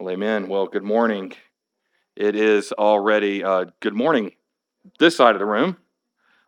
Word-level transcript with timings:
Well, 0.00 0.14
amen. 0.14 0.48
Well, 0.48 0.66
good 0.66 0.82
morning. 0.82 1.34
It 2.16 2.34
is 2.34 2.72
already 2.72 3.44
uh, 3.44 3.66
good 3.80 3.92
morning 3.92 4.32
this 4.98 5.14
side 5.14 5.34
of 5.34 5.40
the 5.40 5.44
room. 5.44 5.76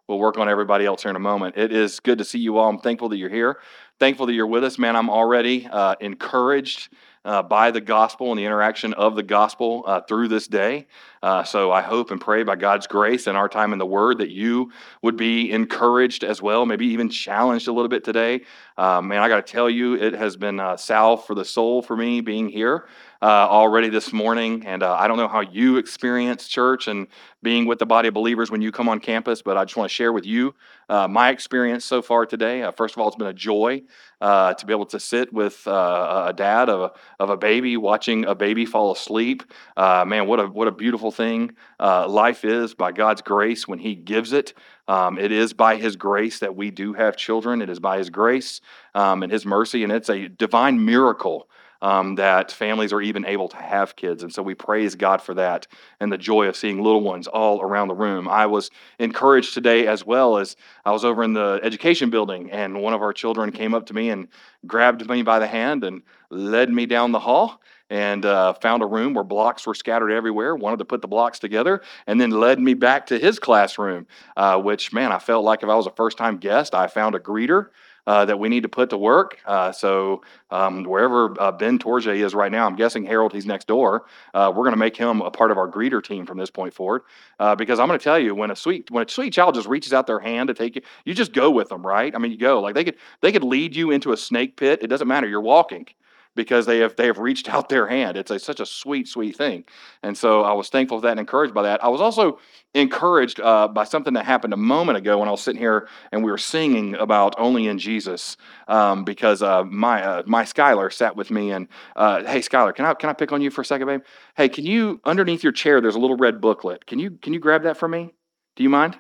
We'll 0.08 0.18
work 0.18 0.38
on 0.38 0.48
everybody 0.48 0.87
else 0.87 1.03
here 1.03 1.11
in 1.11 1.17
a 1.17 1.19
moment. 1.19 1.59
It 1.59 1.71
is 1.71 2.01
good 2.01 2.17
to 2.17 2.25
see 2.25 2.38
you 2.38 2.57
all. 2.57 2.71
I'm 2.71 2.79
thankful 2.79 3.11
that 3.11 3.19
you're 3.19 3.29
here. 3.29 3.59
Thankful 4.03 4.27
that 4.27 4.33
you're 4.33 4.49
with 4.49 4.65
us, 4.65 4.80
man. 4.80 4.96
I'm 4.96 5.09
already 5.09 5.69
uh, 5.71 5.95
encouraged 6.01 6.89
uh, 7.25 7.41
by 7.41 7.71
the 7.71 7.80
gospel 7.80 8.32
and 8.32 8.39
the 8.41 8.45
interaction 8.45 8.95
of 8.95 9.14
the 9.14 9.23
gospel 9.23 9.85
uh, 9.86 10.00
through 10.00 10.27
this 10.27 10.48
day. 10.48 10.89
Uh, 11.23 11.45
so 11.45 11.71
I 11.71 11.82
hope 11.82 12.11
and 12.11 12.21
pray 12.21 12.43
by 12.43 12.57
God's 12.57 12.89
grace 12.89 13.29
and 13.29 13.36
our 13.36 13.49
time 13.49 13.73
in 13.73 13.79
the 13.79 13.86
Word 13.86 14.18
that 14.18 14.30
you 14.30 14.73
would 15.03 15.17
be 15.17 15.53
encouraged 15.53 16.25
as 16.25 16.43
well, 16.43 16.67
maybe 16.67 16.86
even 16.86 17.09
challenged 17.09 17.68
a 17.68 17.73
little 17.73 17.89
bit 17.89 18.03
today. 18.03 18.41
Uh, 18.77 19.00
man, 19.00 19.23
I 19.23 19.29
got 19.29 19.46
to 19.46 19.53
tell 19.53 19.71
you, 19.71 19.95
it 19.95 20.14
has 20.14 20.37
been 20.37 20.59
uh, 20.59 20.77
salve 20.77 21.25
for 21.25 21.37
the 21.37 21.45
soul 21.45 21.80
for 21.80 21.96
me 21.96 22.21
being 22.23 22.48
here 22.48 22.89
uh, 23.23 23.27
already 23.27 23.89
this 23.89 24.12
morning. 24.12 24.66
And 24.66 24.82
uh, 24.82 24.95
I 24.95 25.07
don't 25.07 25.17
know 25.17 25.29
how 25.29 25.43
you 25.43 25.76
experience 25.76 26.48
church 26.48 26.89
and 26.89 27.07
being 27.40 27.67
with 27.67 27.79
the 27.79 27.87
body 27.87 28.09
of 28.09 28.14
believers 28.14 28.50
when 28.50 28.62
you 28.62 28.73
come 28.73 28.89
on 28.89 28.98
campus, 28.98 29.43
but 29.43 29.57
I 29.57 29.64
just 29.64 29.76
want 29.76 29.89
to 29.89 29.95
share 29.95 30.12
with 30.12 30.26
you 30.26 30.57
uh, 30.89 31.09
my 31.09 31.31
experience 31.31 31.85
so 31.85 32.03
far 32.03 32.27
today. 32.27 32.62
Uh, 32.62 32.70
first 32.70 32.95
of 32.95 33.00
all, 33.00 33.09
it's 33.09 33.17
been 33.17 33.27
a 33.27 33.33
joy 33.33 33.83
uh, 34.20 34.55
to 34.55 34.67
be 34.67 34.73
able 34.73 34.86
to 34.86 35.00
sit 35.00 35.33
with 35.33 35.67
uh, 35.67 36.27
a 36.28 36.33
dad 36.33 36.69
of 36.69 36.81
a, 36.81 36.92
of 37.23 37.31
a 37.31 37.36
baby, 37.36 37.77
watching 37.77 38.25
a 38.25 38.34
baby 38.34 38.67
fall 38.67 38.92
asleep. 38.92 39.42
man, 39.77 40.27
what 40.27 40.41
a, 40.41 40.47
what 40.47 40.69
a 40.69 40.73
beautiful 40.73 41.11
thing 41.11 41.55
life 41.81 42.45
is 42.45 42.75
by 42.75 42.92
God's 42.92 43.23
grace 43.23 43.67
when 43.67 43.78
He 43.78 43.95
gives 43.95 44.33
it. 44.33 44.55
Um, 44.89 45.19
it 45.19 45.33
is 45.33 45.53
by 45.53 45.77
His 45.77 45.97
grace 45.97 46.41
that 46.41 46.56
we 46.56 46.70
do 46.70 46.92
have 46.92 47.17
children. 47.17 47.62
It 47.62 47.70
is 47.70 47.81
by 47.81 47.98
His 47.98 48.11
grace 48.11 48.61
um, 48.95 49.23
and 49.23 49.33
His 49.33 49.47
mercy, 49.47 49.83
and 49.84 49.92
it's 49.92 50.11
a 50.11 50.28
divine 50.28 50.84
miracle 50.84 51.48
um, 51.83 52.14
that 52.14 52.53
families 52.53 52.92
are 52.92 53.03
even 53.03 53.27
able 53.27 53.48
to 53.48 53.56
have 53.56 53.97
kids. 53.97 54.23
And 54.23 54.33
so 54.33 54.42
we 54.42 54.55
praise 54.55 54.95
God 54.95 55.20
for 55.20 55.34
that 55.34 55.67
and 56.00 56.11
the 56.11 56.17
joy 56.17 56.47
of 56.47 56.56
seeing 56.56 56.83
little 56.83 57.03
ones 57.03 57.27
all 57.27 57.61
around 57.61 57.89
the 57.89 57.95
room. 57.95 58.29
I 58.29 58.47
was 58.47 58.70
encouraged 58.98 59.53
today 59.53 59.89
as 59.89 60.06
well 60.06 60.39
as 60.39 60.56
I 60.84 60.93
was 60.93 61.05
over 61.05 61.25
in 61.25 61.34
the 61.34 61.61
education 61.62 62.09
building, 62.09 62.51
and 62.51 62.81
one 62.81 62.95
of 62.95 63.03
our 63.03 63.12
children 63.12 63.51
came 63.51 63.75
up 63.75 63.87
to 63.87 63.95
me 63.95 64.09
and 64.11 64.29
grabbed 64.67 65.06
me 65.11 65.23
by 65.23 65.41
the 65.41 65.47
hand 65.47 65.83
and 65.83 66.03
led 66.31 66.71
me 66.71 66.87
down 66.87 67.12
the 67.12 67.19
hall 67.19 67.61
and 67.91 68.25
uh, 68.25 68.55
found 68.55 68.83
a 68.83 68.87
room 68.87 69.12
where 69.12 69.25
blocks 69.25 69.67
were 69.67 69.75
scattered 69.75 70.11
everywhere, 70.11 70.56
wanted 70.56 70.78
to 70.78 70.84
put 70.84 71.03
the 71.03 71.09
blocks 71.09 71.39
together, 71.39 71.83
and 72.06 72.19
then 72.19 72.31
led 72.31 72.59
me 72.59 72.73
back 72.73 73.06
to 73.06 73.19
his 73.19 73.39
classroom, 73.39 74.06
uh, 74.37 74.59
which, 74.59 74.95
man, 74.95 75.12
I 75.12 75.19
felt 75.19 75.45
like 75.45 75.62
if 75.62 75.69
I 75.69 75.75
was 75.75 75.87
a 75.87 75.91
first 75.91 76.17
time 76.17 76.39
guest, 76.39 76.75
I 76.75 76.87
found 76.87 77.15
a 77.15 77.19
greeter 77.19 77.67
uh, 78.06 78.25
that 78.25 78.39
we 78.39 78.48
need 78.48 78.62
to 78.62 78.69
put 78.69 78.91
to 78.91 78.98
work. 78.98 79.39
Uh, 79.47 79.72
so 79.72 80.22
um, 80.50 80.84
wherever 80.84 81.41
uh, 81.41 81.53
Ben 81.53 81.78
Torje 81.78 82.14
is 82.14 82.34
right 82.34 82.50
now, 82.50 82.67
I'm 82.67 82.77
guessing 82.77 83.05
Harold, 83.05 83.33
he's 83.33 83.47
next 83.47 83.67
door. 83.67 84.06
Uh, 84.34 84.53
we're 84.55 84.64
going 84.64 84.72
to 84.72 84.78
make 84.78 84.97
him 84.97 85.20
a 85.20 85.31
part 85.31 85.50
of 85.50 85.59
our 85.59 85.70
greeter 85.70 86.03
team 86.03 86.27
from 86.27 86.39
this 86.39 86.50
point 86.50 86.75
forward. 86.75 87.03
Uh, 87.39 87.55
because 87.55 87.78
I'm 87.78 87.86
going 87.86 87.98
to 87.98 88.03
tell 88.03 88.19
you, 88.19 88.34
when 88.34 88.50
a 88.50 88.56
sweet 88.56 88.91
when 88.91 89.05
a 89.05 89.09
sweet 89.09 89.33
child 89.33 89.55
just 89.55 89.69
reaches 89.69 89.92
out 89.92 90.06
their 90.06 90.20
hand 90.20 90.48
to 90.48 90.55
take 90.55 90.77
you, 90.77 90.83
you 91.05 91.14
just 91.14 91.33
go 91.33 91.50
with 91.50 91.69
them, 91.69 91.86
right? 91.86 92.14
I 92.14 92.19
mean, 92.19 92.33
you 92.33 92.39
go 92.39 92.61
like 92.61 92.75
they 92.75 92.84
could 92.84 92.97
they 93.20 93.33
could 93.33 93.44
lead 93.44 93.75
you 93.77 93.91
into 93.91 94.12
a 94.12 94.16
snake 94.16 94.56
pit. 94.56 94.81
It 94.83 94.89
doesn't 94.89 95.09
matter. 95.09 95.28
You're 95.28 95.41
walking 95.41 95.87
because 96.34 96.66
they 96.66 96.78
have 96.78 96.97
they 96.97 97.06
have 97.06 97.19
reached 97.19 97.48
out 97.52 97.69
their 97.69 97.86
hand. 97.86 98.16
It's 98.16 98.30
a, 98.30 98.38
such 98.38 98.61
a 98.61 98.66
sweet, 98.66 99.08
sweet 99.08 99.36
thing. 99.36 99.64
And 100.02 100.16
so 100.16 100.42
I 100.42 100.52
was 100.52 100.69
thankful 100.69 100.98
for 100.98 101.02
that 101.02 101.12
and 101.12 101.20
encouraged 101.20 101.55
by 101.55 101.62
that. 101.62 101.83
I 101.84 101.88
was 101.88 102.00
also 102.00 102.38
encouraged 102.75 103.41
uh, 103.41 103.69
by 103.69 103.84
something 103.84 104.14
that 104.14 104.25
happened 104.25 104.55
a 104.55 104.56
moment 104.56 104.98
ago 104.98 105.19
when 105.19 105.28
I 105.28 105.30
was 105.30 105.42
sitting 105.42 105.60
here 105.60 105.88
and 106.10 106.25
we 106.25 106.30
were 106.30 106.38
singing 106.38 106.94
about 106.94 107.34
only 107.38 107.66
in 107.66 107.78
Jesus 107.78 108.36
um, 108.69 109.05
because 109.05 109.42
uh, 109.42 109.64
my 109.64 110.03
uh, 110.03 110.22
my 110.27 110.44
Skylar 110.44 110.92
sat 110.92 111.16
with 111.16 111.30
me 111.30 111.50
and 111.53 111.69
uh, 111.97 112.25
hey 112.25 112.41
Skylar, 112.41 112.75
can 112.75 112.84
I 112.84 112.94
can 112.94 113.10
I 113.10 113.12
pick 113.12 113.33
on 113.33 113.42
you 113.42 113.50
for 113.50 113.60
a 113.60 113.64
second, 113.64 113.86
babe? 113.86 114.03
Hey, 114.36 114.48
can 114.48 114.64
you 114.64 115.00
underneath 115.05 115.42
your 115.42 115.53
chair? 115.53 115.80
There's 115.80 115.97
a 115.97 116.00
little 116.00 116.16
red 116.16 116.41
booklet. 116.41 116.86
Can 116.86 116.98
you 116.98 117.12
can 117.22 117.33
you 117.33 117.41
grab 117.41 117.64
that 117.64 117.77
for 117.77 117.88
me? 117.88 118.12
Do 118.56 118.62
you 118.62 118.70
mind? 118.70 118.98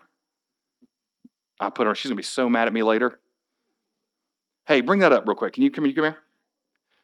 I 1.60 1.70
put 1.70 1.86
her. 1.86 1.94
She's 1.94 2.10
gonna 2.10 2.16
be 2.16 2.22
so 2.22 2.48
mad 2.48 2.66
at 2.66 2.72
me 2.72 2.82
later. 2.82 3.20
Hey, 4.66 4.80
bring 4.80 5.00
that 5.00 5.12
up 5.12 5.26
real 5.26 5.34
quick. 5.36 5.54
Can 5.54 5.62
you 5.62 5.70
come? 5.70 5.86
You 5.86 5.94
come 5.94 6.04
here. 6.04 6.18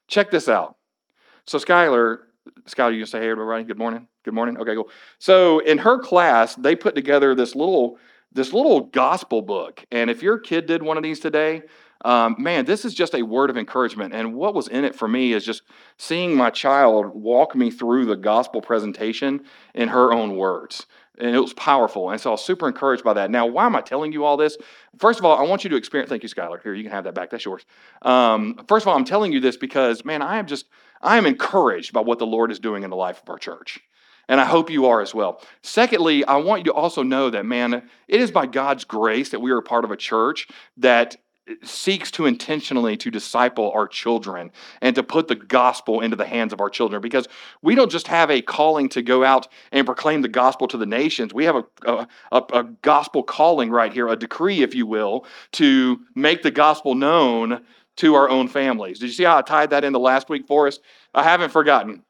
Check 0.08 0.30
this 0.30 0.48
out. 0.48 0.76
So 1.46 1.58
Skylar, 1.58 2.18
Skylar, 2.64 2.96
you 2.96 3.06
say, 3.06 3.20
hey, 3.20 3.30
everybody, 3.30 3.64
good 3.64 3.78
morning. 3.78 4.08
Good 4.24 4.34
morning. 4.34 4.56
Okay, 4.58 4.74
cool. 4.74 4.88
So 5.18 5.60
in 5.60 5.78
her 5.78 5.98
class, 5.98 6.54
they 6.56 6.74
put 6.74 6.94
together 6.94 7.34
this 7.34 7.54
little 7.54 7.98
this 8.32 8.52
little 8.52 8.80
gospel 8.80 9.40
book. 9.40 9.84
And 9.90 10.10
if 10.10 10.22
your 10.22 10.38
kid 10.38 10.66
did 10.66 10.82
one 10.82 10.98
of 10.98 11.02
these 11.02 11.18
today, 11.18 11.62
um, 12.04 12.36
man, 12.38 12.66
this 12.66 12.84
is 12.84 12.92
just 12.92 13.14
a 13.14 13.22
word 13.22 13.48
of 13.48 13.56
encouragement. 13.56 14.12
And 14.12 14.34
what 14.34 14.54
was 14.54 14.68
in 14.68 14.84
it 14.84 14.94
for 14.94 15.08
me 15.08 15.32
is 15.32 15.46
just 15.46 15.62
seeing 15.96 16.36
my 16.36 16.50
child 16.50 17.06
walk 17.06 17.54
me 17.56 17.70
through 17.70 18.04
the 18.04 18.16
gospel 18.16 18.60
presentation 18.60 19.40
in 19.74 19.88
her 19.88 20.12
own 20.12 20.36
words 20.36 20.86
and 21.20 21.34
it 21.34 21.40
was 21.40 21.52
powerful. 21.54 22.10
And 22.10 22.20
so 22.20 22.30
I 22.30 22.32
was 22.32 22.44
super 22.44 22.66
encouraged 22.68 23.04
by 23.04 23.14
that. 23.14 23.30
Now, 23.30 23.46
why 23.46 23.66
am 23.66 23.76
I 23.76 23.80
telling 23.80 24.12
you 24.12 24.24
all 24.24 24.36
this? 24.36 24.56
First 24.98 25.18
of 25.18 25.24
all, 25.24 25.36
I 25.38 25.42
want 25.42 25.64
you 25.64 25.70
to 25.70 25.76
experience. 25.76 26.08
Thank 26.08 26.22
you, 26.22 26.28
Skylar. 26.28 26.62
Here, 26.62 26.74
you 26.74 26.82
can 26.82 26.92
have 26.92 27.04
that 27.04 27.14
back. 27.14 27.30
That's 27.30 27.44
yours. 27.44 27.64
Um, 28.02 28.60
first 28.68 28.84
of 28.84 28.88
all, 28.88 28.96
I'm 28.96 29.04
telling 29.04 29.32
you 29.32 29.40
this 29.40 29.56
because, 29.56 30.04
man, 30.04 30.22
I 30.22 30.38
am 30.38 30.46
just 30.46 30.66
I 31.02 31.16
am 31.16 31.26
encouraged 31.26 31.92
by 31.92 32.00
what 32.00 32.18
the 32.18 32.26
Lord 32.26 32.50
is 32.50 32.58
doing 32.58 32.82
in 32.82 32.90
the 32.90 32.96
life 32.96 33.22
of 33.22 33.30
our 33.30 33.38
church. 33.38 33.80
And 34.28 34.40
I 34.40 34.44
hope 34.44 34.68
you 34.68 34.86
are 34.86 35.00
as 35.00 35.14
well. 35.14 35.40
Secondly, 35.62 36.24
I 36.24 36.36
want 36.36 36.60
you 36.60 36.64
to 36.64 36.74
also 36.74 37.02
know 37.02 37.30
that, 37.30 37.46
man, 37.46 37.88
it 38.08 38.20
is 38.20 38.30
by 38.30 38.46
God's 38.46 38.84
grace 38.84 39.30
that 39.30 39.40
we 39.40 39.50
are 39.50 39.58
a 39.58 39.62
part 39.62 39.84
of 39.84 39.90
a 39.90 39.96
church 39.96 40.48
that 40.76 41.16
seeks 41.62 42.10
to 42.12 42.26
intentionally 42.26 42.96
to 42.96 43.10
disciple 43.10 43.70
our 43.72 43.86
children 43.86 44.50
and 44.80 44.94
to 44.94 45.02
put 45.02 45.28
the 45.28 45.34
gospel 45.34 46.00
into 46.00 46.16
the 46.16 46.26
hands 46.26 46.52
of 46.52 46.60
our 46.60 46.70
children. 46.70 47.00
Because 47.00 47.28
we 47.62 47.74
don't 47.74 47.90
just 47.90 48.08
have 48.08 48.30
a 48.30 48.42
calling 48.42 48.88
to 48.90 49.02
go 49.02 49.24
out 49.24 49.48
and 49.72 49.86
proclaim 49.86 50.22
the 50.22 50.28
gospel 50.28 50.68
to 50.68 50.76
the 50.76 50.86
nations. 50.86 51.32
We 51.32 51.44
have 51.44 51.56
a, 51.56 51.64
a, 51.86 52.06
a, 52.32 52.64
gospel 52.82 53.22
calling 53.22 53.70
right 53.70 53.92
here 53.92 54.08
a 54.08 54.16
decree 54.16 54.62
if 54.62 54.74
you 54.74 54.86
will 54.86 55.26
to 55.52 56.00
make 56.14 56.42
the 56.42 56.50
gospel 56.50 56.94
known 56.94 57.62
to 57.96 58.14
our 58.14 58.28
own 58.28 58.48
families. 58.48 58.98
Did 58.98 59.06
you 59.06 59.12
see 59.12 59.24
how 59.24 59.38
i 59.38 59.42
tied 59.42 59.70
that 59.70 59.84
into 59.84 59.98
last 59.98 60.28
week 60.28 60.46
for 60.46 60.66
us? 60.66 60.78
I 61.14 61.24
haven't 61.24 61.50
forgotten. 61.50 62.04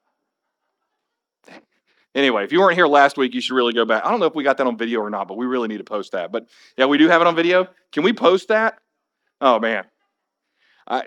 Anyway 2.14 2.42
if 2.42 2.52
you 2.52 2.60
weren't 2.60 2.74
here 2.74 2.86
last 2.86 3.16
week 3.16 3.34
you 3.34 3.40
should 3.40 3.54
really 3.54 3.72
go 3.72 3.84
back. 3.84 4.04
I 4.04 4.10
don't 4.10 4.18
know 4.18 4.26
if 4.26 4.34
we 4.34 4.42
got 4.42 4.56
that 4.56 4.66
on 4.66 4.76
video 4.76 5.00
or 5.00 5.10
not 5.10 5.28
but 5.28 5.36
we 5.36 5.46
really 5.46 5.68
need 5.68 5.78
to 5.78 5.84
post 5.84 6.12
that. 6.12 6.32
But 6.32 6.48
yeah 6.76 6.86
we 6.86 6.98
do 6.98 7.08
have 7.08 7.20
it 7.20 7.26
on 7.26 7.36
video. 7.36 7.68
Can 7.92 8.02
we 8.02 8.12
post 8.12 8.48
that 8.48 8.78
Oh 9.40 9.58
man. 9.58 9.84
I 10.86 11.04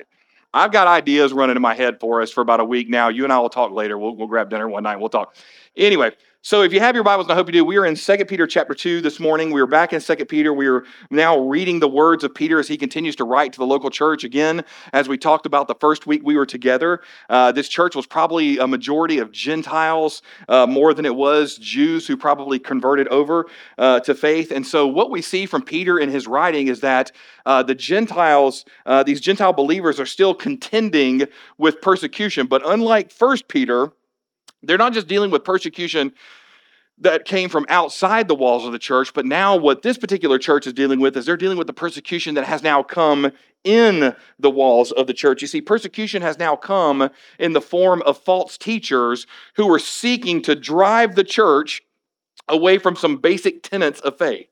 I've 0.53 0.71
got 0.71 0.87
ideas 0.87 1.31
running 1.31 1.55
in 1.55 1.61
my 1.61 1.73
head 1.73 1.99
for 1.99 2.21
us 2.21 2.29
for 2.31 2.41
about 2.41 2.59
a 2.59 2.65
week 2.65 2.89
now. 2.89 3.07
You 3.07 3.23
and 3.23 3.31
I 3.31 3.39
will 3.39 3.49
talk 3.49 3.71
later. 3.71 3.97
We'll, 3.97 4.15
we'll 4.15 4.27
grab 4.27 4.49
dinner 4.49 4.67
one 4.67 4.83
night. 4.83 4.99
We'll 4.99 5.09
talk. 5.09 5.35
Anyway, 5.77 6.11
so 6.43 6.63
if 6.63 6.73
you 6.73 6.79
have 6.79 6.95
your 6.95 7.03
Bibles, 7.03 7.29
I 7.29 7.35
hope 7.35 7.47
you 7.47 7.53
do, 7.53 7.63
we 7.63 7.77
are 7.77 7.85
in 7.85 7.93
2 7.93 8.25
Peter 8.25 8.47
chapter 8.47 8.73
2 8.73 8.99
this 9.01 9.19
morning. 9.19 9.51
We 9.51 9.61
are 9.61 9.67
back 9.67 9.93
in 9.93 10.01
2 10.01 10.25
Peter. 10.25 10.51
We 10.51 10.65
are 10.67 10.83
now 11.11 11.37
reading 11.37 11.79
the 11.79 11.87
words 11.87 12.23
of 12.23 12.33
Peter 12.33 12.59
as 12.59 12.67
he 12.67 12.77
continues 12.77 13.15
to 13.17 13.25
write 13.25 13.53
to 13.53 13.59
the 13.59 13.65
local 13.67 13.91
church. 13.91 14.23
Again, 14.23 14.65
as 14.91 15.07
we 15.07 15.19
talked 15.19 15.45
about 15.45 15.67
the 15.67 15.75
first 15.75 16.07
week 16.07 16.23
we 16.25 16.35
were 16.35 16.47
together, 16.47 17.01
uh, 17.29 17.51
this 17.51 17.69
church 17.69 17.95
was 17.95 18.07
probably 18.07 18.57
a 18.57 18.65
majority 18.65 19.19
of 19.19 19.31
Gentiles 19.31 20.23
uh, 20.49 20.65
more 20.65 20.95
than 20.95 21.05
it 21.05 21.15
was 21.15 21.57
Jews 21.57 22.07
who 22.07 22.17
probably 22.17 22.57
converted 22.57 23.07
over 23.09 23.45
uh, 23.77 23.99
to 23.99 24.15
faith. 24.15 24.51
And 24.51 24.65
so 24.65 24.87
what 24.87 25.11
we 25.11 25.21
see 25.21 25.45
from 25.45 25.61
Peter 25.61 25.99
in 25.99 26.09
his 26.09 26.25
writing 26.25 26.69
is 26.69 26.79
that 26.79 27.11
uh, 27.45 27.61
the 27.61 27.75
Gentiles, 27.75 28.65
uh, 28.87 29.03
these 29.03 29.21
Gentile 29.21 29.53
believers 29.53 29.99
are 29.99 30.07
still 30.07 30.33
contending 30.33 31.27
with 31.59 31.81
persecution. 31.81 32.47
But 32.47 32.63
unlike 32.65 33.11
First 33.11 33.47
Peter, 33.47 33.93
they're 34.63 34.77
not 34.77 34.93
just 34.93 35.07
dealing 35.07 35.31
with 35.31 35.43
persecution 35.43 36.13
that 36.99 37.25
came 37.25 37.49
from 37.49 37.65
outside 37.67 38.27
the 38.27 38.35
walls 38.35 38.63
of 38.63 38.71
the 38.71 38.79
church, 38.79 39.13
but 39.13 39.25
now 39.25 39.55
what 39.55 39.81
this 39.81 39.97
particular 39.97 40.37
church 40.37 40.67
is 40.67 40.73
dealing 40.73 40.99
with 40.99 41.17
is 41.17 41.25
they're 41.25 41.35
dealing 41.35 41.57
with 41.57 41.67
the 41.67 41.73
persecution 41.73 42.35
that 42.35 42.45
has 42.45 42.61
now 42.61 42.83
come 42.83 43.31
in 43.63 44.15
the 44.39 44.49
walls 44.49 44.91
of 44.91 45.07
the 45.07 45.13
church. 45.13 45.41
You 45.41 45.47
see, 45.47 45.61
persecution 45.61 46.21
has 46.21 46.37
now 46.37 46.55
come 46.55 47.09
in 47.39 47.53
the 47.53 47.61
form 47.61 48.01
of 48.03 48.17
false 48.17 48.57
teachers 48.57 49.25
who 49.55 49.71
are 49.73 49.79
seeking 49.79 50.41
to 50.43 50.55
drive 50.55 51.15
the 51.15 51.23
church 51.23 51.81
away 52.47 52.77
from 52.77 52.95
some 52.95 53.17
basic 53.17 53.63
tenets 53.63 53.99
of 54.01 54.17
faith. 54.17 54.47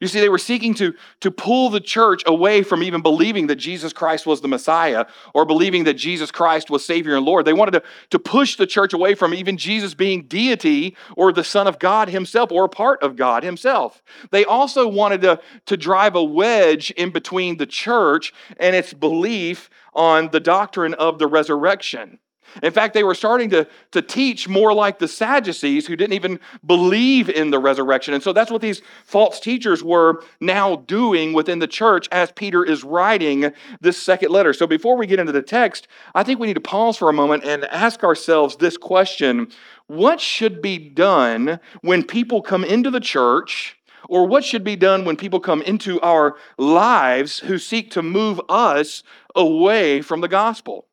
You 0.00 0.08
see, 0.08 0.20
they 0.20 0.28
were 0.28 0.38
seeking 0.38 0.74
to, 0.74 0.94
to 1.20 1.30
pull 1.30 1.70
the 1.70 1.80
church 1.80 2.22
away 2.26 2.62
from 2.62 2.82
even 2.82 3.02
believing 3.02 3.46
that 3.46 3.56
Jesus 3.56 3.92
Christ 3.92 4.26
was 4.26 4.40
the 4.40 4.48
Messiah 4.48 5.06
or 5.34 5.44
believing 5.44 5.84
that 5.84 5.94
Jesus 5.94 6.30
Christ 6.30 6.70
was 6.70 6.84
Savior 6.84 7.16
and 7.16 7.24
Lord. 7.24 7.44
They 7.44 7.52
wanted 7.52 7.72
to, 7.72 7.82
to 8.10 8.18
push 8.18 8.56
the 8.56 8.66
church 8.66 8.92
away 8.92 9.14
from 9.14 9.34
even 9.34 9.56
Jesus 9.56 9.94
being 9.94 10.22
deity 10.22 10.96
or 11.16 11.32
the 11.32 11.44
Son 11.44 11.66
of 11.66 11.78
God 11.78 12.08
Himself 12.08 12.52
or 12.52 12.64
a 12.64 12.68
part 12.68 13.02
of 13.02 13.16
God 13.16 13.42
Himself. 13.42 14.02
They 14.30 14.44
also 14.44 14.86
wanted 14.86 15.22
to, 15.22 15.40
to 15.66 15.76
drive 15.76 16.14
a 16.14 16.24
wedge 16.24 16.90
in 16.92 17.10
between 17.10 17.56
the 17.56 17.66
church 17.66 18.32
and 18.58 18.76
its 18.76 18.92
belief 18.92 19.70
on 19.94 20.30
the 20.30 20.40
doctrine 20.40 20.94
of 20.94 21.18
the 21.18 21.26
resurrection. 21.26 22.18
In 22.62 22.72
fact, 22.72 22.94
they 22.94 23.04
were 23.04 23.14
starting 23.14 23.50
to, 23.50 23.66
to 23.92 24.02
teach 24.02 24.48
more 24.48 24.72
like 24.72 24.98
the 24.98 25.08
Sadducees 25.08 25.86
who 25.86 25.96
didn't 25.96 26.14
even 26.14 26.40
believe 26.64 27.28
in 27.28 27.50
the 27.50 27.58
resurrection. 27.58 28.14
And 28.14 28.22
so 28.22 28.32
that's 28.32 28.50
what 28.50 28.62
these 28.62 28.82
false 29.04 29.40
teachers 29.40 29.82
were 29.82 30.22
now 30.40 30.76
doing 30.76 31.32
within 31.32 31.58
the 31.58 31.66
church 31.66 32.08
as 32.12 32.32
Peter 32.32 32.64
is 32.64 32.84
writing 32.84 33.52
this 33.80 34.00
second 34.00 34.30
letter. 34.30 34.52
So 34.52 34.66
before 34.66 34.96
we 34.96 35.06
get 35.06 35.18
into 35.18 35.32
the 35.32 35.42
text, 35.42 35.88
I 36.14 36.22
think 36.22 36.40
we 36.40 36.46
need 36.46 36.54
to 36.54 36.60
pause 36.60 36.96
for 36.96 37.08
a 37.08 37.12
moment 37.12 37.44
and 37.44 37.64
ask 37.66 38.02
ourselves 38.04 38.56
this 38.56 38.76
question 38.76 39.48
What 39.86 40.20
should 40.20 40.62
be 40.62 40.78
done 40.78 41.60
when 41.82 42.04
people 42.04 42.42
come 42.42 42.64
into 42.64 42.90
the 42.90 43.00
church? 43.00 43.76
Or 44.08 44.24
what 44.24 44.44
should 44.44 44.62
be 44.62 44.76
done 44.76 45.04
when 45.04 45.16
people 45.16 45.40
come 45.40 45.62
into 45.62 46.00
our 46.00 46.36
lives 46.58 47.40
who 47.40 47.58
seek 47.58 47.90
to 47.90 48.02
move 48.02 48.40
us 48.48 49.02
away 49.34 50.00
from 50.00 50.20
the 50.20 50.28
gospel? 50.28 50.86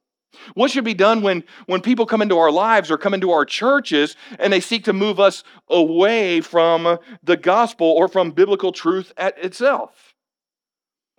What 0.54 0.72
should 0.72 0.84
be 0.84 0.94
done 0.94 1.22
when, 1.22 1.44
when 1.66 1.82
people 1.82 2.06
come 2.06 2.22
into 2.22 2.38
our 2.38 2.52
lives 2.52 2.92
or 2.92 2.98
come 2.98 3.14
into 3.14 3.32
our 3.32 3.46
churches 3.46 4.16
and 4.40 4.52
they 4.52 4.60
seek 4.60 4.86
to 4.86 4.94
move 4.94 5.20
us 5.20 5.44
away 5.70 6.42
from 6.42 6.98
the 7.24 7.38
gospel 7.38 7.88
or 7.88 8.08
from 8.08 8.32
biblical 8.32 8.72
truth 8.72 9.14
at 9.18 9.38
itself? 9.44 10.14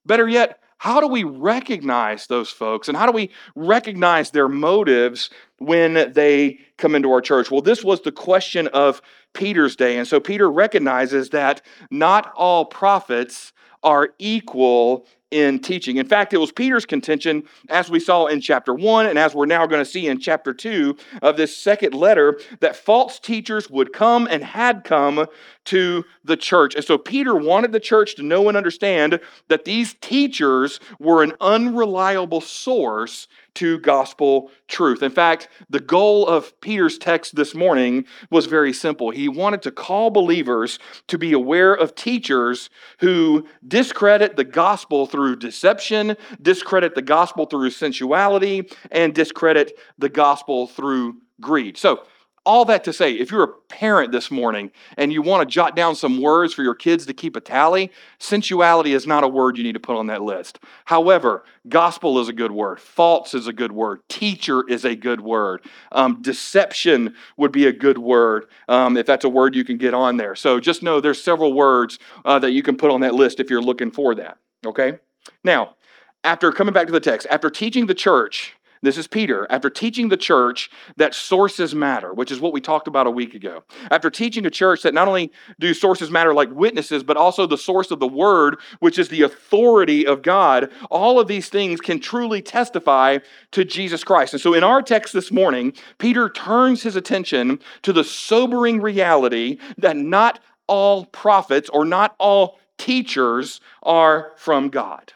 Better 0.07 0.29
yet, 0.29 0.59
how 0.79 1.01
do 1.01 1.07
we 1.07 1.25
recognize 1.25 2.27
those 2.27 2.51
folks 2.51 2.89
and 2.89 2.97
how 2.97 3.07
do 3.07 3.13
we 3.13 3.31
recognize 3.55 4.31
their 4.31 4.49
motives 4.49 5.31
when 5.59 6.13
they 6.13 6.59
come 6.77 6.95
into 6.95 7.11
our 7.11 7.23
church? 7.23 7.51
Well, 7.51 7.63
this 7.63 7.83
was 7.83 8.03
the 8.03 8.13
question 8.13 8.67
of 8.69 9.01
Peter's 9.33 9.77
day. 9.77 9.97
And 9.97 10.07
so 10.07 10.21
Peter 10.21 10.51
recognizes 10.51 11.31
that 11.31 11.63
not 11.91 12.33
all 12.37 12.67
prophets 12.67 13.53
are 13.83 14.11
equal 14.19 15.07
in 15.35 15.59
teaching. 15.59 15.97
In 15.97 16.07
fact, 16.07 16.33
it 16.33 16.39
was 16.39 16.53
Peter's 16.53 16.87
contention, 16.87 17.43
as 17.69 17.91
we 17.91 17.99
saw 17.99 18.27
in 18.27 18.41
chapter 18.41 18.73
1 18.73 19.07
and 19.07 19.19
as 19.19 19.35
we're 19.35 19.47
now 19.47 19.67
going 19.67 19.81
to 19.81 19.91
see 19.91 20.07
in 20.07 20.21
chapter 20.21 20.55
2 20.55 20.97
of 21.23 21.37
this 21.37 21.57
second 21.57 21.93
letter, 21.93 22.39
that 22.61 22.77
false 22.77 23.19
teachers 23.19 23.69
would 23.69 23.93
come 23.93 24.29
and 24.31 24.45
had 24.45 24.85
come 24.85 25.27
to 25.65 26.05
the 26.25 26.37
church. 26.37 26.75
And 26.75 26.85
so 26.85 26.99
Peter 26.99 27.35
wanted 27.35 27.73
the 27.73 27.81
church 27.81 28.15
to 28.17 28.23
know 28.23 28.49
and 28.49 28.57
understand 28.57 29.21
that 29.49 29.65
these 29.65 29.95
teachers 30.01 30.81
were 30.99 31.23
an 31.23 31.33
unreliable 31.41 32.41
source 32.41 33.29
to 33.55 33.79
gospel 33.79 34.51
truth. 34.69 35.03
In 35.03 35.13
fact, 35.13 35.49
the 35.71 35.81
goal 35.81 36.27
of 36.27 36.59
Peter's 36.61 36.99
text 36.99 37.37
this 37.37 37.55
morning 37.55 38.05
was 38.31 38.47
very 38.47 38.73
simple. 38.73 39.11
He 39.11 39.29
wanted 39.29 39.63
to 39.63 39.71
call 39.71 40.11
believers 40.11 40.79
to 41.09 41.19
be 41.19 41.33
aware 41.33 41.73
of 41.73 41.95
teachers 41.95 42.69
who 42.99 43.47
discredit 43.67 44.37
the 44.37 44.45
gospel 44.45 45.07
through 45.07 45.37
deception, 45.37 46.17
discredit 46.43 46.95
the 46.95 47.03
gospel 47.03 47.47
through 47.47 47.71
sensuality, 47.71 48.69
and 48.91 49.15
discredit 49.15 49.79
the 49.99 50.09
gospel 50.09 50.67
through 50.67 51.17
greed. 51.41 51.77
So, 51.77 52.05
all 52.47 52.65
that 52.67 52.85
to 52.85 52.93
say, 52.93 53.13
if 53.13 53.31
you're 53.31 53.45
a 53.45 53.49
parent 53.69 54.13
this 54.13 54.31
morning 54.31 54.71
and 54.97 55.13
you 55.13 55.23
want 55.23 55.49
to 55.49 55.53
jot 55.53 55.75
down 55.75 55.95
some 55.95 56.21
words 56.21 56.53
for 56.53 56.63
your 56.63 56.75
kids 56.75 57.07
to 57.07 57.15
keep 57.15 57.37
a 57.37 57.41
tally, 57.41 57.91
sensuality 58.19 58.93
is 58.93 59.07
not 59.07 59.25
a 59.25 59.29
word 59.29 59.57
you 59.57 59.65
need 59.65 59.73
to 59.73 59.81
put 59.81 59.97
on 59.97 60.09
that 60.09 60.23
list. 60.23 60.59
However, 60.85 61.45
gospel 61.69 62.19
is 62.19 62.29
a 62.29 62.33
good 62.33 62.53
word, 62.53 62.81
false 62.81 63.33
is 63.33 63.47
a 63.47 63.53
good 63.53 63.73
word, 63.73 64.01
teacher 64.09 64.63
is 64.69 64.85
a 64.85 64.95
good 64.95 65.21
word, 65.21 65.65
um, 65.93 66.21
deception 66.21 67.15
would 67.37 67.53
be 67.53 67.67
a 67.67 67.73
good 67.73 67.99
word 67.99 68.47
um, 68.69 68.97
if 68.97 69.07
that's 69.07 69.25
a 69.25 69.29
word 69.29 69.55
you 69.55 69.65
can 69.65 69.79
get 69.79 69.95
on 69.95 70.19
there. 70.19 70.35
So 70.35 70.61
just 70.61 70.83
know 70.83 71.01
there's 71.01 71.23
several 71.23 71.55
words 71.55 71.99
uh, 72.25 72.39
that 72.41 72.53
you 72.53 72.63
can 72.63 72.77
put 72.77 72.91
on 72.91 73.01
that 73.01 73.15
list 73.15 73.41
if 73.41 73.49
you're 73.49 73.63
looking 73.63 73.91
for 73.91 74.15
that. 74.17 74.37
Okay? 74.67 74.99
Now, 75.43 75.77
after 76.23 76.53
coming 76.53 76.75
back 76.75 76.87
to 76.87 76.93
the 76.93 77.01
text, 77.01 77.27
after 77.31 77.49
teaching 77.51 77.87
the 77.87 77.95
church, 77.95 78.55
this 78.85 78.99
is 78.99 79.07
Peter, 79.07 79.47
after 79.51 79.71
teaching 79.71 80.09
the 80.09 80.17
church 80.17 80.71
that 80.97 81.15
sources 81.15 81.75
matter, 81.75 82.13
which 82.13 82.31
is 82.31 82.41
what 82.41 82.53
we 82.53 82.61
talked 82.61 82.89
about 82.89 83.07
a 83.07 83.11
week 83.11 83.35
ago. 83.35 83.65
After 83.91 84.11
teaching 84.11 84.47
a 84.47 84.51
church 84.51 84.83
that 84.83 84.95
not 84.95 85.09
only 85.09 85.33
do 85.59 85.75
sources 85.75 86.11
matter 86.11 86.35
like 86.35 86.51
witnesses, 86.51 87.03
but 87.03 87.17
also 87.17 87.47
the 87.47 87.59
source 87.59 87.91
of 87.91 88.01
the 88.01 88.09
word, 88.09 88.57
which 88.81 88.99
is 88.99 89.09
the 89.09 89.23
authority 89.23 90.07
of 90.07 90.23
God, 90.23 90.71
all 90.91 91.19
of 91.21 91.29
these 91.29 91.49
things 91.49 91.81
can 91.81 92.01
truly 92.01 92.43
testify 92.43 93.19
to 93.53 93.65
Jesus 93.65 94.05
Christ. 94.05 94.35
And 94.35 94.41
so 94.41 94.55
in 94.55 94.65
our 94.65 94.83
text 94.83 95.13
this 95.13 95.33
morning, 95.33 95.73
Peter 95.99 96.29
turns 96.29 96.83
his 96.83 96.97
attention 96.97 97.61
to 97.83 97.93
the 97.93 98.05
sobering 98.05 98.81
reality 98.81 99.59
that 99.79 99.97
not 99.97 100.41
all 100.67 101.07
prophets 101.07 101.69
or 101.71 101.85
not 101.85 102.15
all 102.19 102.59
teachers 102.79 103.61
are 103.83 104.33
from 104.37 104.69
God. 104.69 105.13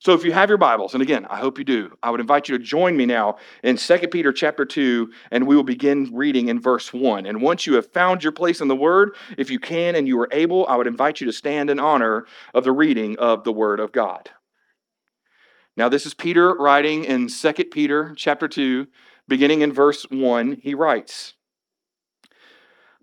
So 0.00 0.12
if 0.12 0.24
you 0.24 0.30
have 0.30 0.48
your 0.48 0.58
Bibles, 0.58 0.94
and 0.94 1.02
again, 1.02 1.26
I 1.28 1.38
hope 1.38 1.58
you 1.58 1.64
do, 1.64 1.98
I 2.04 2.10
would 2.10 2.20
invite 2.20 2.48
you 2.48 2.56
to 2.56 2.62
join 2.62 2.96
me 2.96 3.04
now 3.04 3.36
in 3.64 3.76
2 3.76 3.98
Peter 4.12 4.32
chapter 4.32 4.64
2, 4.64 5.10
and 5.32 5.44
we 5.44 5.56
will 5.56 5.64
begin 5.64 6.10
reading 6.14 6.48
in 6.48 6.60
verse 6.60 6.92
1. 6.92 7.26
And 7.26 7.42
once 7.42 7.66
you 7.66 7.74
have 7.74 7.92
found 7.92 8.22
your 8.22 8.30
place 8.30 8.60
in 8.60 8.68
the 8.68 8.76
Word, 8.76 9.16
if 9.36 9.50
you 9.50 9.58
can 9.58 9.96
and 9.96 10.06
you 10.06 10.20
are 10.20 10.28
able, 10.30 10.68
I 10.68 10.76
would 10.76 10.86
invite 10.86 11.20
you 11.20 11.26
to 11.26 11.32
stand 11.32 11.68
in 11.68 11.80
honor 11.80 12.26
of 12.54 12.62
the 12.62 12.70
reading 12.70 13.18
of 13.18 13.42
the 13.42 13.52
Word 13.52 13.80
of 13.80 13.90
God. 13.90 14.30
Now, 15.76 15.88
this 15.88 16.06
is 16.06 16.14
Peter 16.14 16.54
writing 16.54 17.02
in 17.04 17.26
2 17.26 17.52
Peter 17.72 18.14
chapter 18.16 18.46
2, 18.46 18.86
beginning 19.26 19.62
in 19.62 19.72
verse 19.72 20.06
1. 20.10 20.60
He 20.62 20.74
writes, 20.74 21.34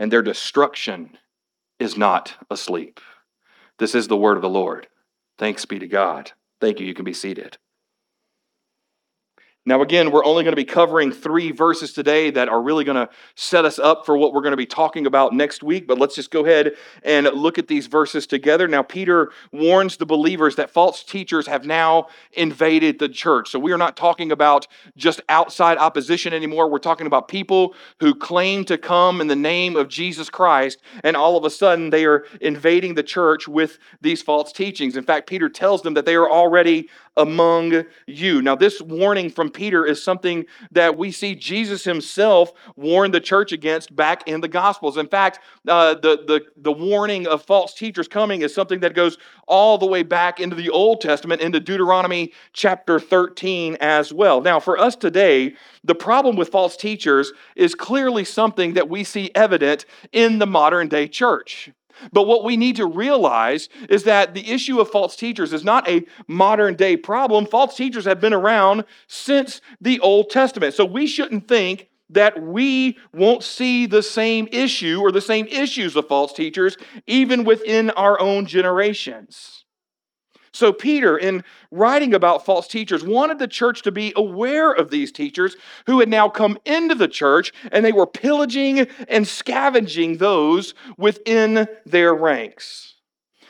and 0.00 0.10
their 0.10 0.22
destruction 0.22 1.18
is 1.78 1.94
not 1.94 2.32
asleep. 2.50 3.00
This 3.78 3.94
is 3.94 4.08
the 4.08 4.16
word 4.16 4.38
of 4.38 4.42
the 4.42 4.48
Lord. 4.48 4.88
Thanks 5.36 5.66
be 5.66 5.78
to 5.78 5.86
God. 5.86 6.32
Thank 6.58 6.80
you. 6.80 6.86
You 6.86 6.94
can 6.94 7.04
be 7.04 7.12
seated. 7.12 7.58
Now, 9.66 9.82
again, 9.82 10.10
we're 10.10 10.24
only 10.24 10.42
going 10.42 10.52
to 10.52 10.56
be 10.56 10.64
covering 10.64 11.12
three 11.12 11.52
verses 11.52 11.92
today 11.92 12.30
that 12.30 12.48
are 12.48 12.62
really 12.62 12.82
going 12.82 12.96
to 12.96 13.12
set 13.34 13.66
us 13.66 13.78
up 13.78 14.06
for 14.06 14.16
what 14.16 14.32
we're 14.32 14.40
going 14.40 14.52
to 14.52 14.56
be 14.56 14.64
talking 14.64 15.06
about 15.06 15.34
next 15.34 15.62
week. 15.62 15.86
But 15.86 15.98
let's 15.98 16.14
just 16.14 16.30
go 16.30 16.46
ahead 16.46 16.72
and 17.02 17.26
look 17.26 17.58
at 17.58 17.68
these 17.68 17.86
verses 17.86 18.26
together. 18.26 18.66
Now, 18.66 18.82
Peter 18.82 19.30
warns 19.52 19.98
the 19.98 20.06
believers 20.06 20.56
that 20.56 20.70
false 20.70 21.04
teachers 21.04 21.46
have 21.46 21.66
now 21.66 22.06
invaded 22.32 22.98
the 22.98 23.08
church. 23.10 23.50
So 23.50 23.58
we 23.58 23.70
are 23.72 23.78
not 23.78 23.98
talking 23.98 24.32
about 24.32 24.66
just 24.96 25.20
outside 25.28 25.76
opposition 25.76 26.32
anymore. 26.32 26.70
We're 26.70 26.78
talking 26.78 27.06
about 27.06 27.28
people 27.28 27.74
who 28.00 28.14
claim 28.14 28.64
to 28.64 28.78
come 28.78 29.20
in 29.20 29.26
the 29.26 29.36
name 29.36 29.76
of 29.76 29.88
Jesus 29.88 30.30
Christ, 30.30 30.80
and 31.04 31.18
all 31.18 31.36
of 31.36 31.44
a 31.44 31.50
sudden 31.50 31.90
they 31.90 32.06
are 32.06 32.24
invading 32.40 32.94
the 32.94 33.02
church 33.02 33.46
with 33.46 33.78
these 34.00 34.22
false 34.22 34.52
teachings. 34.52 34.96
In 34.96 35.04
fact, 35.04 35.28
Peter 35.28 35.50
tells 35.50 35.82
them 35.82 35.92
that 35.94 36.06
they 36.06 36.14
are 36.14 36.30
already 36.30 36.88
among 37.16 37.84
you. 38.06 38.40
Now, 38.40 38.54
this 38.56 38.80
warning 38.80 39.30
Peter 39.50 39.84
is 39.84 40.02
something 40.02 40.44
that 40.70 40.96
we 40.96 41.12
see 41.12 41.34
Jesus 41.34 41.84
himself 41.84 42.52
warn 42.76 43.10
the 43.10 43.20
church 43.20 43.52
against 43.52 43.94
back 43.94 44.26
in 44.26 44.40
the 44.40 44.48
Gospels. 44.48 44.96
In 44.96 45.06
fact, 45.06 45.40
uh, 45.68 45.94
the, 45.94 46.24
the, 46.26 46.44
the 46.56 46.72
warning 46.72 47.26
of 47.26 47.42
false 47.42 47.74
teachers 47.74 48.08
coming 48.08 48.42
is 48.42 48.54
something 48.54 48.80
that 48.80 48.94
goes 48.94 49.18
all 49.46 49.78
the 49.78 49.86
way 49.86 50.02
back 50.02 50.40
into 50.40 50.56
the 50.56 50.70
Old 50.70 51.00
Testament, 51.00 51.40
into 51.40 51.60
Deuteronomy 51.60 52.32
chapter 52.52 53.00
13 53.00 53.76
as 53.80 54.12
well. 54.12 54.40
Now, 54.40 54.60
for 54.60 54.78
us 54.78 54.96
today, 54.96 55.54
the 55.84 55.94
problem 55.94 56.36
with 56.36 56.50
false 56.50 56.76
teachers 56.76 57.32
is 57.56 57.74
clearly 57.74 58.24
something 58.24 58.74
that 58.74 58.88
we 58.88 59.04
see 59.04 59.30
evident 59.34 59.86
in 60.12 60.38
the 60.38 60.46
modern 60.46 60.88
day 60.88 61.08
church. 61.08 61.70
But 62.12 62.26
what 62.26 62.44
we 62.44 62.56
need 62.56 62.76
to 62.76 62.86
realize 62.86 63.68
is 63.88 64.04
that 64.04 64.34
the 64.34 64.50
issue 64.50 64.80
of 64.80 64.90
false 64.90 65.16
teachers 65.16 65.52
is 65.52 65.64
not 65.64 65.88
a 65.88 66.04
modern 66.26 66.74
day 66.74 66.96
problem. 66.96 67.46
False 67.46 67.76
teachers 67.76 68.04
have 68.04 68.20
been 68.20 68.34
around 68.34 68.84
since 69.06 69.60
the 69.80 70.00
Old 70.00 70.30
Testament. 70.30 70.74
So 70.74 70.84
we 70.84 71.06
shouldn't 71.06 71.48
think 71.48 71.88
that 72.10 72.42
we 72.42 72.98
won't 73.12 73.42
see 73.42 73.86
the 73.86 74.02
same 74.02 74.48
issue 74.50 75.00
or 75.00 75.12
the 75.12 75.20
same 75.20 75.46
issues 75.46 75.94
of 75.96 76.08
false 76.08 76.32
teachers 76.32 76.76
even 77.06 77.44
within 77.44 77.90
our 77.90 78.20
own 78.20 78.46
generations. 78.46 79.64
So, 80.52 80.72
Peter, 80.72 81.16
in 81.16 81.44
writing 81.70 82.12
about 82.12 82.44
false 82.44 82.66
teachers, 82.66 83.04
wanted 83.04 83.38
the 83.38 83.46
church 83.46 83.82
to 83.82 83.92
be 83.92 84.12
aware 84.16 84.72
of 84.72 84.90
these 84.90 85.12
teachers 85.12 85.56
who 85.86 86.00
had 86.00 86.08
now 86.08 86.28
come 86.28 86.58
into 86.64 86.96
the 86.96 87.08
church 87.08 87.52
and 87.70 87.84
they 87.84 87.92
were 87.92 88.06
pillaging 88.06 88.80
and 89.08 89.28
scavenging 89.28 90.16
those 90.16 90.74
within 90.96 91.68
their 91.86 92.12
ranks. 92.12 92.90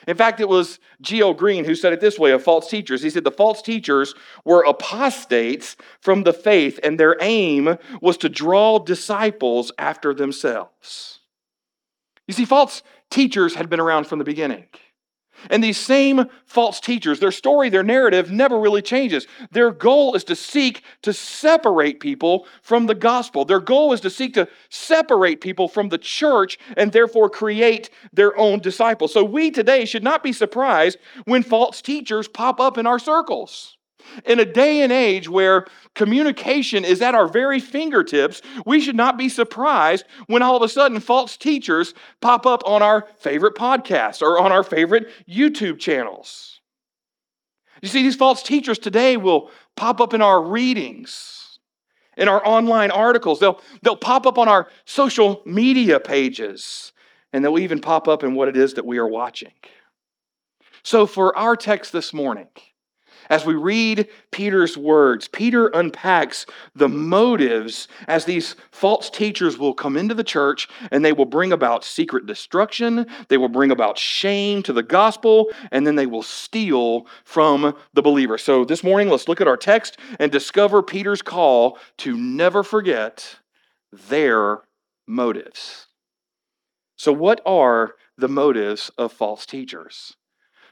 In 0.07 0.17
fact, 0.17 0.41
it 0.41 0.49
was 0.49 0.79
G.L. 1.01 1.35
Green 1.35 1.65
who 1.65 1.75
said 1.75 1.93
it 1.93 2.01
this 2.01 2.19
way 2.19 2.33
of 2.33 2.43
false 2.43 2.69
teachers. 2.69 3.03
He 3.03 3.11
said 3.11 3.25
the 3.25 3.31
false 3.31 3.63
teachers 3.63 4.15
were 4.45 4.63
apostates 4.63 5.77
from 6.01 6.25
the 6.25 6.33
faith, 6.33 6.81
and 6.83 6.99
their 6.99 7.17
aim 7.21 7.77
was 8.01 8.17
to 8.19 8.29
draw 8.29 8.79
disciples 8.79 9.73
after 9.79 10.13
themselves. 10.13 11.21
You 12.27 12.35
see, 12.35 12.45
false 12.45 12.83
teachers 13.11 13.55
had 13.55 13.71
been 13.71 13.81
around 13.81 14.07
from 14.07 14.19
the 14.19 14.25
beginning. 14.25 14.67
And 15.49 15.65
these 15.65 15.79
same 15.79 16.27
false 16.45 16.81
teachers, 16.81 17.21
their 17.21 17.33
story, 17.33 17.71
their 17.71 17.83
narrative 17.83 18.31
never 18.31 18.59
really 18.59 18.83
changes. 18.83 19.27
Their 19.51 19.71
goal 19.71 20.15
is 20.15 20.25
to 20.25 20.37
seek 20.37 20.83
to 21.03 21.13
separate 21.13 22.01
people 22.01 22.47
from 22.63 22.87
the 22.87 22.95
gospel. 22.95 23.45
Their 23.45 23.61
goal 23.61 23.93
is 23.93 24.01
to 24.03 24.11
seek 24.11 24.35
to 24.35 24.49
separate 24.69 25.41
people 25.41 25.69
from 25.69 25.89
the 25.89 25.99
church 25.99 26.59
and 26.77 26.93
therefore 26.93 27.31
create 27.31 27.91
their 28.13 28.37
own 28.37 28.61
disciples. 28.61 29.13
So 29.13 29.25
we 29.25 29.51
today 29.51 29.85
should 29.85 30.05
not 30.05 30.23
be 30.23 30.33
surprised 30.33 30.99
when 31.25 31.43
false 31.43 31.81
teachers 31.81 32.29
pop 32.29 32.61
up 32.61 32.77
in 32.77 32.87
our 32.87 32.99
circles. 32.99 33.79
In 34.25 34.41
a 34.41 34.45
day 34.45 34.83
and 34.83 34.93
age 34.93 35.29
where 35.29 35.67
communication 35.95 36.85
is 36.85 37.03
at 37.03 37.15
our 37.15 37.29
very 37.29 37.61
fingertips, 37.61 38.43
we 38.67 38.81
should 38.81 38.97
not 38.97 39.17
be 39.17 39.29
surprised 39.29 40.05
when 40.27 40.43
all 40.43 40.57
of 40.57 40.63
a 40.63 40.69
sudden 40.69 41.01
false 41.01 41.37
teachers 41.37 41.95
pop 42.21 42.47
up 42.47 42.63
on 42.67 42.83
our 42.83 43.09
favorite 43.19 43.55
podcasts 43.55 44.23
or 44.23 44.39
on 44.39 44.53
our 44.53 44.63
favorite 44.63 45.09
YouTube 45.29 45.79
channels. 45.79 46.61
You 47.83 47.89
see, 47.89 48.03
these 48.03 48.17
false 48.17 48.43
teachers 48.43 48.79
today 48.79 49.17
will 49.17 49.51
pop 49.77 50.01
up 50.01 50.13
in 50.13 50.21
our 50.21 50.43
readings, 50.43 51.59
in 52.17 52.29
our 52.29 52.47
online 52.47 52.91
articles. 52.91 53.41
They'll, 53.41 53.61
they'll 53.83 53.97
pop 53.97 54.27
up 54.27 54.37
on 54.39 54.49
our 54.49 54.69
social 54.85 55.43
media 55.47 55.99
pages, 55.99 56.93
and 57.33 57.45
they'll 57.45 57.59
even 57.59 57.81
pop 57.81 58.09
up 58.09 58.23
in 58.23 58.35
what 58.35 58.49
it 58.49 58.57
is 58.57 58.75
that 58.75 58.85
we 58.85 58.99
are 58.99 59.09
watching. 59.09 59.53
So, 60.83 61.07
for 61.07 61.37
our 61.37 61.57
text 61.57 61.93
this 61.93 62.13
morning, 62.13 62.49
as 63.31 63.47
we 63.47 63.55
read 63.55 64.09
Peter's 64.33 64.77
words, 64.77 65.29
Peter 65.29 65.69
unpacks 65.69 66.45
the 66.75 66.89
motives 66.89 67.87
as 68.09 68.25
these 68.25 68.57
false 68.73 69.09
teachers 69.09 69.57
will 69.57 69.73
come 69.73 69.97
into 69.97 70.15
the 70.15 70.25
church 70.25 70.69
and 70.91 71.05
they 71.05 71.13
will 71.13 71.25
bring 71.25 71.53
about 71.53 71.85
secret 71.85 72.27
destruction, 72.27 73.07
they 73.29 73.39
will 73.39 73.49
bring 73.49 73.71
about 73.71 73.97
shame 73.97 74.63
to 74.65 74.73
the 74.73 74.83
gospel, 74.83 75.47
and 75.71 75.87
then 75.87 75.95
they 75.95 76.07
will 76.07 76.23
steal 76.23 77.07
from 77.25 77.75
the 77.95 78.03
believer. 78.03 78.37
So 78.37 78.65
this 78.65 78.83
morning, 78.83 79.09
let's 79.09 79.29
look 79.29 79.41
at 79.41 79.49
our 79.49 79.57
text 79.57 79.97
and 80.19 80.33
discover 80.33 80.83
Peter's 80.83 81.23
call 81.23 81.79
to 81.99 82.17
never 82.17 82.63
forget 82.63 83.37
their 83.93 84.63
motives. 85.07 85.87
So, 86.97 87.13
what 87.13 87.41
are 87.47 87.95
the 88.19 88.29
motives 88.29 88.91
of 88.99 89.13
false 89.13 89.47
teachers? 89.47 90.17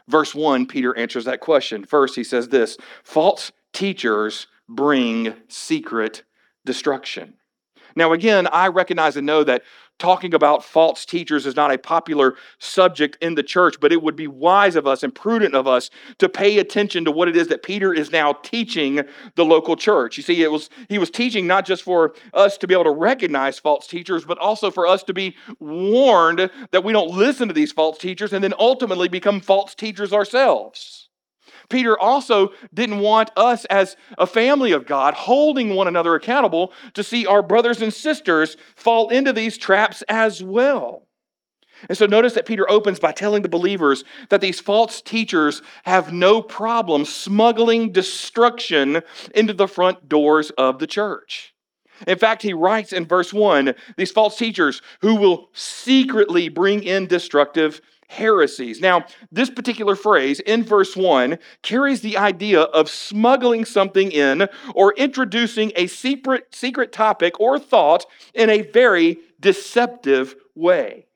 Verse 0.08 0.34
1, 0.34 0.66
Peter 0.66 0.96
answers 0.96 1.26
that 1.26 1.40
question. 1.40 1.84
First, 1.84 2.16
he 2.16 2.24
says 2.24 2.48
this 2.48 2.76
false 3.04 3.52
teachers 3.72 4.46
bring 4.68 5.34
secret 5.48 6.24
destruction. 6.64 7.34
Now, 7.94 8.12
again, 8.12 8.48
I 8.50 8.68
recognize 8.68 9.16
and 9.16 9.26
know 9.26 9.44
that 9.44 9.62
talking 9.98 10.34
about 10.34 10.64
false 10.64 11.04
teachers 11.04 11.46
is 11.46 11.56
not 11.56 11.72
a 11.72 11.78
popular 11.78 12.34
subject 12.58 13.16
in 13.20 13.34
the 13.34 13.42
church, 13.42 13.80
but 13.80 13.92
it 13.92 14.02
would 14.02 14.16
be 14.16 14.26
wise 14.26 14.76
of 14.76 14.86
us 14.86 15.02
and 15.02 15.14
prudent 15.14 15.54
of 15.54 15.66
us 15.66 15.90
to 16.18 16.28
pay 16.28 16.58
attention 16.58 17.04
to 17.04 17.10
what 17.10 17.28
it 17.28 17.36
is 17.36 17.48
that 17.48 17.62
Peter 17.62 17.92
is 17.92 18.10
now 18.10 18.32
teaching 18.32 19.02
the 19.34 19.44
local 19.44 19.76
church. 19.76 20.16
You 20.16 20.22
see, 20.22 20.42
it 20.42 20.50
was 20.50 20.70
he 20.88 20.98
was 20.98 21.10
teaching 21.10 21.46
not 21.46 21.66
just 21.66 21.82
for 21.82 22.14
us 22.34 22.56
to 22.58 22.66
be 22.66 22.74
able 22.74 22.84
to 22.84 22.90
recognize 22.90 23.58
false 23.58 23.86
teachers, 23.86 24.24
but 24.24 24.38
also 24.38 24.70
for 24.70 24.86
us 24.86 25.02
to 25.04 25.14
be 25.14 25.36
warned 25.58 26.50
that 26.70 26.84
we 26.84 26.92
don't 26.92 27.10
listen 27.10 27.48
to 27.48 27.54
these 27.54 27.72
false 27.72 27.98
teachers 27.98 28.32
and 28.32 28.42
then 28.42 28.54
ultimately 28.58 29.08
become 29.08 29.40
false 29.40 29.74
teachers 29.74 30.12
ourselves. 30.12 31.07
Peter 31.68 31.98
also 31.98 32.52
didn't 32.72 33.00
want 33.00 33.30
us 33.36 33.64
as 33.66 33.96
a 34.16 34.26
family 34.26 34.72
of 34.72 34.86
God 34.86 35.14
holding 35.14 35.74
one 35.74 35.88
another 35.88 36.14
accountable 36.14 36.72
to 36.94 37.02
see 37.02 37.26
our 37.26 37.42
brothers 37.42 37.82
and 37.82 37.92
sisters 37.92 38.56
fall 38.76 39.10
into 39.10 39.32
these 39.32 39.58
traps 39.58 40.02
as 40.08 40.42
well. 40.42 41.08
And 41.88 41.96
so 41.96 42.06
notice 42.06 42.32
that 42.34 42.46
Peter 42.46 42.68
opens 42.68 42.98
by 42.98 43.12
telling 43.12 43.42
the 43.42 43.48
believers 43.48 44.02
that 44.30 44.40
these 44.40 44.58
false 44.58 45.00
teachers 45.00 45.62
have 45.84 46.12
no 46.12 46.42
problem 46.42 47.04
smuggling 47.04 47.92
destruction 47.92 49.02
into 49.34 49.52
the 49.52 49.68
front 49.68 50.08
doors 50.08 50.50
of 50.58 50.78
the 50.78 50.86
church. 50.86 51.54
In 52.06 52.18
fact, 52.18 52.42
he 52.42 52.52
writes 52.52 52.92
in 52.92 53.06
verse 53.06 53.32
1 53.32 53.74
these 53.96 54.10
false 54.10 54.36
teachers 54.36 54.82
who 55.00 55.16
will 55.16 55.48
secretly 55.52 56.48
bring 56.48 56.82
in 56.82 57.06
destructive 57.06 57.80
heresies. 58.08 58.80
Now, 58.80 59.04
this 59.30 59.50
particular 59.50 59.94
phrase 59.94 60.40
in 60.40 60.64
verse 60.64 60.96
1 60.96 61.38
carries 61.62 62.00
the 62.00 62.16
idea 62.16 62.62
of 62.62 62.88
smuggling 62.90 63.64
something 63.64 64.10
in 64.10 64.48
or 64.74 64.92
introducing 64.94 65.72
a 65.76 65.86
secret, 65.86 66.46
secret 66.50 66.92
topic 66.92 67.38
or 67.38 67.58
thought 67.58 68.06
in 68.34 68.50
a 68.50 68.62
very 68.62 69.18
deceptive 69.40 70.34
way. 70.54 71.06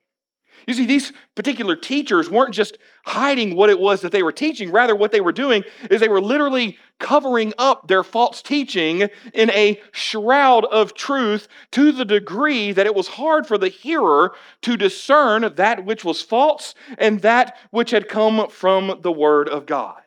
You 0.67 0.73
see, 0.73 0.85
these 0.85 1.11
particular 1.35 1.75
teachers 1.75 2.29
weren't 2.29 2.53
just 2.53 2.77
hiding 3.05 3.55
what 3.55 3.69
it 3.69 3.79
was 3.79 4.01
that 4.01 4.11
they 4.13 4.23
were 4.23 4.31
teaching. 4.31 4.71
Rather, 4.71 4.95
what 4.95 5.11
they 5.11 5.19
were 5.19 5.33
doing 5.33 5.63
is 5.89 5.99
they 5.99 6.07
were 6.07 6.21
literally 6.21 6.77
covering 6.99 7.53
up 7.57 7.87
their 7.87 8.03
false 8.03 8.41
teaching 8.41 9.09
in 9.33 9.49
a 9.51 9.79
shroud 9.91 10.65
of 10.65 10.93
truth 10.93 11.47
to 11.71 11.91
the 11.91 12.05
degree 12.05 12.71
that 12.71 12.85
it 12.85 12.95
was 12.95 13.07
hard 13.07 13.45
for 13.45 13.57
the 13.57 13.67
hearer 13.67 14.33
to 14.61 14.77
discern 14.77 15.53
that 15.55 15.85
which 15.85 16.05
was 16.05 16.21
false 16.21 16.73
and 16.97 17.21
that 17.21 17.57
which 17.71 17.91
had 17.91 18.07
come 18.07 18.47
from 18.49 18.99
the 19.01 19.11
Word 19.11 19.49
of 19.49 19.65
God. 19.65 20.01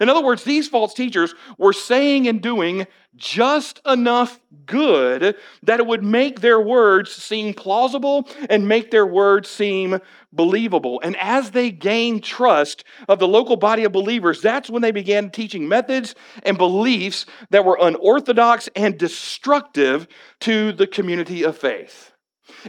In 0.00 0.08
other 0.08 0.22
words, 0.22 0.44
these 0.44 0.68
false 0.68 0.94
teachers 0.94 1.34
were 1.58 1.72
saying 1.72 2.28
and 2.28 2.40
doing 2.40 2.86
just 3.16 3.80
enough 3.86 4.40
good 4.66 5.36
that 5.62 5.80
it 5.80 5.86
would 5.86 6.02
make 6.02 6.40
their 6.40 6.60
words 6.60 7.12
seem 7.12 7.54
plausible 7.54 8.28
and 8.48 8.68
make 8.68 8.90
their 8.90 9.06
words 9.06 9.48
seem 9.48 10.00
believable. 10.32 11.00
And 11.02 11.16
as 11.16 11.52
they 11.52 11.70
gained 11.70 12.24
trust 12.24 12.84
of 13.08 13.18
the 13.18 13.28
local 13.28 13.56
body 13.56 13.84
of 13.84 13.92
believers, 13.92 14.40
that's 14.40 14.70
when 14.70 14.82
they 14.82 14.90
began 14.90 15.30
teaching 15.30 15.68
methods 15.68 16.14
and 16.42 16.58
beliefs 16.58 17.26
that 17.50 17.64
were 17.64 17.78
unorthodox 17.80 18.68
and 18.74 18.98
destructive 18.98 20.08
to 20.40 20.72
the 20.72 20.86
community 20.86 21.44
of 21.44 21.56
faith. 21.56 22.12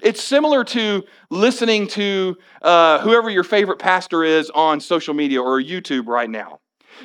It's 0.01 0.23
similar 0.23 0.63
to 0.65 1.03
listening 1.29 1.87
to 1.89 2.37
uh, 2.61 2.99
whoever 2.99 3.29
your 3.29 3.43
favorite 3.43 3.79
pastor 3.79 4.23
is 4.23 4.49
on 4.51 4.79
social 4.79 5.13
media 5.13 5.41
or 5.41 5.61
YouTube 5.61 6.07
right 6.07 6.29
now. 6.29 6.59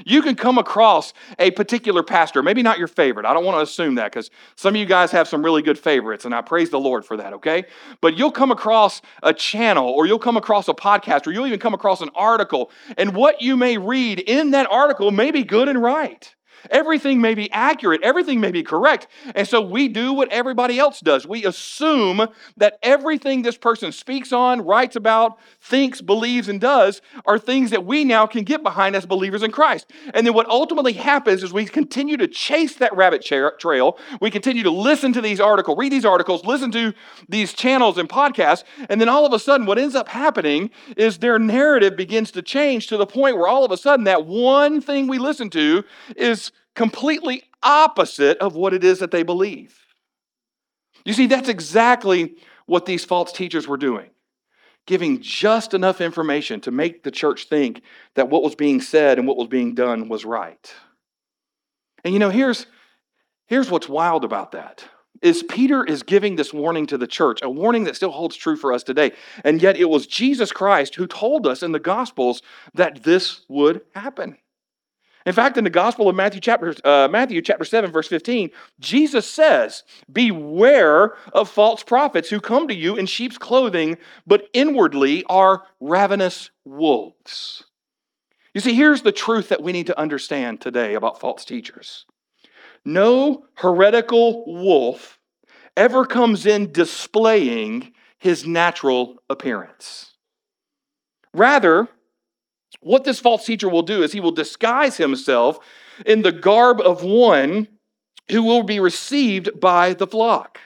You 0.05 0.23
can 0.23 0.35
come 0.37 0.59
across 0.59 1.13
a 1.39 1.51
particular 1.53 2.03
pastor, 2.03 2.43
maybe 2.43 2.63
not 2.63 2.79
your 2.79 2.89
favorite. 2.89 3.27
I 3.27 3.33
don't 3.33 3.45
want 3.45 3.59
to 3.59 3.63
assume 3.63 3.97
that 3.97 4.13
because 4.13 4.31
some 4.57 4.75
of 4.75 4.81
you 4.81 4.87
guys 4.87 5.11
have 5.13 5.29
some 5.29 5.45
really 5.45 5.63
good 5.63 5.79
favorites, 5.79 6.25
and 6.25 6.35
I 6.35 6.43
praise 6.43 6.71
the 6.71 6.81
Lord 6.81 7.05
for 7.05 7.17
that, 7.17 7.33
okay? 7.35 7.65
But 8.01 8.17
you'll 8.17 8.33
come 8.33 8.51
across 8.51 9.03
a 9.23 9.33
channel, 9.33 9.89
or 9.89 10.07
you'll 10.07 10.19
come 10.19 10.37
across 10.37 10.69
a 10.69 10.75
podcast, 10.75 11.27
or 11.27 11.33
you'll 11.33 11.47
even 11.47 11.61
come 11.61 11.75
across 11.75 12.01
an 12.01 12.11
article, 12.15 12.71
and 12.97 13.15
what 13.15 13.43
you 13.43 13.57
may 13.57 13.79
read 13.79 14.21
in 14.21 14.51
that 14.53 14.71
article 14.71 15.11
may 15.11 15.31
be 15.31 15.45
good 15.45 15.69
and 15.69 15.83
right. 15.83 16.35
Everything 16.71 17.21
may 17.21 17.35
be 17.35 17.51
accurate, 17.53 18.03
everything 18.03 18.41
may 18.41 18.51
be 18.51 18.63
correct. 18.63 19.07
And 19.35 19.47
so 19.47 19.61
we 19.61 19.89
do 19.89 20.13
what 20.13 20.31
everybody 20.31 20.79
else 20.79 21.01
does. 21.01 21.27
We 21.27 21.45
assume 21.45 22.27
that 22.57 22.79
everything 22.83 23.43
this 23.43 23.57
person 23.57 23.93
speaks 23.93 24.33
on, 24.33 24.63
writes 24.63 24.97
about, 24.97 25.39
thinks, 25.61 26.01
believes, 26.01 26.49
and 26.49 26.61
does 26.61 27.01
are 27.27 27.39
things 27.39 27.71
that 27.71 27.85
we 27.85 28.05
now 28.05 28.27
can 28.27 28.45
get 28.45 28.63
behind 28.63 28.97
as 28.97 29.07
believers 29.07 29.43
in 29.43 29.51
Christ. 29.51 29.91
And 30.15 30.27
then 30.27 30.35
what 30.35 30.49
ultimately 30.49 30.93
happens 30.93 31.43
is 31.43 31.53
we 31.53 31.67
continue 31.67 32.17
to 32.17 32.29
chase 32.29 32.77
that 32.77 32.95
rabbit 32.95 33.23
trail. 33.23 33.99
We 34.21 34.31
continue 34.31 34.63
to 34.63 34.71
listen 34.71 35.13
to 35.15 35.21
these 35.21 35.41
articles, 35.41 35.79
read 35.79 35.93
these 35.93 36.05
articles, 36.05 36.45
listen 36.45 36.71
to 36.73 36.93
these 37.29 37.53
channels 37.53 37.99
and 37.99 38.09
podcasts. 38.09 38.65
And 38.89 39.01
then 39.01 39.09
all 39.09 39.25
of 39.27 39.33
a 39.33 39.39
sudden, 39.39 39.67
what 39.67 39.79
ends 39.79 39.95
up 39.95 40.09
happening 40.09 40.71
is 40.97 41.19
their 41.19 41.39
narrative 41.39 41.97
begins 41.97 42.31
to 42.33 42.43
change 42.43 42.87
to 42.89 42.97
the 42.97 43.07
point 43.07 43.37
where 43.37 43.49
all 43.49 43.65
of 43.65 43.71
a 43.71 43.77
sudden 43.77 44.05
that 44.05 44.27
one 44.27 44.81
thing 44.81 45.07
we 45.07 45.19
listen 45.19 45.51
to 45.51 45.85
is 46.17 46.50
completely 46.75 47.43
opposite 47.63 48.39
of 48.39 48.55
what 48.55 48.75
it 48.75 48.85
is 48.85 49.01
that 49.01 49.11
they 49.11 49.23
believe. 49.23 49.79
You 51.05 51.13
see, 51.13 51.27
that's 51.27 51.49
exactly 51.49 52.37
what 52.67 52.87
these 52.87 53.05
false 53.05 53.33
teachers 53.33 53.67
were 53.67 53.77
doing 53.77 54.11
giving 54.87 55.21
just 55.21 55.73
enough 55.73 56.01
information 56.01 56.61
to 56.61 56.71
make 56.71 57.03
the 57.03 57.11
church 57.13 57.45
think 57.49 57.83
that 58.15 58.29
what 58.29 58.43
was 58.43 58.57
being 58.57 58.81
said 58.81 59.19
and 59.19 59.29
what 59.29 59.37
was 59.37 59.47
being 59.47 59.73
done 59.75 60.09
was 60.09 60.25
right. 60.25 60.75
And 62.05 62.13
you 62.13 62.19
know, 62.19 62.31
here's, 62.31 62.67
here's 63.47 63.71
what's 63.71 63.89
wild 63.89 64.25
about 64.25 64.53
that 64.53 64.85
is 65.23 65.43
Peter 65.43 65.85
is 65.85 66.03
giving 66.03 66.37
this 66.37 66.53
warning 66.53 66.87
to 66.87 66.99
the 66.99 67.07
church, 67.07 67.41
a 67.43 67.49
warning 67.51 67.85
that 67.85 67.95
still 67.95 68.11
holds 68.11 68.35
true 68.35 68.57
for 68.57 68.73
us 68.73 68.83
today. 68.83 69.13
And 69.45 69.61
yet 69.61 69.77
it 69.77 69.89
was 69.89 70.07
Jesus 70.07 70.51
Christ 70.51 70.95
who 70.95 71.07
told 71.07 71.47
us 71.47 71.63
in 71.63 71.73
the 71.73 71.79
Gospels 71.79 72.43
that 72.75 73.05
this 73.05 73.43
would 73.49 73.83
happen. 73.95 74.39
In 75.27 75.35
fact, 75.35 75.59
in 75.59 75.65
the 75.65 75.71
Gospel 75.71 76.09
of 76.09 76.17
Matthew 76.17 76.41
chapter, 76.41 76.75
uh, 76.85 77.09
Matthew 77.09 77.43
chapter 77.43 77.65
7, 77.65 77.91
verse 77.91 78.09
15, 78.09 78.51
Jesus 78.79 79.29
says, 79.29 79.83
Beware 80.11 81.15
of 81.33 81.51
false 81.51 81.83
prophets 81.83 82.31
who 82.31 82.41
come 82.41 82.69
to 82.69 82.75
you 82.75 82.97
in 82.97 83.07
sheep's 83.07 83.37
clothing, 83.37 83.99
but 84.27 84.49
inwardly 84.55 85.25
are 85.29 85.65
ravenous 85.79 86.51
wolves. 86.65 87.65
You 88.55 88.61
see, 88.61 88.75
here's 88.75 89.03
the 89.03 89.13
truth 89.13 89.51
that 89.51 89.63
we 89.63 89.73
need 89.73 89.87
to 89.89 89.99
understand 89.99 90.61
today 90.61 90.95
about 90.95 91.21
false 91.21 91.45
teachers. 91.45 92.07
No 92.85 93.45
heretical 93.55 94.45
wolf 94.47 95.19
ever 95.77 96.05
comes 96.05 96.47
in 96.47 96.73
displaying 96.73 97.93
his 98.19 98.47
natural 98.47 99.17
appearance. 99.29 100.15
Rather, 101.33 101.89
what 102.81 103.05
this 103.05 103.21
false 103.21 103.45
teacher 103.45 103.69
will 103.69 103.83
do 103.83 104.03
is 104.03 104.13
he 104.13 104.21
will 104.21 104.31
disguise 104.31 104.97
himself 104.97 105.59
in 106.07 106.23
the 106.23 106.33
garb 106.33 106.81
of 106.81 107.03
one 107.03 107.69
who 108.31 108.43
will 108.43 108.63
be 108.63 108.81
received 108.81 109.61
by 109.61 109.93
the 109.95 110.07
flock. 110.07 110.59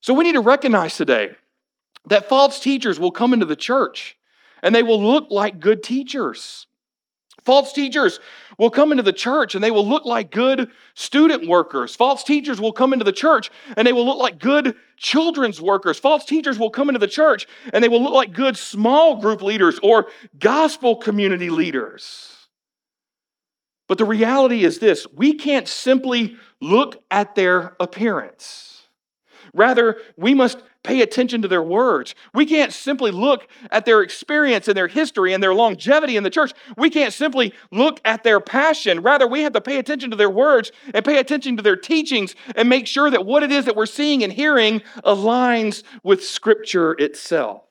So 0.00 0.12
we 0.12 0.24
need 0.24 0.32
to 0.32 0.40
recognize 0.40 0.96
today 0.96 1.30
that 2.06 2.28
false 2.28 2.58
teachers 2.58 2.98
will 2.98 3.12
come 3.12 3.32
into 3.32 3.46
the 3.46 3.56
church 3.56 4.18
and 4.62 4.74
they 4.74 4.82
will 4.82 5.02
look 5.02 5.30
like 5.30 5.60
good 5.60 5.82
teachers. 5.82 6.66
False 7.44 7.72
teachers 7.72 8.20
will 8.58 8.70
come 8.70 8.90
into 8.90 9.02
the 9.02 9.12
church 9.12 9.54
and 9.54 9.62
they 9.62 9.70
will 9.70 9.86
look 9.86 10.04
like 10.04 10.30
good 10.30 10.70
student 10.94 11.48
workers. 11.48 11.94
False 11.94 12.24
teachers 12.24 12.60
will 12.60 12.72
come 12.72 12.92
into 12.92 13.04
the 13.04 13.12
church 13.12 13.50
and 13.76 13.86
they 13.86 13.92
will 13.92 14.04
look 14.04 14.18
like 14.18 14.38
good 14.38 14.74
children's 14.96 15.60
workers. 15.60 15.98
False 15.98 16.24
teachers 16.24 16.58
will 16.58 16.70
come 16.70 16.88
into 16.88 16.98
the 16.98 17.06
church 17.06 17.46
and 17.72 17.82
they 17.82 17.88
will 17.88 18.02
look 18.02 18.14
like 18.14 18.32
good 18.32 18.56
small 18.56 19.16
group 19.16 19.42
leaders 19.42 19.78
or 19.82 20.08
gospel 20.38 20.96
community 20.96 21.50
leaders. 21.50 22.32
But 23.88 23.98
the 23.98 24.04
reality 24.04 24.64
is 24.64 24.78
this 24.78 25.06
we 25.12 25.34
can't 25.34 25.68
simply 25.68 26.36
look 26.60 27.02
at 27.10 27.34
their 27.34 27.76
appearance. 27.78 28.71
Rather, 29.54 29.98
we 30.16 30.32
must 30.32 30.62
pay 30.82 31.02
attention 31.02 31.42
to 31.42 31.48
their 31.48 31.62
words. 31.62 32.14
We 32.34 32.46
can't 32.46 32.72
simply 32.72 33.10
look 33.10 33.46
at 33.70 33.84
their 33.84 34.02
experience 34.02 34.66
and 34.66 34.76
their 34.76 34.88
history 34.88 35.32
and 35.32 35.42
their 35.42 35.54
longevity 35.54 36.16
in 36.16 36.24
the 36.24 36.30
church. 36.30 36.52
We 36.76 36.90
can't 36.90 37.12
simply 37.12 37.52
look 37.70 38.00
at 38.04 38.24
their 38.24 38.40
passion. 38.40 39.00
Rather, 39.00 39.26
we 39.26 39.42
have 39.42 39.52
to 39.52 39.60
pay 39.60 39.78
attention 39.78 40.10
to 40.10 40.16
their 40.16 40.30
words 40.30 40.72
and 40.94 41.04
pay 41.04 41.18
attention 41.18 41.56
to 41.58 41.62
their 41.62 41.76
teachings 41.76 42.34
and 42.56 42.68
make 42.68 42.86
sure 42.86 43.10
that 43.10 43.26
what 43.26 43.42
it 43.42 43.52
is 43.52 43.66
that 43.66 43.76
we're 43.76 43.86
seeing 43.86 44.24
and 44.24 44.32
hearing 44.32 44.80
aligns 45.04 45.82
with 46.02 46.24
Scripture 46.24 46.92
itself. 46.92 47.62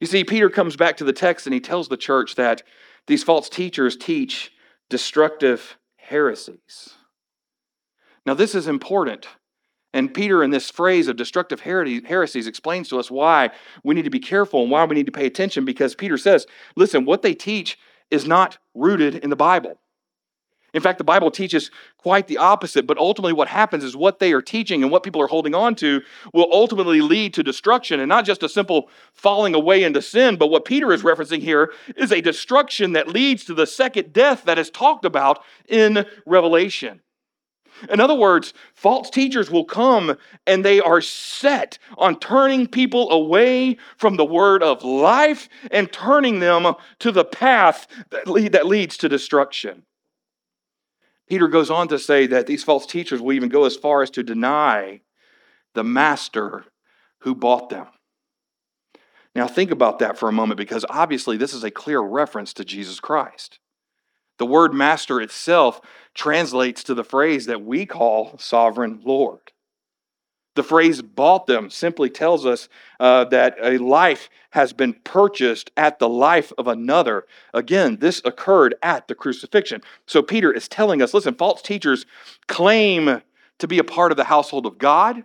You 0.00 0.06
see, 0.06 0.24
Peter 0.24 0.48
comes 0.48 0.76
back 0.76 0.96
to 0.96 1.04
the 1.04 1.12
text 1.12 1.46
and 1.46 1.52
he 1.52 1.60
tells 1.60 1.88
the 1.88 1.96
church 1.98 2.36
that 2.36 2.62
these 3.06 3.22
false 3.22 3.50
teachers 3.50 3.96
teach 3.96 4.50
destructive 4.88 5.76
heresies. 5.96 6.94
Now, 8.24 8.34
this 8.34 8.54
is 8.54 8.66
important 8.66 9.28
and 9.92 10.14
Peter, 10.14 10.42
in 10.42 10.50
this 10.50 10.70
phrase 10.70 11.08
of 11.08 11.16
destructive 11.16 11.60
heresies, 11.60 12.46
explains 12.46 12.88
to 12.88 12.98
us 12.98 13.10
why 13.10 13.50
we 13.82 13.94
need 13.94 14.04
to 14.04 14.10
be 14.10 14.20
careful 14.20 14.62
and 14.62 14.70
why 14.70 14.84
we 14.84 14.94
need 14.94 15.06
to 15.06 15.12
pay 15.12 15.26
attention 15.26 15.64
because 15.64 15.94
Peter 15.94 16.16
says, 16.16 16.46
listen, 16.76 17.04
what 17.04 17.22
they 17.22 17.34
teach 17.34 17.78
is 18.10 18.26
not 18.26 18.58
rooted 18.74 19.16
in 19.16 19.30
the 19.30 19.36
Bible. 19.36 19.78
In 20.72 20.82
fact, 20.82 20.98
the 20.98 21.04
Bible 21.04 21.32
teaches 21.32 21.72
quite 21.98 22.28
the 22.28 22.38
opposite, 22.38 22.86
but 22.86 22.96
ultimately, 22.96 23.32
what 23.32 23.48
happens 23.48 23.82
is 23.82 23.96
what 23.96 24.20
they 24.20 24.32
are 24.32 24.40
teaching 24.40 24.84
and 24.84 24.92
what 24.92 25.02
people 25.02 25.20
are 25.20 25.26
holding 25.26 25.52
on 25.52 25.74
to 25.76 26.00
will 26.32 26.48
ultimately 26.52 27.00
lead 27.00 27.34
to 27.34 27.42
destruction 27.42 27.98
and 27.98 28.08
not 28.08 28.24
just 28.24 28.44
a 28.44 28.48
simple 28.48 28.88
falling 29.12 29.56
away 29.56 29.82
into 29.82 30.00
sin, 30.00 30.36
but 30.36 30.46
what 30.46 30.64
Peter 30.64 30.92
is 30.92 31.02
referencing 31.02 31.40
here 31.40 31.72
is 31.96 32.12
a 32.12 32.20
destruction 32.20 32.92
that 32.92 33.08
leads 33.08 33.44
to 33.44 33.54
the 33.54 33.66
second 33.66 34.12
death 34.12 34.44
that 34.44 34.60
is 34.60 34.70
talked 34.70 35.04
about 35.04 35.42
in 35.68 36.06
Revelation. 36.24 37.00
In 37.88 38.00
other 38.00 38.14
words, 38.14 38.52
false 38.74 39.10
teachers 39.10 39.50
will 39.50 39.64
come 39.64 40.16
and 40.46 40.64
they 40.64 40.80
are 40.80 41.00
set 41.00 41.78
on 41.96 42.18
turning 42.18 42.66
people 42.66 43.10
away 43.10 43.76
from 43.96 44.16
the 44.16 44.24
word 44.24 44.62
of 44.62 44.84
life 44.84 45.48
and 45.70 45.92
turning 45.92 46.40
them 46.40 46.74
to 46.98 47.12
the 47.12 47.24
path 47.24 47.86
that, 48.10 48.26
lead, 48.26 48.52
that 48.52 48.66
leads 48.66 48.96
to 48.98 49.08
destruction. 49.08 49.84
Peter 51.28 51.48
goes 51.48 51.70
on 51.70 51.86
to 51.88 51.98
say 51.98 52.26
that 52.26 52.46
these 52.46 52.64
false 52.64 52.84
teachers 52.86 53.20
will 53.20 53.32
even 53.32 53.48
go 53.48 53.64
as 53.64 53.76
far 53.76 54.02
as 54.02 54.10
to 54.10 54.22
deny 54.22 55.00
the 55.74 55.84
master 55.84 56.64
who 57.20 57.34
bought 57.34 57.70
them. 57.70 57.86
Now, 59.34 59.46
think 59.46 59.70
about 59.70 60.00
that 60.00 60.18
for 60.18 60.28
a 60.28 60.32
moment 60.32 60.58
because 60.58 60.84
obviously 60.90 61.36
this 61.36 61.54
is 61.54 61.62
a 61.62 61.70
clear 61.70 62.00
reference 62.00 62.52
to 62.54 62.64
Jesus 62.64 62.98
Christ. 62.98 63.60
The 64.40 64.46
word 64.46 64.72
master 64.72 65.20
itself 65.20 65.82
translates 66.14 66.82
to 66.84 66.94
the 66.94 67.04
phrase 67.04 67.44
that 67.44 67.62
we 67.62 67.84
call 67.84 68.38
sovereign 68.38 69.02
Lord. 69.04 69.52
The 70.56 70.62
phrase 70.62 71.02
bought 71.02 71.46
them 71.46 71.68
simply 71.68 72.08
tells 72.08 72.46
us 72.46 72.70
uh, 72.98 73.26
that 73.26 73.56
a 73.62 73.76
life 73.76 74.30
has 74.52 74.72
been 74.72 74.94
purchased 75.04 75.70
at 75.76 75.98
the 75.98 76.08
life 76.08 76.54
of 76.56 76.68
another. 76.68 77.26
Again, 77.52 77.98
this 78.00 78.22
occurred 78.24 78.76
at 78.82 79.08
the 79.08 79.14
crucifixion. 79.14 79.82
So 80.06 80.22
Peter 80.22 80.50
is 80.50 80.68
telling 80.68 81.02
us 81.02 81.12
listen, 81.12 81.34
false 81.34 81.60
teachers 81.60 82.06
claim 82.48 83.20
to 83.58 83.68
be 83.68 83.78
a 83.78 83.84
part 83.84 84.10
of 84.10 84.16
the 84.16 84.24
household 84.24 84.64
of 84.64 84.78
God, 84.78 85.22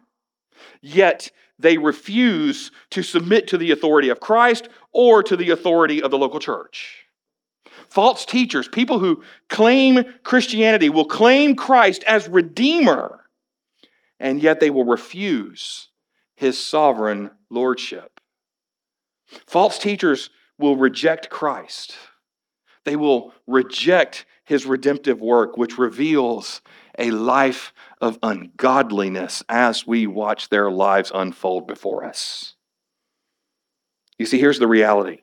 yet 0.81 1.31
they 1.57 1.77
refuse 1.77 2.69
to 2.89 3.01
submit 3.01 3.47
to 3.47 3.57
the 3.57 3.71
authority 3.71 4.09
of 4.09 4.19
Christ 4.19 4.67
or 4.91 5.23
to 5.23 5.37
the 5.37 5.51
authority 5.51 6.03
of 6.03 6.11
the 6.11 6.17
local 6.17 6.41
church. 6.41 7.04
False 7.95 8.25
teachers, 8.25 8.67
people 8.67 8.99
who 8.99 9.23
claim 9.49 10.03
Christianity, 10.23 10.89
will 10.89 11.05
claim 11.05 11.55
Christ 11.55 12.03
as 12.03 12.27
Redeemer, 12.27 13.21
and 14.19 14.43
yet 14.43 14.59
they 14.59 14.69
will 14.69 14.83
refuse 14.83 15.87
his 16.35 16.61
sovereign 16.61 17.31
lordship. 17.49 18.19
False 19.47 19.79
teachers 19.79 20.29
will 20.57 20.75
reject 20.75 21.29
Christ. 21.29 21.95
They 22.83 22.97
will 22.97 23.33
reject 23.47 24.25
his 24.43 24.65
redemptive 24.65 25.21
work, 25.21 25.55
which 25.55 25.77
reveals 25.77 26.59
a 26.99 27.11
life 27.11 27.71
of 28.01 28.19
ungodliness 28.21 29.41
as 29.47 29.87
we 29.87 30.05
watch 30.05 30.49
their 30.49 30.69
lives 30.69 31.13
unfold 31.15 31.65
before 31.65 32.03
us. 32.03 32.55
You 34.17 34.25
see, 34.25 34.37
here's 34.37 34.59
the 34.59 34.67
reality 34.67 35.21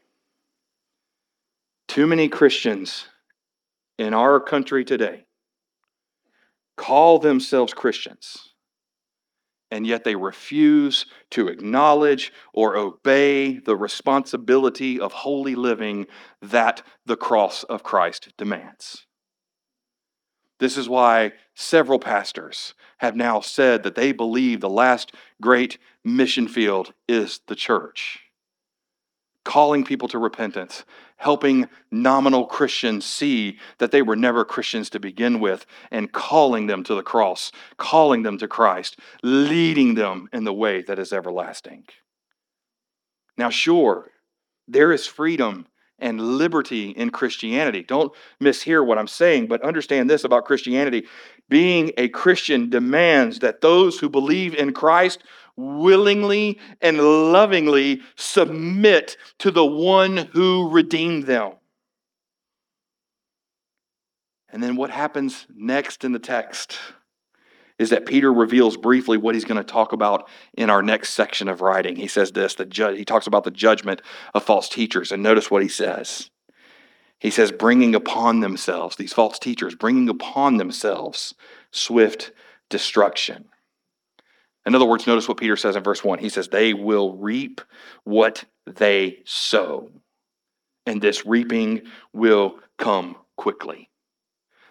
too 1.92 2.06
many 2.06 2.26
Christians 2.26 3.04
in 3.98 4.14
our 4.14 4.40
country 4.40 4.82
today 4.82 5.26
call 6.78 7.18
themselves 7.18 7.74
Christians, 7.74 8.54
and 9.70 9.86
yet 9.86 10.02
they 10.02 10.16
refuse 10.16 11.04
to 11.32 11.48
acknowledge 11.48 12.32
or 12.54 12.78
obey 12.78 13.58
the 13.58 13.76
responsibility 13.76 14.98
of 14.98 15.12
holy 15.12 15.54
living 15.54 16.06
that 16.40 16.80
the 17.04 17.14
cross 17.14 17.62
of 17.64 17.82
Christ 17.82 18.32
demands. 18.38 19.06
This 20.60 20.78
is 20.78 20.88
why 20.88 21.32
several 21.54 21.98
pastors 21.98 22.72
have 23.00 23.16
now 23.16 23.40
said 23.40 23.82
that 23.82 23.96
they 23.96 24.12
believe 24.12 24.62
the 24.62 24.70
last 24.70 25.12
great 25.42 25.76
mission 26.02 26.48
field 26.48 26.94
is 27.06 27.40
the 27.48 27.54
church 27.54 28.22
calling 29.44 29.84
people 29.84 30.08
to 30.08 30.18
repentance, 30.18 30.84
helping 31.22 31.68
nominal 31.92 32.44
Christians 32.44 33.06
see 33.06 33.56
that 33.78 33.92
they 33.92 34.02
were 34.02 34.16
never 34.16 34.44
Christians 34.44 34.90
to 34.90 34.98
begin 34.98 35.38
with, 35.38 35.66
and 35.92 36.10
calling 36.10 36.66
them 36.66 36.82
to 36.82 36.96
the 36.96 37.02
cross, 37.02 37.52
calling 37.76 38.24
them 38.24 38.38
to 38.38 38.48
Christ, 38.48 38.98
leading 39.22 39.94
them 39.94 40.28
in 40.32 40.42
the 40.42 40.52
way 40.52 40.82
that 40.82 40.98
is 40.98 41.12
everlasting. 41.12 41.84
Now, 43.38 43.50
sure, 43.50 44.10
there 44.66 44.90
is 44.90 45.06
freedom 45.06 45.68
and 46.00 46.20
liberty 46.20 46.90
in 46.90 47.10
Christianity. 47.10 47.84
Don't 47.84 48.12
mishear 48.42 48.84
what 48.84 48.98
I'm 48.98 49.06
saying, 49.06 49.46
but 49.46 49.62
understand 49.62 50.10
this 50.10 50.24
about 50.24 50.44
Christianity. 50.44 51.06
Being 51.48 51.92
a 51.96 52.08
Christian 52.08 52.68
demands 52.68 53.38
that 53.38 53.60
those 53.60 54.00
who 54.00 54.08
believe 54.08 54.56
in 54.56 54.72
Christ 54.72 55.22
willingly 55.56 56.58
and 56.80 56.98
lovingly 56.98 58.00
submit 58.16 59.16
to 59.38 59.50
the 59.50 59.66
one 59.66 60.16
who 60.32 60.70
redeemed 60.70 61.24
them. 61.24 61.52
And 64.50 64.62
then 64.62 64.76
what 64.76 64.90
happens 64.90 65.46
next 65.54 66.04
in 66.04 66.12
the 66.12 66.18
text 66.18 66.78
is 67.78 67.90
that 67.90 68.06
Peter 68.06 68.32
reveals 68.32 68.76
briefly 68.76 69.16
what 69.16 69.34
he's 69.34 69.46
going 69.46 69.56
to 69.56 69.64
talk 69.64 69.92
about 69.92 70.28
in 70.54 70.70
our 70.70 70.82
next 70.82 71.14
section 71.14 71.48
of 71.48 71.62
writing. 71.62 71.96
He 71.96 72.06
says 72.06 72.32
this, 72.32 72.54
the 72.54 72.66
ju- 72.66 72.94
he 72.94 73.04
talks 73.04 73.26
about 73.26 73.44
the 73.44 73.50
judgment 73.50 74.02
of 74.34 74.44
false 74.44 74.68
teachers 74.68 75.10
and 75.10 75.22
notice 75.22 75.50
what 75.50 75.62
he 75.62 75.68
says. 75.68 76.30
He 77.18 77.30
says 77.30 77.50
bringing 77.50 77.94
upon 77.94 78.40
themselves 78.40 78.96
these 78.96 79.12
false 79.12 79.38
teachers 79.38 79.74
bringing 79.74 80.08
upon 80.08 80.58
themselves 80.58 81.34
swift 81.70 82.32
destruction. 82.68 83.46
In 84.64 84.74
other 84.74 84.84
words, 84.84 85.06
notice 85.06 85.28
what 85.28 85.38
Peter 85.38 85.56
says 85.56 85.76
in 85.76 85.82
verse 85.82 86.04
1. 86.04 86.18
He 86.18 86.28
says, 86.28 86.48
They 86.48 86.72
will 86.72 87.16
reap 87.16 87.60
what 88.04 88.44
they 88.66 89.18
sow, 89.24 89.90
and 90.86 91.02
this 91.02 91.26
reaping 91.26 91.82
will 92.12 92.58
come 92.78 93.16
quickly. 93.36 93.90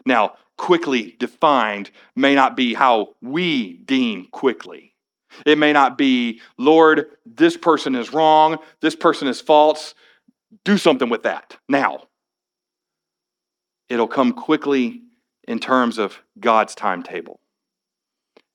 Now, 0.05 0.35
quickly 0.57 1.15
defined 1.19 1.91
may 2.15 2.35
not 2.35 2.55
be 2.55 2.73
how 2.73 3.15
we 3.21 3.73
deem 3.73 4.27
quickly. 4.31 4.95
It 5.45 5.57
may 5.57 5.73
not 5.73 5.97
be, 5.97 6.41
Lord, 6.57 7.07
this 7.25 7.57
person 7.57 7.95
is 7.95 8.13
wrong, 8.13 8.59
this 8.81 8.95
person 8.95 9.27
is 9.27 9.41
false, 9.41 9.93
do 10.63 10.77
something 10.77 11.09
with 11.09 11.23
that 11.23 11.57
now. 11.67 12.03
It'll 13.89 14.07
come 14.07 14.31
quickly 14.31 15.01
in 15.47 15.59
terms 15.59 15.97
of 15.97 16.21
God's 16.39 16.75
timetable. 16.75 17.40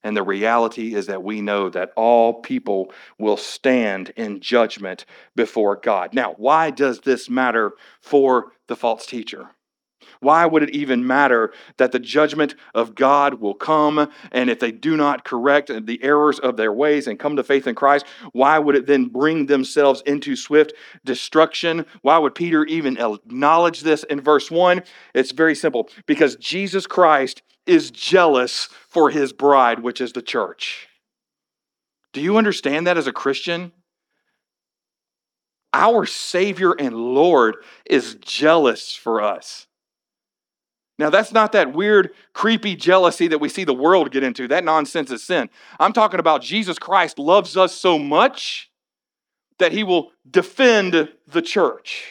And 0.07 0.17
the 0.17 0.23
reality 0.23 0.95
is 0.95 1.07
that 1.07 1.25
we 1.25 1.41
know 1.41 1.69
that 1.69 1.91
all 1.97 2.35
people 2.35 2.93
will 3.19 3.37
stand 3.37 4.11
in 4.11 4.39
judgment 4.39 5.05
before 5.35 5.75
God. 5.75 6.15
Now, 6.15 6.35
why 6.37 6.71
does 6.71 7.01
this 7.01 7.29
matter 7.29 7.73
for 8.01 8.53
the 8.69 8.77
false 8.77 9.05
teacher? 9.05 9.49
Why 10.21 10.47
would 10.47 10.63
it 10.63 10.71
even 10.71 11.07
matter 11.07 11.53
that 11.77 11.93
the 11.93 11.99
judgment 11.99 12.55
of 12.75 12.95
God 12.95 13.35
will 13.35 13.55
come? 13.55 14.11
And 14.33 14.51
if 14.51 14.61
they 14.61 14.73
do 14.73 14.97
not 14.97 15.25
correct 15.25 15.71
the 15.87 16.03
errors 16.03 16.39
of 16.39 16.57
their 16.57 16.73
ways 16.73 17.07
and 17.07 17.19
come 17.19 17.37
to 17.37 17.45
faith 17.45 17.67
in 17.67 17.75
Christ, 17.75 18.07
why 18.33 18.59
would 18.59 18.77
it 18.77 18.87
then 18.87 19.07
bring 19.07 19.47
themselves 19.47 20.03
into 20.07 20.37
swift 20.37 20.73
destruction? 21.05 21.87
Why 22.03 22.19
would 22.19 22.35
Peter 22.35 22.65
even 22.65 22.99
acknowledge 22.99 23.81
this 23.81 24.05
in 24.05 24.21
verse 24.21 24.51
1? 24.51 24.83
It's 25.15 25.33
very 25.33 25.55
simple 25.55 25.89
because 26.07 26.37
Jesus 26.37 26.87
Christ 26.87 27.43
is 27.67 27.91
jealous 27.91 28.69
for 28.89 29.11
his 29.11 29.33
bride, 29.33 29.81
which 29.81 30.01
is 30.01 30.13
the 30.13 30.23
church. 30.23 30.89
Do 32.13 32.21
you 32.21 32.39
understand 32.39 32.87
that 32.87 32.97
as 32.97 33.07
a 33.07 33.13
Christian? 33.13 33.73
Our 35.75 36.07
Savior 36.07 36.73
and 36.73 36.95
Lord 36.95 37.57
is 37.85 38.15
jealous 38.23 38.95
for 38.95 39.21
us. 39.21 39.67
Now, 40.99 41.11
that's 41.11 41.33
not 41.33 41.53
that 41.53 41.75
weird, 41.75 42.11
creepy 42.33 42.75
jealousy 42.75 43.29
that 43.29 43.39
we 43.39 43.51
see 43.51 43.65
the 43.65 43.75
world 43.75 44.11
get 44.11 44.23
into. 44.23 44.49
That 44.49 44.65
nonsense 44.65 45.11
is 45.11 45.23
sin. 45.23 45.51
I'm 45.79 45.93
talking 45.93 46.21
about 46.21 46.43
Jesus 46.43 46.79
Christ 46.79 47.19
loves 47.19 47.57
us 47.57 47.75
so 47.75 47.99
much 47.99 48.71
that 49.59 49.73
he 49.73 49.85
will 49.85 50.13
defend 50.31 51.11
the 51.27 51.43
church. 51.43 52.05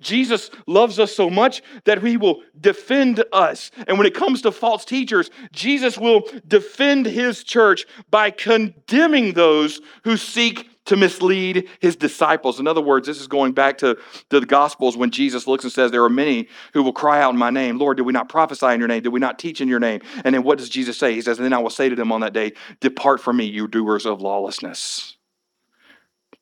Jesus 0.00 0.50
loves 0.66 0.98
us 0.98 1.14
so 1.14 1.28
much 1.28 1.62
that 1.84 2.02
he 2.02 2.16
will 2.16 2.42
defend 2.60 3.22
us. 3.32 3.70
And 3.86 3.98
when 3.98 4.06
it 4.06 4.14
comes 4.14 4.42
to 4.42 4.52
false 4.52 4.84
teachers, 4.84 5.30
Jesus 5.52 5.98
will 5.98 6.22
defend 6.46 7.06
his 7.06 7.44
church 7.44 7.84
by 8.10 8.30
condemning 8.30 9.34
those 9.34 9.80
who 10.04 10.16
seek 10.16 10.70
to 10.86 10.96
mislead 10.96 11.68
his 11.80 11.96
disciples. 11.96 12.60
In 12.60 12.66
other 12.66 12.80
words, 12.80 13.06
this 13.06 13.20
is 13.20 13.26
going 13.26 13.52
back 13.52 13.78
to, 13.78 13.96
the 14.30 14.40
Gospels 14.40 14.96
when 14.96 15.10
Jesus 15.10 15.46
looks 15.46 15.64
and 15.64 15.72
says, 15.72 15.90
There 15.90 16.04
are 16.04 16.10
many 16.10 16.48
who 16.72 16.82
will 16.82 16.92
cry 16.92 17.20
out 17.20 17.32
in 17.32 17.38
my 17.38 17.50
name, 17.50 17.78
Lord, 17.78 17.96
did 17.96 18.02
we 18.04 18.12
not 18.12 18.28
prophesy 18.28 18.66
in 18.66 18.78
your 18.78 18.88
name? 18.88 19.02
Did 19.02 19.12
we 19.12 19.20
not 19.20 19.38
teach 19.38 19.60
in 19.60 19.68
your 19.68 19.80
name? 19.80 20.00
And 20.24 20.34
then 20.34 20.42
what 20.42 20.58
does 20.58 20.68
Jesus 20.68 20.98
say? 20.98 21.14
He 21.14 21.20
says, 21.20 21.38
then 21.38 21.52
I 21.52 21.58
will 21.58 21.70
say 21.70 21.88
to 21.88 21.96
them 21.96 22.12
on 22.12 22.20
that 22.20 22.32
day, 22.32 22.52
Depart 22.80 23.20
from 23.20 23.36
me, 23.36 23.44
you 23.44 23.68
doers 23.68 24.06
of 24.06 24.20
lawlessness, 24.20 25.16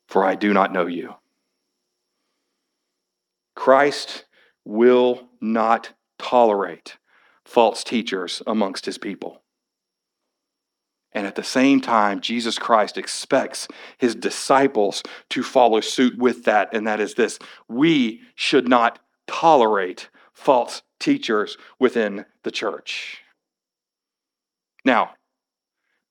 for 0.07 0.25
I 0.25 0.35
do 0.35 0.53
not 0.53 0.73
know 0.73 0.87
you. 0.87 1.15
Christ 3.55 4.25
will 4.65 5.29
not 5.39 5.93
tolerate 6.17 6.97
false 7.45 7.83
teachers 7.83 8.41
amongst 8.47 8.85
his 8.85 8.97
people. 8.97 9.42
And 11.13 11.27
at 11.27 11.35
the 11.35 11.43
same 11.43 11.79
time, 11.79 12.21
Jesus 12.21 12.57
Christ 12.57 12.97
expects 12.97 13.67
his 13.97 14.15
disciples 14.15 15.03
to 15.29 15.43
follow 15.43 15.79
suit 15.79 16.17
with 16.17 16.45
that, 16.45 16.73
and 16.73 16.87
that 16.87 16.99
is 16.99 17.13
this 17.13 17.37
we 17.67 18.21
should 18.35 18.67
not 18.67 18.99
tolerate 19.27 20.09
false 20.33 20.81
teachers 20.99 21.57
within 21.79 22.25
the 22.43 22.51
church. 22.51 23.21
Now, 24.83 25.11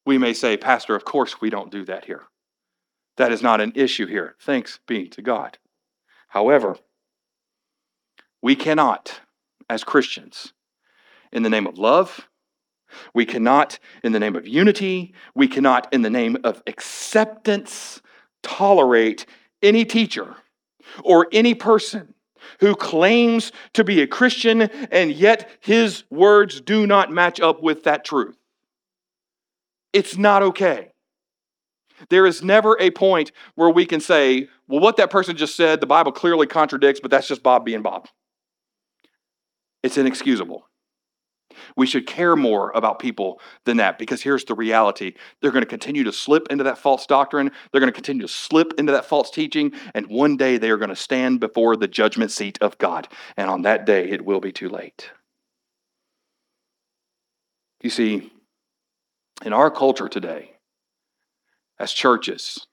we 0.07 0.19
may 0.19 0.33
say, 0.33 0.57
Pastor, 0.57 0.95
of 0.95 1.05
course 1.05 1.41
we 1.41 1.51
don't 1.51 1.71
do 1.71 1.85
that 1.85 2.05
here. 2.05 2.25
That 3.17 3.33
is 3.33 3.43
not 3.43 3.61
an 3.61 3.73
issue 3.75 4.07
here. 4.07 4.37
Thanks 4.41 4.81
be 4.87 5.09
to 5.09 5.23
God. 5.23 5.59
However, 6.29 6.79
we 8.41 8.57
cannot, 8.57 9.21
as 9.69 9.85
Christians, 9.85 10.53
in 11.31 11.43
the 11.43 11.51
name 11.51 11.67
of 11.67 11.79
love, 11.79 12.29
we 13.15 13.25
cannot, 13.25 13.79
in 14.03 14.13
the 14.13 14.21
name 14.21 14.37
of 14.37 14.47
unity, 14.47 15.15
we 15.35 15.49
cannot, 15.49 15.93
in 15.93 16.03
the 16.03 16.11
name 16.11 16.37
of 16.45 16.63
acceptance, 16.67 18.01
tolerate 18.43 19.27
any 19.63 19.85
teacher 19.85 20.37
or 21.05 21.29
any 21.33 21.55
person 21.55 22.15
who 22.61 22.75
claims 22.75 23.53
to 23.73 23.85
be 23.85 24.01
a 24.03 24.07
Christian 24.07 24.63
and 24.63 25.13
yet 25.13 25.49
his 25.61 26.05
words 26.11 26.61
do 26.61 26.87
not 26.87 27.11
match 27.11 27.41
up 27.41 27.63
with 27.63 27.85
that 27.85 28.05
truth. 28.05 28.37
It's 29.93 30.17
not 30.17 30.43
okay. 30.43 30.93
There 32.09 32.27
is 32.27 32.43
never 32.43 32.77
a 32.81 32.91
point 32.91 33.31
where 33.55 33.71
we 33.71 33.87
can 33.87 34.01
say, 34.01 34.49
well, 34.67 34.81
what 34.81 34.97
that 34.97 35.11
person 35.11 35.37
just 35.37 35.55
said, 35.55 35.81
the 35.81 35.87
Bible 35.87 36.13
clearly 36.13 36.47
contradicts, 36.47 37.01
but 37.01 37.11
that's 37.11 37.29
just 37.29 37.43
Bob 37.43 37.65
being 37.65 37.83
Bob. 37.83 38.09
It's 39.83 39.97
inexcusable. 39.97 40.67
We 41.77 41.87
should 41.87 42.07
care 42.07 42.37
more 42.37 42.71
about 42.75 42.99
people 42.99 43.41
than 43.65 43.77
that 43.79 43.99
because 43.99 44.23
here's 44.23 44.45
the 44.45 44.55
reality. 44.55 45.15
They're 45.41 45.51
going 45.51 45.63
to 45.63 45.69
continue 45.69 46.05
to 46.05 46.13
slip 46.13 46.49
into 46.51 46.65
that 46.65 46.79
false 46.79 47.07
doctrine. 47.07 47.51
They're 47.71 47.81
going 47.81 47.93
to 47.93 47.95
continue 47.95 48.23
to 48.23 48.33
slip 48.33 48.75
into 48.79 48.93
that 48.93 49.05
false 49.05 49.31
teaching. 49.31 49.73
And 49.95 50.07
one 50.07 50.37
day 50.37 50.59
they 50.59 50.71
are 50.71 50.77
going 50.77 50.91
to 50.91 50.97
stand 50.97 51.41
before 51.41 51.77
the 51.77 51.89
judgment 51.89 52.31
seat 52.31 52.59
of 52.61 52.79
God. 52.79 53.09
And 53.37 53.49
on 53.49 53.63
that 53.63 53.87
day, 53.87 54.09
it 54.09 54.25
will 54.25 54.41
be 54.41 54.53
too 54.53 54.69
late. 54.69 55.11
You 57.83 57.91
see, 57.91 58.33
in 59.45 59.53
our 59.53 59.71
culture 59.71 60.09
today, 60.09 60.53
as 61.79 61.93
churches, 61.93 62.67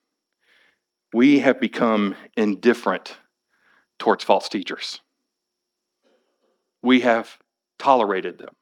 we 1.12 1.40
have 1.40 1.60
become 1.60 2.14
indifferent 2.36 3.16
towards 3.98 4.22
false 4.22 4.48
teachers 4.48 5.00
we 6.82 7.00
have 7.00 7.38
tolerated 7.78 8.38
them. 8.38 8.54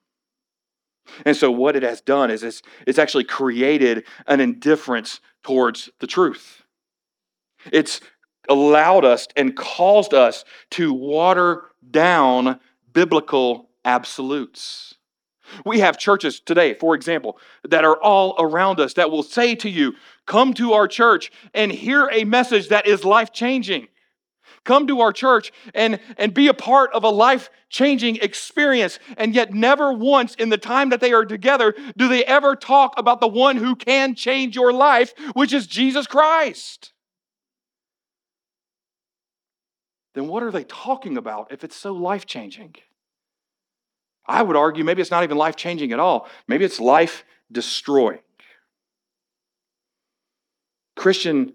And 1.25 1.37
so, 1.37 1.51
what 1.51 1.77
it 1.77 1.83
has 1.83 2.01
done 2.01 2.31
is 2.31 2.42
it's, 2.42 2.62
it's 2.87 2.99
actually 2.99 3.25
created 3.25 4.05
an 4.27 4.40
indifference 4.40 5.21
towards 5.42 5.90
the 6.01 6.07
truth. 6.07 6.62
It's 7.73 8.01
allowed 8.49 9.05
us 9.05 9.27
and 9.37 9.57
caused 9.57 10.14
us 10.14 10.44
to 10.71 10.92
water 10.92 11.64
down 11.90 12.61
biblical 12.92 13.71
absolutes. 13.85 14.94
We 15.64 15.81
have 15.81 15.99
churches 15.99 16.40
today, 16.40 16.75
for 16.75 16.94
example, 16.94 17.38
that 17.68 17.85
are 17.85 18.01
all 18.03 18.35
around 18.38 18.81
us 18.81 18.94
that 18.94 19.11
will 19.11 19.23
say 19.23 19.55
to 19.57 19.71
you, 19.71 19.94
Come 20.27 20.53
to 20.55 20.75
our 20.75 20.87
church 20.87 21.33
and 21.55 21.73
hear 21.73 22.09
a 22.12 22.25
message 22.25 22.68
that 22.68 22.87
is 22.87 23.05
life 23.05 23.33
changing 23.33 23.88
come 24.64 24.87
to 24.87 25.01
our 25.01 25.12
church 25.12 25.53
and, 25.75 26.01
and 26.16 26.35
be 26.35 26.49
a 26.49 26.55
part 26.55 26.92
of 26.92 27.05
a 27.05 27.09
life 27.09 27.51
changing 27.68 28.16
experience. 28.16 28.99
And 29.16 29.35
yet, 29.35 29.53
never 29.53 29.92
once 29.92 30.35
in 30.35 30.49
the 30.49 30.59
time 30.59 30.90
that 30.90 31.01
they 31.01 31.12
are 31.12 31.25
together 31.25 31.75
do 31.97 32.09
they 32.09 32.25
ever 32.25 32.57
talk 32.57 32.94
about 32.97 33.21
the 33.21 33.29
one 33.29 33.57
who 33.57 33.77
can 33.77 34.14
change 34.14 34.55
your 34.57 34.73
life, 34.73 35.12
which 35.35 35.53
is 35.53 35.66
Jesus 35.66 36.07
Christ. 36.07 36.92
Then 40.14 40.27
what 40.27 40.42
are 40.42 40.51
they 40.51 40.64
talking 40.64 41.16
about 41.16 41.53
if 41.53 41.62
it's 41.62 41.77
so 41.77 41.92
life 41.92 42.27
changing? 42.27 42.75
I 44.27 44.42
would 44.42 44.57
argue 44.57 44.85
maybe 44.85 45.01
it's 45.01 45.11
not 45.11 45.25
even 45.25 45.38
life 45.38 45.57
changing 45.57 45.92
at 45.92 46.01
all. 46.01 46.29
Maybe 46.47 46.64
it's 46.64 46.81
life 46.81 47.25
destroying. 47.51 48.18
Christian 50.97 51.55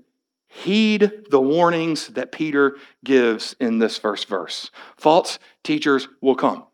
Heed 0.56 1.12
the 1.32 1.42
warnings 1.42 2.10
that 2.10 2.32
Peter 2.32 2.78
gives 3.04 3.56
in 3.60 3.80
this 3.80 3.98
first 3.98 4.28
verse. 4.28 4.70
False 4.98 5.40
teachers 5.64 6.08
will 6.22 6.36
come. 6.36 6.66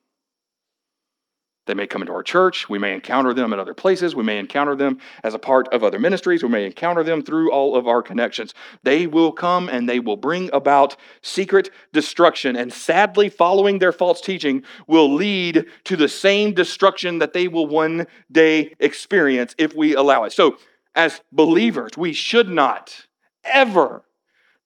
They 1.66 1.74
may 1.74 1.88
come 1.88 2.02
into 2.02 2.14
our 2.14 2.22
church. 2.22 2.68
We 2.68 2.78
may 2.78 2.94
encounter 2.94 3.34
them 3.34 3.54
at 3.54 3.60
other 3.60 3.74
places. 3.74 4.16
We 4.16 4.24
may 4.24 4.38
encounter 4.38 4.76
them 4.76 4.98
as 5.24 5.34
a 5.34 5.40
part 5.40 5.70
of 5.70 5.82
other 5.82 5.98
ministries. 5.98 6.44
We 6.44 6.50
may 6.50 6.66
encounter 6.66 7.04
them 7.04 7.24
through 7.24 7.54
all 7.54 7.78
of 7.78 7.88
our 7.88 8.02
connections. 8.02 8.54
They 8.84 9.08
will 9.08 9.32
come 9.32 9.70
and 9.70 9.88
they 9.88 10.02
will 10.02 10.18
bring 10.18 10.50
about 10.52 10.98
secret 11.22 11.70
destruction. 11.94 12.58
And 12.58 12.74
sadly, 12.74 13.30
following 13.30 13.80
their 13.80 13.94
false 13.94 14.20
teaching 14.20 14.64
will 14.88 15.14
lead 15.14 15.66
to 15.86 15.96
the 15.96 16.10
same 16.10 16.54
destruction 16.54 17.20
that 17.20 17.32
they 17.32 17.48
will 17.48 17.68
one 17.68 18.08
day 18.30 18.76
experience 18.80 19.56
if 19.58 19.74
we 19.74 19.96
allow 19.96 20.26
it. 20.26 20.34
So, 20.34 20.58
as 20.96 21.22
believers, 21.32 21.92
we 21.96 22.12
should 22.12 22.50
not 22.50 23.06
ever 23.52 24.04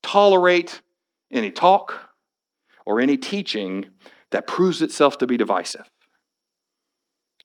tolerate 0.01 0.81
any 1.31 1.51
talk 1.51 2.09
or 2.85 2.99
any 2.99 3.17
teaching 3.17 3.87
that 4.31 4.47
proves 4.47 4.81
itself 4.81 5.17
to 5.19 5.27
be 5.27 5.37
divisive 5.37 5.89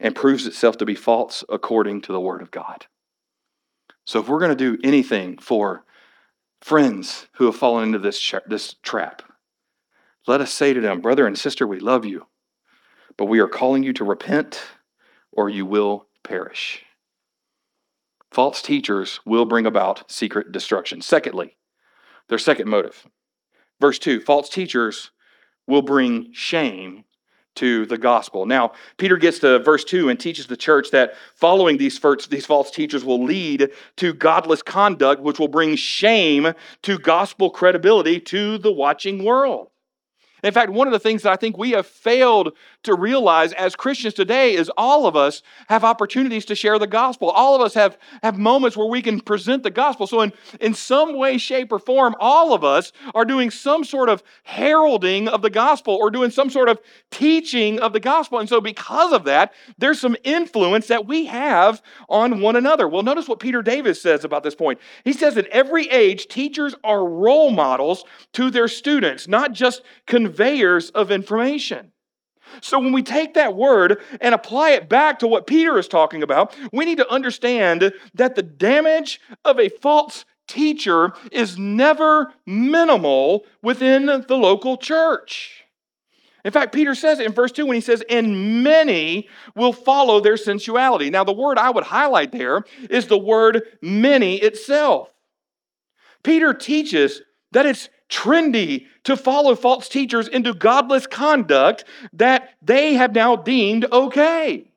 and 0.01 0.15
proves 0.15 0.47
itself 0.47 0.77
to 0.79 0.87
be 0.87 0.95
false 0.95 1.45
according 1.49 2.01
to 2.03 2.13
the 2.13 2.21
Word 2.21 2.43
of 2.43 2.51
God. 2.51 2.87
So, 4.05 4.21
if 4.21 4.29
we're 4.29 4.41
going 4.41 4.57
to 4.57 4.77
do 4.77 4.79
anything 4.85 5.39
for 5.39 5.85
friends 6.61 7.27
who 7.35 7.47
have 7.47 7.57
fallen 7.57 7.85
into 7.85 7.99
this, 7.99 8.35
this 8.47 8.75
trap, 8.83 9.23
let 10.27 10.41
us 10.41 10.53
say 10.53 10.73
to 10.73 10.81
them, 10.81 11.01
Brother 11.01 11.27
and 11.27 11.39
sister, 11.39 11.67
we 11.67 11.81
love 11.81 12.05
you. 12.05 12.27
but 13.17 13.27
we 13.27 13.41
are 13.41 13.49
calling 13.49 13.83
you 13.83 13.93
to 13.95 14.05
repent 14.05 14.63
or 15.33 15.51
you 15.51 15.67
will 15.67 16.07
perish. 16.23 16.85
False 18.31 18.61
teachers 18.63 19.21
will 19.25 19.45
bring 19.45 19.67
about 19.67 20.11
secret 20.11 20.53
destruction. 20.53 21.01
Secondly, 21.01 21.57
their 22.29 22.39
second 22.39 22.69
motive. 22.69 23.07
Verse 23.81 23.99
2 23.99 24.21
false 24.21 24.49
teachers 24.49 25.11
will 25.67 25.83
bring 25.83 26.33
shame 26.33 27.05
to 27.59 27.87
the 27.87 27.99
gospel. 27.99 28.47
Now, 28.47 28.73
Peter 28.99 29.17
gets 29.17 29.41
to 29.41 29.59
verse 29.59 29.83
2 29.83 30.09
and 30.09 30.19
teaches 30.19 30.47
the 30.47 30.57
church 30.57 30.93
that 30.93 31.15
following 31.35 31.77
these, 31.77 31.99
first, 31.99 32.31
these 32.31 32.47
false 32.47 32.71
teachers 32.71 33.05
will 33.05 33.23
lead 33.25 33.71
to 33.97 34.13
godless 34.13 34.63
conduct, 34.63 35.21
which 35.21 35.41
will 35.41 35.49
bring 35.49 35.75
shame 35.75 36.53
to 36.83 36.99
gospel 36.99 37.51
credibility 37.51 38.21
to 38.21 38.59
the 38.59 38.73
watching 38.73 39.25
world. 39.25 39.71
In 40.45 40.53
fact, 40.53 40.71
one 40.71 40.87
of 40.87 40.93
the 40.93 41.01
things 41.01 41.23
that 41.23 41.33
I 41.33 41.37
think 41.37 41.59
we 41.59 41.73
have 41.73 41.87
failed 41.87 42.57
to 42.85 42.95
realize 42.95 43.53
as 43.55 43.75
Christians 43.75 44.15
today 44.15 44.55
is 44.55 44.71
all 44.77 45.07
of 45.07 45.17
us 45.17 45.43
have 45.69 45.85
opportunities 45.85 46.45
to 46.47 46.55
share 46.55 46.79
the 46.79 46.87
gospel. 46.87 47.31
All 47.31 47.55
of 47.55 47.61
us 47.61 47.75
have, 47.75 47.99
have 48.23 48.39
moments 48.39 48.77
where 48.77 48.87
we 48.87 49.03
can 49.03 49.21
present 49.21 49.63
the 49.63 49.71
gospel. 49.71 50.07
So, 50.07 50.21
in, 50.21 50.33
in 50.61 50.75
some 50.75 51.17
way, 51.17 51.39
shape, 51.39 51.73
or 51.73 51.79
form, 51.79 52.15
all 52.21 52.55
of 52.55 52.63
us 52.63 52.93
are 53.15 53.25
doing 53.25 53.51
some 53.51 53.85
sort 53.85 54.09
of 54.09 54.23
heralding 54.45 55.29
of 55.29 55.43
the 55.43 55.51
gospel 55.51 55.95
or 55.95 56.11
doing 56.11 56.31
some 56.31 56.51
sort 56.51 56.69
of 56.69 56.79
teaching 57.11 57.81
of 57.81 57.93
the 57.93 58.01
gospel. 58.01 58.39
And 58.39 58.49
so, 58.49 58.61
because 58.61 59.13
of 59.13 59.25
that, 59.25 59.53
there's 59.77 60.01
some 60.01 60.17
influence 60.23 60.87
that 60.87 61.07
we 61.07 61.27
have 61.27 61.83
on 62.09 62.41
one 62.41 62.57
another. 62.57 62.89
Well, 62.89 63.03
notice 63.03 63.29
what 63.29 63.41
Peter 63.41 63.63
Davids 63.63 64.01
says 64.01 64.25
about 64.25 64.45
this 64.45 64.55
point. 64.55 64.79
He 65.05 65.13
says, 65.13 65.37
in 65.37 65.47
every 65.51 65.89
age, 65.91 66.29
teachers 66.29 66.75
are 66.85 67.07
role 67.07 67.51
models 67.51 68.05
to 68.35 68.51
their 68.51 68.69
students, 68.69 69.27
not 69.27 69.53
just 69.53 69.83
conveyors 70.07 70.91
of 70.91 71.11
information. 71.11 71.93
So, 72.61 72.79
when 72.79 72.93
we 72.93 73.03
take 73.03 73.35
that 73.35 73.57
word 73.57 74.01
and 74.21 74.35
apply 74.35 74.71
it 74.71 74.89
back 74.89 75.19
to 75.21 75.29
what 75.29 75.47
Peter 75.47 75.79
is 75.79 75.89
talking 75.89 76.23
about, 76.23 76.55
we 76.73 76.85
need 76.85 76.99
to 76.99 77.11
understand 77.11 77.93
that 78.15 78.35
the 78.35 78.43
damage 78.43 79.21
of 79.45 79.59
a 79.59 79.69
false 79.69 80.25
teacher 80.47 81.13
is 81.31 81.59
never 81.59 82.33
minimal 82.47 83.45
within 83.63 84.07
the 84.07 84.37
local 84.37 84.77
church. 84.77 85.65
In 86.45 86.53
fact, 86.53 86.73
Peter 86.73 86.95
says 86.95 87.19
it 87.19 87.27
in 87.27 87.33
verse 87.33 87.53
2 87.53 87.67
when 87.67 87.75
he 87.75 87.81
says, 87.81 88.03
And 88.09 88.63
many 88.63 89.29
will 89.55 89.73
follow 89.73 90.21
their 90.21 90.37
sensuality. 90.37 91.11
Now, 91.11 91.25
the 91.25 91.33
word 91.33 91.59
I 91.59 91.71
would 91.71 91.85
highlight 91.85 92.33
there 92.33 92.63
is 92.89 93.07
the 93.07 93.19
word 93.19 93.63
many 93.83 94.37
itself. 94.37 95.11
Peter 96.23 96.55
teaches 96.55 97.23
that 97.53 97.67
it's 97.67 97.89
trendy 98.09 98.87
to 99.05 99.17
follow 99.17 99.55
false 99.55 99.89
teachers 99.89 100.29
into 100.29 100.55
godless 100.55 101.07
conduct 101.07 101.85
that 102.13 102.55
they 102.63 102.95
have 102.95 103.15
now 103.15 103.37
deemed 103.37 103.87
okay. 103.93 104.71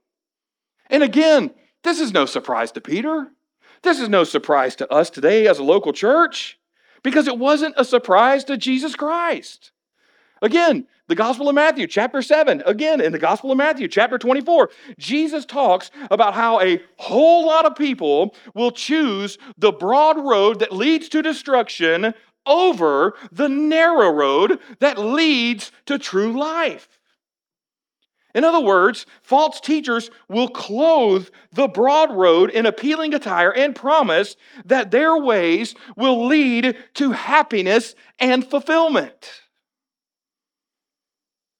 And 0.89 1.03
again, 1.03 1.51
this 1.83 1.99
is 1.99 2.13
no 2.13 2.25
surprise 2.25 2.71
to 2.73 2.81
Peter. 2.81 3.27
This 3.83 3.99
is 3.99 4.09
no 4.09 4.23
surprise 4.23 4.75
to 4.77 4.91
us 4.91 5.09
today 5.09 5.47
as 5.47 5.57
a 5.57 5.63
local 5.63 5.93
church 5.93 6.59
because 7.03 7.27
it 7.27 7.37
wasn't 7.37 7.75
a 7.77 7.85
surprise 7.85 8.43
to 8.45 8.57
Jesus 8.57 8.95
Christ. 8.95 9.71
Again, 10.41 10.87
the 11.07 11.15
Gospel 11.15 11.49
of 11.49 11.55
Matthew, 11.55 11.87
chapter 11.87 12.21
7. 12.21 12.63
Again, 12.65 13.01
in 13.01 13.11
the 13.11 13.19
Gospel 13.19 13.51
of 13.51 13.57
Matthew, 13.57 13.87
chapter 13.87 14.17
24, 14.17 14.69
Jesus 14.97 15.45
talks 15.45 15.91
about 16.09 16.33
how 16.33 16.61
a 16.61 16.81
whole 16.97 17.45
lot 17.45 17.65
of 17.65 17.75
people 17.75 18.33
will 18.55 18.71
choose 18.71 19.37
the 19.57 19.71
broad 19.71 20.17
road 20.17 20.59
that 20.59 20.71
leads 20.71 21.09
to 21.09 21.21
destruction 21.21 22.13
over 22.45 23.13
the 23.31 23.49
narrow 23.49 24.09
road 24.09 24.59
that 24.79 24.97
leads 24.97 25.71
to 25.85 25.99
true 25.99 26.37
life. 26.37 26.99
In 28.33 28.43
other 28.43 28.61
words, 28.61 29.05
false 29.21 29.59
teachers 29.59 30.09
will 30.29 30.47
clothe 30.47 31.27
the 31.51 31.67
broad 31.67 32.11
road 32.11 32.49
in 32.49 32.65
appealing 32.65 33.13
attire 33.13 33.51
and 33.51 33.75
promise 33.75 34.37
that 34.65 34.91
their 34.91 35.17
ways 35.17 35.75
will 35.97 36.25
lead 36.27 36.77
to 36.95 37.11
happiness 37.11 37.93
and 38.19 38.47
fulfillment. 38.47 39.41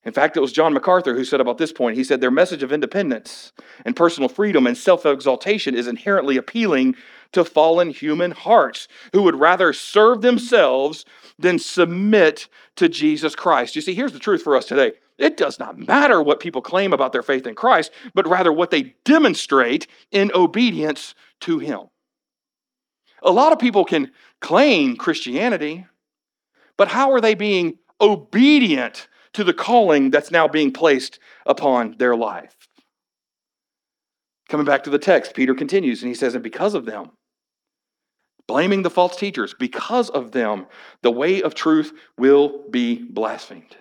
In 0.04 0.14
fact, 0.14 0.36
it 0.36 0.40
was 0.40 0.52
John 0.52 0.74
MacArthur 0.74 1.14
who 1.14 1.26
said 1.26 1.42
about 1.42 1.60
this 1.60 1.72
point, 1.72 1.96
he 1.96 2.04
said, 2.04 2.22
Their 2.22 2.32
message 2.32 2.64
of 2.64 2.72
independence 2.72 3.52
and 3.86 3.96
personal 3.96 4.30
freedom 4.30 4.66
and 4.66 4.76
self 4.76 5.06
exaltation 5.06 5.76
is 5.76 5.88
inherently 5.88 6.38
appealing 6.38 6.96
to 7.34 7.46
fallen 7.46 7.90
human 7.90 8.32
hearts 8.32 8.88
who 9.14 9.22
would 9.24 9.40
rather 9.40 9.74
serve 9.74 10.22
themselves 10.22 11.06
than 11.40 11.60
submit 11.60 12.48
to 12.76 12.90
Jesus 12.90 13.36
Christ. 13.36 13.76
You 13.76 13.82
see, 13.82 13.94
here's 13.94 14.14
the 14.14 14.20
truth 14.20 14.42
for 14.42 14.56
us 14.56 14.66
today 14.66 14.94
it 15.22 15.38
does 15.38 15.60
not 15.60 15.78
matter 15.78 16.22
what 16.22 16.40
people 16.40 16.64
claim 16.64 16.94
about 16.94 17.14
their 17.14 17.22
faith 17.22 17.46
in 17.46 17.54
Christ, 17.54 17.92
but 18.16 18.28
rather 18.28 18.52
what 18.52 18.72
they 18.72 18.96
demonstrate 19.06 19.86
in 20.12 20.32
obedience 20.34 21.14
to 21.42 21.60
Him. 21.60 21.82
A 23.22 23.32
lot 23.32 23.54
of 23.54 23.60
people 23.60 23.86
can 23.86 24.12
claim 24.40 24.96
Christianity, 24.96 25.86
but 26.76 26.88
how 26.88 27.12
are 27.12 27.22
they 27.22 27.36
being 27.36 27.78
obedient 28.02 29.08
to 29.34 29.44
the 29.44 29.54
calling 29.54 30.10
that's 30.10 30.32
now 30.32 30.48
being 30.48 30.74
placed 30.74 31.20
upon 31.46 31.98
their 32.00 32.16
life? 32.16 32.56
Coming 34.50 34.66
back 34.66 34.84
to 34.84 34.90
the 34.90 35.00
text, 35.00 35.36
Peter 35.36 35.54
continues 35.54 36.02
and 36.02 36.10
he 36.10 36.16
says, 36.16 36.34
And 36.34 36.44
because 36.44 36.74
of 36.74 36.86
them, 36.86 37.12
blaming 38.52 38.82
the 38.82 38.90
false 38.90 39.16
teachers. 39.16 39.56
Because 39.58 40.10
of 40.10 40.34
them, 40.34 40.66
the 41.04 41.10
way 41.10 41.42
of 41.42 41.56
truth 41.56 41.94
will 42.18 42.66
be 42.70 43.02
blasphemed. 43.02 43.78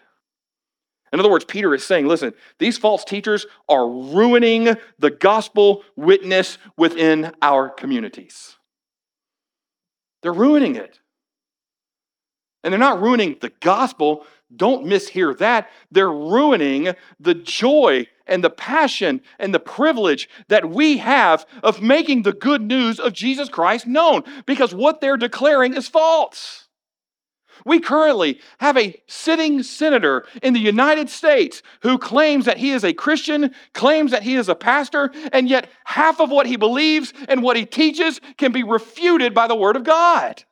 In 1.13 1.19
other 1.19 1.29
words, 1.29 1.45
Peter 1.45 1.75
is 1.75 1.85
saying, 1.85 2.07
listen, 2.07 2.35
these 2.61 2.79
false 2.79 3.03
teachers 3.03 3.47
are 3.69 3.89
ruining 3.89 4.77
the 5.01 5.11
gospel 5.11 5.83
witness 5.97 6.57
within 6.77 7.33
our 7.43 7.69
communities. 7.69 8.55
They're 10.23 10.33
ruining 10.33 10.77
it. 10.77 11.01
And 12.63 12.73
they're 12.73 12.79
not 12.79 13.03
ruining 13.03 13.39
the 13.41 13.51
gospel, 13.59 14.25
don't 14.55 14.87
mishear 14.87 15.37
that. 15.39 15.71
They're 15.91 16.11
ruining 16.11 16.95
the 17.19 17.35
joy 17.35 18.07
and 18.27 18.45
the 18.45 18.51
passion 18.51 19.21
and 19.39 19.55
the 19.55 19.61
privilege 19.61 20.29
that 20.49 20.71
we 20.71 20.99
have 20.99 21.47
of 21.63 21.83
making 21.83 22.23
the 22.23 22.33
good 22.33 22.63
news 22.63 23.01
of 23.01 23.13
Jesus 23.13 23.49
Christ 23.49 23.87
known 23.87 24.23
because 24.47 24.75
what 24.75 25.01
they're 25.01 25.17
declaring 25.17 25.75
is 25.75 25.89
false. 25.89 26.69
We 27.67 27.81
currently 27.81 28.41
have 28.59 28.79
a 28.79 29.01
sitting 29.07 29.63
senator 29.63 30.25
in 30.43 30.55
the 30.55 30.61
United 30.61 31.11
States 31.11 31.63
who 31.83 31.99
claims 31.99 32.47
that 32.47 32.57
he 32.57 32.71
is 32.71 32.85
a 32.85 32.95
Christian, 32.95 33.55
claims 33.75 34.13
that 34.13 34.23
he 34.23 34.37
is 34.37 34.49
a 34.49 34.55
pastor, 34.55 35.13
and 35.33 35.49
yet 35.49 35.69
half 35.85 36.21
of 36.21 36.31
what 36.31 36.47
he 36.47 36.57
believes 36.57 37.13
and 37.29 37.43
what 37.43 37.57
he 37.57 37.67
teaches 37.67 38.21
can 38.39 38.53
be 38.53 38.63
refuted 38.63 39.35
by 39.35 39.47
the 39.47 39.55
Word 39.55 39.77
of 39.77 39.85
God. 39.85 40.43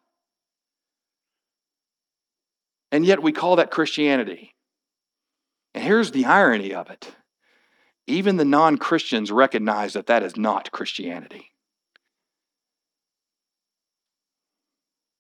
And 2.91 3.05
yet 3.05 3.23
we 3.23 3.33
call 3.33 3.57
that 3.57 3.71
Christianity. 3.71 4.55
And 5.75 5.85
here's 5.85 6.11
the 6.11 6.25
irony 6.25 6.75
of 6.75 6.91
it 6.91 7.13
even 8.07 8.39
the 8.39 8.45
non 8.45 8.79
Christians 8.79 9.31
recognize 9.31 9.93
that 9.93 10.07
that 10.07 10.23
is 10.23 10.37
not 10.37 10.73
Christianity. 10.73 11.53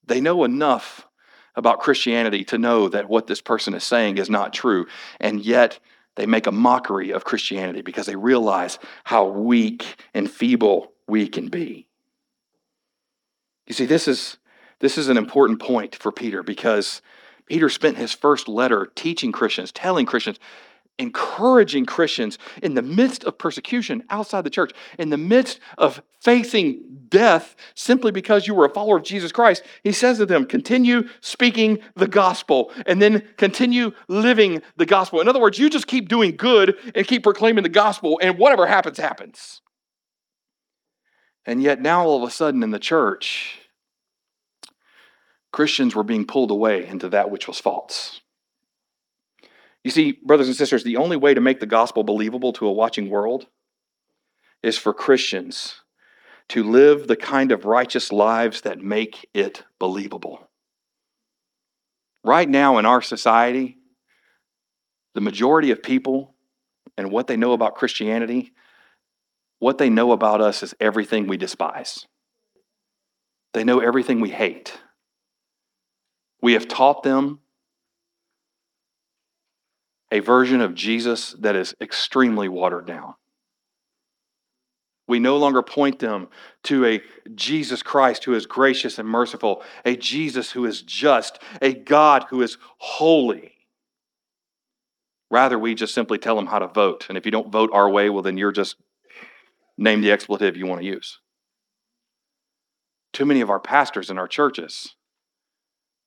They 0.07 0.23
know 0.23 0.45
enough 0.45 1.07
about 1.55 1.81
Christianity 1.81 2.45
to 2.45 2.57
know 2.57 2.89
that 2.89 3.09
what 3.09 3.27
this 3.27 3.43
person 3.43 3.75
is 3.75 3.85
saying 3.85 4.17
is 4.17 4.31
not 4.31 4.55
true. 4.55 4.87
And 5.21 5.45
yet 5.45 5.79
they 6.17 6.25
make 6.25 6.47
a 6.47 6.53
mockery 6.53 7.11
of 7.11 7.25
Christianity 7.25 7.83
because 7.83 8.07
they 8.07 8.17
realize 8.17 8.79
how 9.05 9.27
weak 9.27 10.03
and 10.15 10.31
feeble 10.31 10.93
we 11.07 11.29
can 11.29 11.49
be. 11.49 11.87
You 13.67 13.75
see, 13.75 13.87
this 13.87 14.09
is, 14.09 14.39
this 14.81 14.97
is 14.97 15.09
an 15.09 15.19
important 15.19 15.61
point 15.61 15.95
for 15.95 16.11
Peter 16.11 16.43
because 16.43 17.03
Peter 17.49 17.69
spent 17.69 17.97
his 17.97 18.13
first 18.13 18.49
letter 18.49 18.91
teaching 18.95 19.33
Christians, 19.33 19.73
telling 19.73 20.07
Christians, 20.07 20.39
encouraging 20.99 21.87
Christians 21.87 22.39
in 22.61 22.75
the 22.75 22.83
midst 22.83 23.23
of 23.25 23.39
persecution 23.39 24.03
outside 24.11 24.43
the 24.43 24.51
church, 24.51 24.73
in 24.99 25.11
the 25.11 25.17
midst 25.17 25.61
of 25.79 26.03
facing 26.21 26.83
death 27.09 27.55
simply 27.75 28.11
because 28.11 28.47
you 28.47 28.55
were 28.55 28.65
a 28.65 28.71
follower 28.71 28.97
of 28.97 29.05
Jesus 29.05 29.31
Christ. 29.31 29.63
He 29.85 29.93
says 29.93 30.19
to 30.19 30.27
them, 30.27 30.45
continue 30.45 31.09
speaking 31.21 31.79
the 31.95 32.09
gospel 32.09 32.73
and 32.85 33.01
then 33.01 33.23
continue 33.37 33.93
living 34.09 34.61
the 34.77 34.87
gospel. 34.87 35.21
In 35.21 35.29
other 35.29 35.41
words, 35.41 35.59
you 35.59 35.71
just 35.71 35.87
keep 35.87 36.09
doing 36.09 36.37
good 36.37 36.77
and 36.95 37.07
keep 37.07 37.23
proclaiming 37.23 37.63
the 37.63 37.69
gospel, 37.69 38.19
and 38.21 38.37
whatever 38.37 38.67
happens, 38.67 38.99
happens. 38.99 39.63
And 41.47 41.63
yet, 41.63 41.81
now 41.81 42.05
all 42.05 42.23
of 42.23 42.29
a 42.29 42.33
sudden 42.33 42.63
in 42.63 42.73
the 42.73 42.79
church, 42.79 43.61
Christians 45.53 45.95
were 45.95 46.05
being 46.05 46.27
pulled 46.27 46.51
away 46.51 46.87
into 46.87 47.09
that 47.11 47.31
which 47.31 47.49
was 47.49 47.59
false. 47.59 48.21
You 49.85 49.91
see, 49.91 50.19
brothers 50.23 50.49
and 50.49 50.57
sisters, 50.57 50.85
the 50.85 50.97
only 50.97 51.17
way 51.17 51.35
to 51.35 51.41
make 51.41 51.61
the 51.61 51.67
gospel 51.67 52.03
believable 52.03 52.53
to 52.55 52.67
a 52.67 52.73
watching 52.73 53.09
world 53.09 53.47
is 54.63 54.77
for 54.77 54.93
Christians 54.93 55.83
to 56.49 56.65
live 56.65 57.07
the 57.07 57.17
kind 57.17 57.53
of 57.53 57.65
righteous 57.65 58.11
lives 58.11 58.63
that 58.63 58.81
make 58.81 59.29
it 59.35 59.65
believable. 59.79 60.49
Right 62.25 62.49
now 62.49 62.79
in 62.79 62.87
our 62.87 63.03
society, 63.03 63.79
the 65.15 65.21
majority 65.21 65.71
of 65.71 65.83
people 65.83 66.35
and 66.97 67.11
what 67.11 67.27
they 67.27 67.37
know 67.37 67.53
about 67.53 67.75
Christianity, 67.75 68.53
what 69.59 69.79
they 69.79 69.91
know 69.91 70.13
about 70.13 70.41
us 70.41 70.63
is 70.63 70.75
everything 70.81 71.27
we 71.27 71.37
despise. 71.37 72.07
They 73.55 73.65
know 73.65 73.81
everything 73.81 74.21
we 74.21 74.31
hate. 74.31 74.79
We 76.41 76.53
have 76.55 76.69
taught 76.69 77.03
them 77.03 77.41
a 80.11 80.21
version 80.21 80.61
of 80.61 80.75
Jesus 80.75 81.33
that 81.41 81.57
is 81.57 81.75
extremely 81.81 82.49
watered 82.49 82.87
down. 82.87 83.15
We 85.07 85.19
no 85.19 85.39
longer 85.39 85.63
point 85.63 85.99
them 85.99 86.29
to 86.65 86.85
a 86.85 87.03
Jesus 87.35 87.83
Christ 87.83 88.25
who 88.25 88.35
is 88.35 88.47
gracious 88.47 88.99
and 88.99 89.09
merciful, 89.09 89.63
a 89.85 89.97
Jesus 89.97 90.51
who 90.51 90.67
is 90.67 90.83
just, 90.83 91.39
a 91.63 91.73
God 91.73 92.27
who 92.29 92.43
is 92.43 92.59
holy. 92.77 93.53
Rather, 95.31 95.59
we 95.59 95.75
just 95.75 95.95
simply 95.95 96.19
tell 96.19 96.37
them 96.37 96.47
how 96.47 96.59
to 96.59 96.67
vote. 96.67 97.07
And 97.09 97.17
if 97.17 97.25
you 97.25 97.33
don't 97.33 97.51
vote 97.51 97.71
our 97.73 97.89
way, 97.89 98.11
well, 98.11 98.23
then 98.23 98.37
you're 98.37 98.53
just 98.53 98.77
name 99.79 100.03
the 100.03 100.11
expletive 100.11 100.57
you 100.57 100.67
want 100.67 100.81
to 100.83 100.87
use. 100.87 101.21
Too 103.13 103.25
many 103.25 103.41
of 103.41 103.51
our 103.51 103.61
pastors 103.61 104.11
in 104.11 104.19
our 104.19 104.29
churches, 104.29 104.95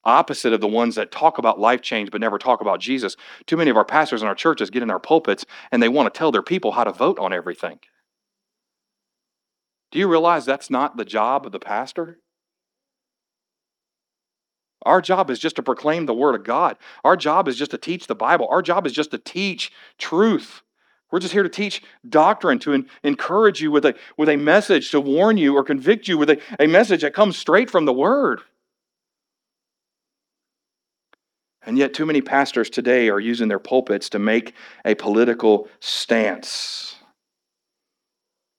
opposite 0.04 0.54
of 0.54 0.62
the 0.62 0.68
ones 0.68 0.96
that 0.96 1.12
talk 1.12 1.38
about 1.38 1.60
life 1.60 1.82
change 1.82 2.12
but 2.12 2.22
never 2.22 2.38
talk 2.38 2.62
about 2.62 2.80
Jesus, 2.80 3.16
too 3.46 3.58
many 3.58 3.70
of 3.70 3.78
our 3.78 3.86
pastors 3.86 4.22
in 4.22 4.28
our 4.28 4.36
churches 4.36 4.70
get 4.70 4.84
in 4.84 4.92
our 4.92 5.00
pulpits 5.00 5.46
and 5.72 5.82
they 5.82 5.90
want 5.90 6.12
to 6.12 6.18
tell 6.18 6.32
their 6.32 6.42
people 6.42 6.72
how 6.72 6.84
to 6.84 6.92
vote 6.92 7.20
on 7.20 7.34
everything. 7.34 7.80
Do 9.92 10.00
you 10.00 10.08
realize 10.08 10.46
that's 10.46 10.70
not 10.70 10.98
the 10.98 11.06
job 11.06 11.46
of 11.46 11.52
the 11.52 11.60
pastor? 11.60 12.20
Our 14.84 15.02
job 15.02 15.30
is 15.30 15.38
just 15.38 15.58
to 15.58 15.64
proclaim 15.64 16.06
the 16.06 16.14
Word 16.14 16.34
of 16.34 16.44
God. 16.44 16.78
Our 17.04 17.16
job 17.16 17.48
is 17.48 17.58
just 17.58 17.72
to 17.72 17.78
teach 17.78 18.08
the 18.08 18.16
Bible. 18.16 18.48
Our 18.50 18.62
job 18.62 18.88
is 18.88 18.94
just 18.94 19.12
to 19.12 19.18
teach 19.18 19.72
truth. 20.00 20.64
We're 21.12 21.20
just 21.20 21.34
here 21.34 21.44
to 21.44 21.50
teach 21.50 21.84
doctrine, 22.08 22.58
to 22.60 22.86
encourage 23.04 23.62
you 23.62 23.70
with 23.70 23.86
a, 23.86 23.96
with 24.18 24.30
a 24.30 24.38
message, 24.38 24.92
to 24.92 25.02
warn 25.02 25.38
you 25.38 25.56
or 25.56 25.64
convict 25.64 26.08
you 26.08 26.18
with 26.18 26.30
a, 26.30 26.42
a 26.60 26.68
message 26.68 27.02
that 27.02 27.14
comes 27.14 27.38
straight 27.38 27.70
from 27.70 27.86
the 27.86 27.94
Word. 27.94 28.42
And 31.64 31.78
yet, 31.78 31.94
too 31.94 32.06
many 32.06 32.22
pastors 32.22 32.70
today 32.70 33.10
are 33.10 33.20
using 33.20 33.48
their 33.48 33.60
pulpits 33.60 34.10
to 34.10 34.20
make 34.20 34.54
a 34.84 34.96
political 34.96 35.68
stance. 35.80 36.96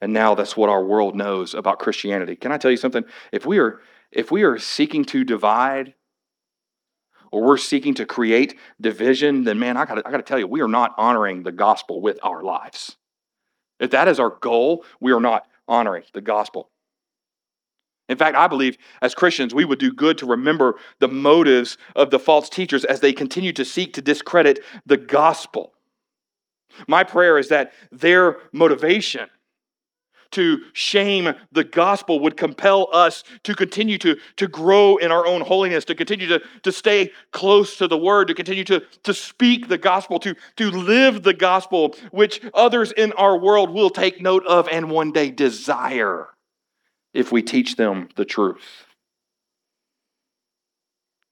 And 0.01 0.13
now 0.13 0.35
that's 0.35 0.57
what 0.57 0.69
our 0.69 0.85
world 0.85 1.15
knows 1.15 1.55
about 1.55 1.79
Christianity. 1.79 2.35
Can 2.35 2.51
I 2.51 2.59
tell 2.59 2.73
you 2.73 2.77
something? 2.77 3.05
If 3.31 3.47
we 3.47 3.59
are, 3.59 3.81
if 4.11 4.33
we 4.33 4.43
are 4.43 4.59
seeking 4.59 5.05
to 5.07 5.23
divide 5.23 5.95
or 7.31 7.43
we're 7.43 7.57
seeking 7.57 7.95
to 7.95 8.05
create 8.05 8.57
division, 8.81 9.45
then 9.45 9.61
man, 9.61 9.77
I 9.77 9.85
gotta, 9.85 10.03
I 10.05 10.11
gotta 10.11 10.25
tell 10.25 10.41
you, 10.41 10.49
we 10.49 10.61
are 10.61 10.69
not 10.69 10.93
honoring 10.99 11.45
the 11.45 11.53
gospel 11.53 12.01
with 12.01 12.19
our 12.25 12.43
lives. 12.43 12.97
If 13.79 13.93
that 13.93 14.09
is 14.09 14.19
our 14.19 14.31
goal, 14.31 14.85
we 15.01 15.13
are 15.13 15.21
not 15.21 15.47
honoring 15.69 16.03
the 16.15 16.21
gospel. 16.21 16.72
In 18.09 18.19
fact, 18.19 18.37
I 18.37 18.47
believe 18.47 18.77
as 19.01 19.15
Christians, 19.15 19.55
we 19.55 19.65
would 19.65 19.79
do 19.79 19.93
good 19.93 20.19
to 20.19 20.27
remember 20.27 20.77
the 20.99 21.09
motives 21.09 21.79
of 21.95 22.11
the 22.11 22.19
false 22.19 22.49
teachers 22.49 22.85
as 22.85 23.01
they 23.01 23.13
continue 23.13 23.53
to 23.53 23.65
seek 23.65 23.95
to 23.95 24.03
discredit 24.03 24.61
the 24.85 24.97
gospel. 24.97 25.73
My 26.89 27.05
prayer 27.05 27.39
is 27.39 27.49
that 27.49 27.73
their 27.91 28.39
motivation 28.53 29.29
to 30.33 30.61
shame 30.73 31.35
the 31.53 31.63
gospel 31.63 32.19
would 32.21 32.37
compel 32.37 32.89
us 32.93 33.23
to 33.45 33.55
continue 33.55 33.99
to, 33.99 34.17
to 34.37 34.49
grow 34.49 34.97
in 34.97 35.13
our 35.13 35.27
own 35.27 35.43
holiness, 35.43 35.85
to 35.85 35.95
continue 35.95 36.27
to, 36.27 36.41
to 36.63 36.73
stay 36.73 37.11
close 37.33 37.77
to 37.77 37.87
the 37.87 37.99
word, 37.99 38.29
to 38.29 38.35
continue 38.35 38.65
to, 38.65 38.81
to 39.03 39.15
speak 39.15 39.69
the 39.69 39.79
gospel, 39.79 40.19
to, 40.19 40.35
to 40.57 40.71
live 40.71 41.23
the 41.23 41.35
gospel, 41.35 41.95
which 42.11 42.41
others 42.55 42.93
in 42.93 43.13
our 43.13 43.39
world 43.39 43.71
will 43.71 43.91
take 43.91 44.23
note 44.23 44.45
of 44.47 44.67
and 44.69 44.91
one 44.91 45.13
day 45.13 45.31
desire 45.31 46.29
if 47.15 47.33
we 47.33 47.43
teach 47.43 47.77
them 47.77 48.09
the 48.17 48.25
truth. 48.25 48.87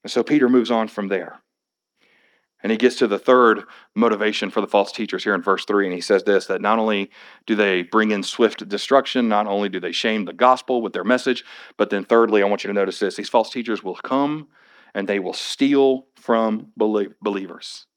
And 0.03 0.11
so 0.11 0.23
Peter 0.23 0.49
moves 0.49 0.71
on 0.71 0.87
from 0.87 1.07
there. 1.07 1.41
And 2.63 2.71
he 2.71 2.77
gets 2.77 2.97
to 2.97 3.07
the 3.07 3.17
third 3.17 3.63
motivation 3.95 4.51
for 4.51 4.61
the 4.61 4.67
false 4.67 4.91
teachers 4.91 5.23
here 5.23 5.33
in 5.33 5.41
verse 5.41 5.65
3, 5.65 5.87
and 5.87 5.95
he 5.95 6.01
says 6.01 6.23
this 6.23 6.45
that 6.45 6.61
not 6.61 6.77
only 6.77 7.09
do 7.47 7.55
they 7.55 7.81
bring 7.81 8.11
in 8.11 8.21
swift 8.21 8.67
destruction, 8.69 9.27
not 9.27 9.47
only 9.47 9.67
do 9.67 9.79
they 9.79 9.91
shame 9.91 10.25
the 10.25 10.33
gospel 10.33 10.81
with 10.81 10.93
their 10.93 11.03
message, 11.03 11.43
but 11.77 11.89
then 11.89 12.03
thirdly, 12.03 12.43
I 12.43 12.45
want 12.45 12.63
you 12.63 12.67
to 12.67 12.73
notice 12.73 12.99
this 12.99 13.15
these 13.15 13.29
false 13.29 13.49
teachers 13.49 13.83
will 13.83 13.95
come 13.95 14.47
and 14.93 15.07
they 15.07 15.19
will 15.19 15.33
steal 15.33 16.05
from 16.15 16.71
believers. 16.77 17.87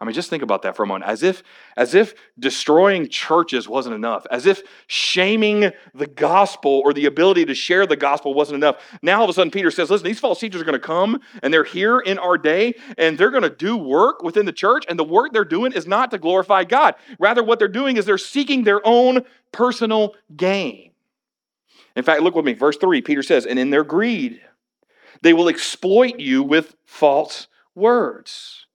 I 0.00 0.04
mean, 0.04 0.12
just 0.12 0.28
think 0.28 0.42
about 0.42 0.62
that 0.62 0.76
for 0.76 0.82
a 0.82 0.86
moment. 0.86 1.10
As 1.10 1.22
if, 1.22 1.42
as 1.76 1.94
if 1.94 2.14
destroying 2.38 3.08
churches 3.08 3.66
wasn't 3.68 3.94
enough, 3.94 4.26
as 4.30 4.44
if 4.44 4.62
shaming 4.86 5.72
the 5.94 6.06
gospel 6.06 6.82
or 6.84 6.92
the 6.92 7.06
ability 7.06 7.46
to 7.46 7.54
share 7.54 7.86
the 7.86 7.96
gospel 7.96 8.34
wasn't 8.34 8.56
enough. 8.56 8.76
Now 9.00 9.18
all 9.18 9.24
of 9.24 9.30
a 9.30 9.32
sudden, 9.32 9.50
Peter 9.50 9.70
says, 9.70 9.90
listen, 9.90 10.06
these 10.06 10.20
false 10.20 10.38
teachers 10.38 10.60
are 10.60 10.64
going 10.64 10.78
to 10.78 10.86
come 10.86 11.20
and 11.42 11.52
they're 11.52 11.64
here 11.64 11.98
in 11.98 12.18
our 12.18 12.36
day 12.36 12.74
and 12.98 13.16
they're 13.16 13.30
going 13.30 13.42
to 13.42 13.50
do 13.50 13.76
work 13.76 14.22
within 14.22 14.44
the 14.44 14.52
church. 14.52 14.84
And 14.88 14.98
the 14.98 15.04
work 15.04 15.32
they're 15.32 15.44
doing 15.44 15.72
is 15.72 15.86
not 15.86 16.10
to 16.10 16.18
glorify 16.18 16.64
God. 16.64 16.94
Rather, 17.18 17.42
what 17.42 17.58
they're 17.58 17.68
doing 17.68 17.96
is 17.96 18.04
they're 18.04 18.18
seeking 18.18 18.64
their 18.64 18.86
own 18.86 19.22
personal 19.50 20.14
gain. 20.36 20.90
In 21.94 22.02
fact, 22.02 22.20
look 22.20 22.34
with 22.34 22.44
me, 22.44 22.52
verse 22.52 22.76
3, 22.76 23.00
Peter 23.00 23.22
says, 23.22 23.46
and 23.46 23.58
in 23.58 23.70
their 23.70 23.84
greed, 23.84 24.42
they 25.22 25.32
will 25.32 25.48
exploit 25.48 26.20
you 26.20 26.42
with 26.42 26.76
false 26.84 27.48
words. 27.74 28.65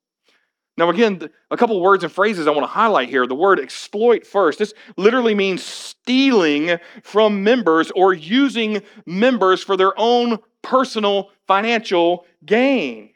Now, 0.77 0.89
again, 0.89 1.29
a 1.49 1.57
couple 1.57 1.79
words 1.81 2.03
and 2.03 2.12
phrases 2.12 2.47
I 2.47 2.51
want 2.51 2.63
to 2.63 2.67
highlight 2.67 3.10
here. 3.10 3.27
The 3.27 3.36
word 3.36 3.60
exploit 3.60 4.25
first. 4.25 4.57
This 4.57 4.73
literally 4.97 5.36
means 5.36 5.63
stealing 5.63 6.77
from 7.03 7.43
members 7.43 7.91
or 7.91 8.13
using 8.13 8.81
members 9.05 9.63
for 9.63 9.77
their 9.77 9.93
own 9.99 10.39
personal 10.62 11.29
financial 11.45 12.25
gain. 12.45 13.11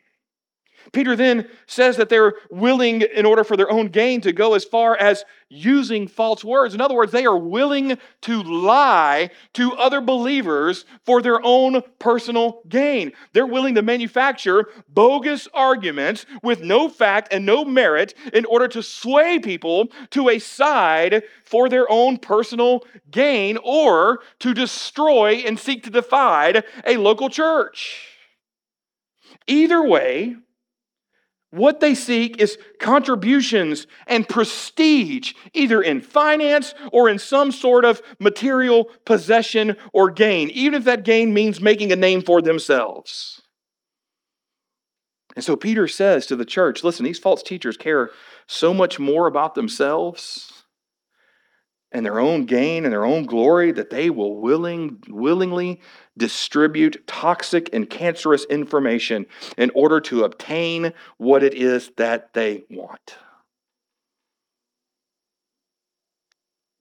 Peter 0.92 1.16
then 1.16 1.48
says 1.68 1.98
that 1.98 2.10
they're 2.10 2.36
willing, 2.50 3.02
in 3.02 3.26
order 3.26 3.44
for 3.44 3.58
their 3.58 3.72
own 3.72 3.88
gain, 3.88 4.22
to 4.22 4.32
go 4.32 4.54
as 4.54 4.64
far 4.64 4.96
as 4.98 5.26
using 5.50 6.08
false 6.08 6.44
words. 6.44 6.74
In 6.74 6.82
other 6.82 6.96
words, 6.96 7.12
they 7.12 7.26
are 7.26 7.38
willing 7.38 7.98
to 8.22 8.44
lie 8.44 9.30
to 9.54 9.74
other 9.74 10.02
believers 10.02 10.86
for 11.06 11.22
their 11.22 11.40
own 11.44 11.82
personal 12.00 12.62
gain. 12.68 13.12
They're 13.34 13.46
willing 13.46 13.76
to 13.76 13.82
manufacture 13.82 14.68
bogus 14.90 15.48
arguments 15.54 16.26
with 16.42 16.62
no 16.62 16.90
fact 16.90 17.30
and 17.32 17.46
no 17.46 17.64
merit 17.64 18.14
in 18.34 18.46
order 18.46 18.68
to 18.70 18.84
sway 18.84 19.40
people 19.40 19.90
to 20.12 20.30
a 20.30 20.40
side 20.40 21.24
for 21.44 21.70
their 21.70 21.90
own 21.92 22.18
personal 22.18 22.84
gain 23.12 23.58
or 23.64 24.20
to 24.40 24.54
destroy 24.54 25.44
and 25.46 25.60
seek 25.60 25.84
to 25.84 25.90
divide 25.90 26.64
a 26.86 26.98
local 26.98 27.30
church. 27.30 28.08
Either 29.48 29.84
way, 29.84 30.36
what 31.56 31.80
they 31.80 31.96
seek 31.96 32.40
is 32.40 32.58
contributions 32.80 33.88
and 34.08 34.28
prestige, 34.28 35.34
either 35.54 35.82
in 35.82 36.02
finance 36.02 36.74
or 36.92 37.10
in 37.10 37.18
some 37.18 37.52
sort 37.52 37.86
of 37.86 38.02
material 38.20 38.90
possession 39.06 39.78
or 39.94 40.12
gain, 40.12 40.50
even 40.50 40.74
if 40.74 40.84
that 40.84 41.06
gain 41.06 41.34
means 41.34 41.62
making 41.62 41.92
a 41.92 41.96
name 41.96 42.22
for 42.22 42.42
themselves. 42.42 43.42
And 45.36 45.44
so 45.44 45.56
Peter 45.56 45.88
says 45.88 46.26
to 46.28 46.36
the 46.36 46.46
church 46.46 46.84
listen, 46.84 47.06
these 47.06 47.20
false 47.20 47.44
teachers 47.44 47.78
care 47.78 48.12
so 48.48 48.74
much 48.74 49.00
more 49.00 49.28
about 49.28 49.56
themselves 49.56 50.52
and 51.92 52.06
their 52.06 52.20
own 52.20 52.46
gain 52.46 52.84
and 52.84 52.92
their 52.92 53.06
own 53.06 53.26
glory 53.26 53.72
that 53.72 53.90
they 53.90 54.10
will 54.10 54.42
willing, 54.42 55.02
willingly 55.08 55.82
distribute 56.18 57.06
toxic 57.08 57.70
and 57.74 57.90
cancerous 57.90 58.46
information 58.46 59.26
in 59.58 59.72
order 59.76 60.00
to 60.02 60.24
obtain 60.24 60.94
what 61.18 61.44
it 61.44 61.54
is 61.54 61.92
that 61.98 62.34
they 62.34 62.64
want. 62.70 63.18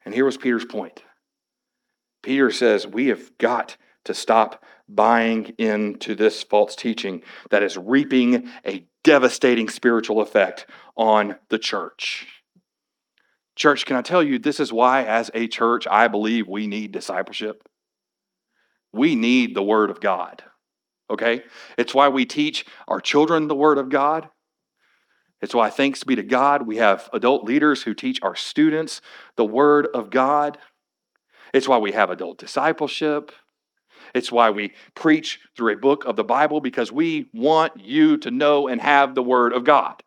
And 0.04 0.14
here 0.14 0.24
was 0.24 0.36
Peter's 0.36 0.64
point. 0.64 1.02
Peter 2.22 2.50
says, 2.50 2.86
We 2.86 3.08
have 3.08 3.36
got 3.38 3.76
to 4.04 4.14
stop 4.14 4.62
buying 4.88 5.54
into 5.58 6.14
this 6.14 6.42
false 6.42 6.76
teaching 6.76 7.22
that 7.50 7.62
is 7.62 7.76
reaping 7.76 8.50
a 8.66 8.86
devastating 9.02 9.68
spiritual 9.68 10.20
effect 10.20 10.66
on 10.96 11.36
the 11.48 11.58
church. 11.58 12.26
Church, 13.56 13.86
can 13.86 13.96
I 13.96 14.02
tell 14.02 14.22
you, 14.22 14.38
this 14.38 14.58
is 14.58 14.72
why, 14.72 15.04
as 15.04 15.30
a 15.32 15.46
church, 15.46 15.86
I 15.88 16.08
believe 16.08 16.48
we 16.48 16.66
need 16.66 16.92
discipleship. 16.92 17.62
We 18.94 19.16
need 19.16 19.54
the 19.54 19.62
Word 19.62 19.90
of 19.90 20.00
God, 20.00 20.42
okay? 21.10 21.42
It's 21.78 21.94
why 21.94 22.08
we 22.08 22.26
teach 22.26 22.66
our 22.88 23.00
children 23.00 23.48
the 23.48 23.56
Word 23.56 23.78
of 23.78 23.90
God. 23.90 24.28
It's 25.42 25.54
why, 25.54 25.70
thanks 25.70 26.04
be 26.04 26.16
to 26.16 26.22
God, 26.22 26.66
we 26.66 26.78
have 26.78 27.10
adult 27.12 27.44
leaders 27.44 27.82
who 27.82 27.94
teach 27.94 28.20
our 28.22 28.36
students 28.36 29.00
the 29.36 29.44
Word 29.44 29.88
of 29.94 30.10
God. 30.10 30.58
It's 31.52 31.68
why 31.68 31.78
we 31.78 31.92
have 31.92 32.10
adult 32.10 32.38
discipleship. 32.38 33.32
It's 34.14 34.32
why 34.32 34.50
we 34.50 34.72
preach 34.94 35.40
through 35.56 35.74
a 35.74 35.78
book 35.78 36.04
of 36.04 36.16
the 36.16 36.24
Bible 36.24 36.60
because 36.60 36.92
we 36.92 37.28
want 37.34 37.80
you 37.80 38.16
to 38.18 38.30
know 38.30 38.68
and 38.68 38.80
have 38.80 39.14
the 39.14 39.22
Word 39.22 39.52
of 39.52 39.64
God 39.64 40.02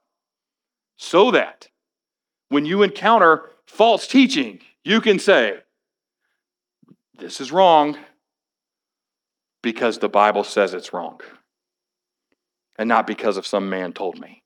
so 0.97 1.31
that 1.31 1.67
When 2.49 2.65
you 2.65 2.83
encounter 2.83 3.51
false 3.67 4.07
teaching, 4.07 4.59
you 4.83 5.01
can 5.01 5.19
say, 5.19 5.59
This 7.19 7.41
is 7.41 7.51
wrong 7.51 7.97
because 9.67 9.99
the 9.99 10.07
Bible 10.07 10.45
says 10.45 10.73
it's 10.73 10.93
wrong, 10.93 11.19
and 12.79 12.87
not 12.87 13.05
because 13.05 13.35
of 13.35 13.45
some 13.45 13.69
man 13.69 13.91
told 13.91 14.17
me. 14.17 14.41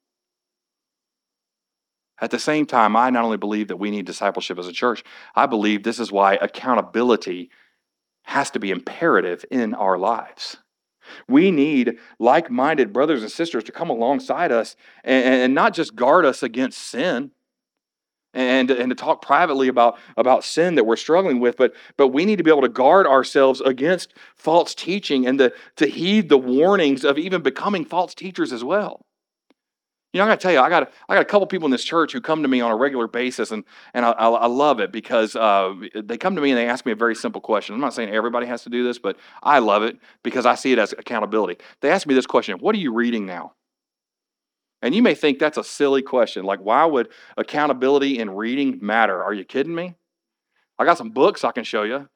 At 2.19 2.31
the 2.31 2.39
same 2.39 2.65
time, 2.65 2.95
I 2.95 3.11
not 3.11 3.23
only 3.23 3.37
believe 3.37 3.67
that 3.67 3.77
we 3.77 3.91
need 3.91 4.07
discipleship 4.07 4.57
as 4.57 4.67
a 4.67 4.73
church, 4.73 5.03
I 5.35 5.45
believe 5.45 5.83
this 5.83 5.99
is 5.99 6.11
why 6.11 6.39
accountability 6.41 7.51
has 8.23 8.49
to 8.49 8.59
be 8.59 8.71
imperative 8.71 9.45
in 9.51 9.75
our 9.75 9.99
lives. 9.99 10.57
We 11.27 11.51
need 11.51 11.99
like 12.17 12.49
minded 12.49 12.91
brothers 12.91 13.21
and 13.21 13.31
sisters 13.31 13.63
to 13.65 13.71
come 13.71 13.91
alongside 13.91 14.51
us 14.51 14.75
and, 15.03 15.23
and, 15.23 15.53
not 15.53 15.75
just 15.75 15.95
guard 15.95 16.25
us 16.25 16.41
against 16.41 16.79
sin 16.79 17.29
and, 18.33 18.71
and 18.71 18.89
to 18.89 18.95
talk 18.95 19.21
privately 19.21 19.67
about, 19.67 19.97
about 20.17 20.43
sin 20.43 20.75
that 20.75 20.85
we're 20.85 20.95
struggling 20.95 21.39
with, 21.39 21.57
but, 21.57 21.73
but 21.97 22.09
we 22.09 22.25
need 22.25 22.37
to 22.37 22.43
be 22.43 22.51
able 22.51 22.61
to 22.61 22.69
guard 22.69 23.05
ourselves 23.07 23.61
against 23.61 24.13
false 24.35 24.73
teaching 24.73 25.27
and 25.27 25.39
to, 25.39 25.53
to 25.77 25.87
heed 25.87 26.29
the 26.29 26.37
warnings 26.37 27.03
of 27.03 27.17
even 27.17 27.41
becoming 27.41 27.85
false 27.85 28.13
teachers 28.13 28.53
as 28.53 28.63
well. 28.63 29.05
You 30.13 30.17
know, 30.17 30.25
I 30.25 30.27
got 30.27 30.39
to 30.39 30.43
tell 30.43 30.51
you, 30.51 30.59
I 30.59 30.69
got 30.69 30.91
I 31.07 31.15
got 31.15 31.21
a 31.21 31.25
couple 31.25 31.47
people 31.47 31.67
in 31.67 31.71
this 31.71 31.85
church 31.85 32.11
who 32.11 32.19
come 32.19 32.41
to 32.41 32.49
me 32.49 32.59
on 32.59 32.69
a 32.69 32.75
regular 32.75 33.07
basis, 33.07 33.51
and 33.51 33.63
and 33.93 34.05
I, 34.05 34.11
I, 34.11 34.29
I 34.29 34.45
love 34.47 34.81
it 34.81 34.91
because 34.91 35.37
uh, 35.37 35.73
they 35.95 36.17
come 36.17 36.35
to 36.35 36.41
me 36.41 36.51
and 36.51 36.57
they 36.57 36.67
ask 36.67 36.85
me 36.85 36.91
a 36.91 36.97
very 36.97 37.15
simple 37.15 37.39
question. 37.39 37.75
I'm 37.75 37.81
not 37.81 37.93
saying 37.93 38.09
everybody 38.09 38.45
has 38.47 38.63
to 38.63 38.69
do 38.69 38.83
this, 38.83 38.99
but 38.99 39.17
I 39.41 39.59
love 39.59 39.83
it 39.83 39.97
because 40.21 40.45
I 40.45 40.55
see 40.55 40.73
it 40.73 40.79
as 40.79 40.91
accountability. 40.91 41.63
They 41.79 41.89
ask 41.89 42.05
me 42.05 42.13
this 42.13 42.25
question: 42.25 42.57
What 42.59 42.75
are 42.75 42.79
you 42.79 42.93
reading 42.93 43.25
now? 43.25 43.53
And 44.81 44.95
you 44.95 45.03
may 45.03 45.13
think 45.13 45.37
that's 45.37 45.57
a 45.57 45.63
silly 45.63 46.01
question. 46.01 46.43
Like, 46.43 46.59
why 46.59 46.85
would 46.85 47.09
accountability 47.37 48.19
in 48.19 48.31
reading 48.31 48.79
matter? 48.81 49.23
Are 49.23 49.33
you 49.33 49.45
kidding 49.45 49.75
me? 49.75 49.95
I 50.79 50.85
got 50.85 50.97
some 50.97 51.11
books 51.11 51.43
I 51.43 51.51
can 51.51 51.63
show 51.63 51.83
you. 51.83 52.09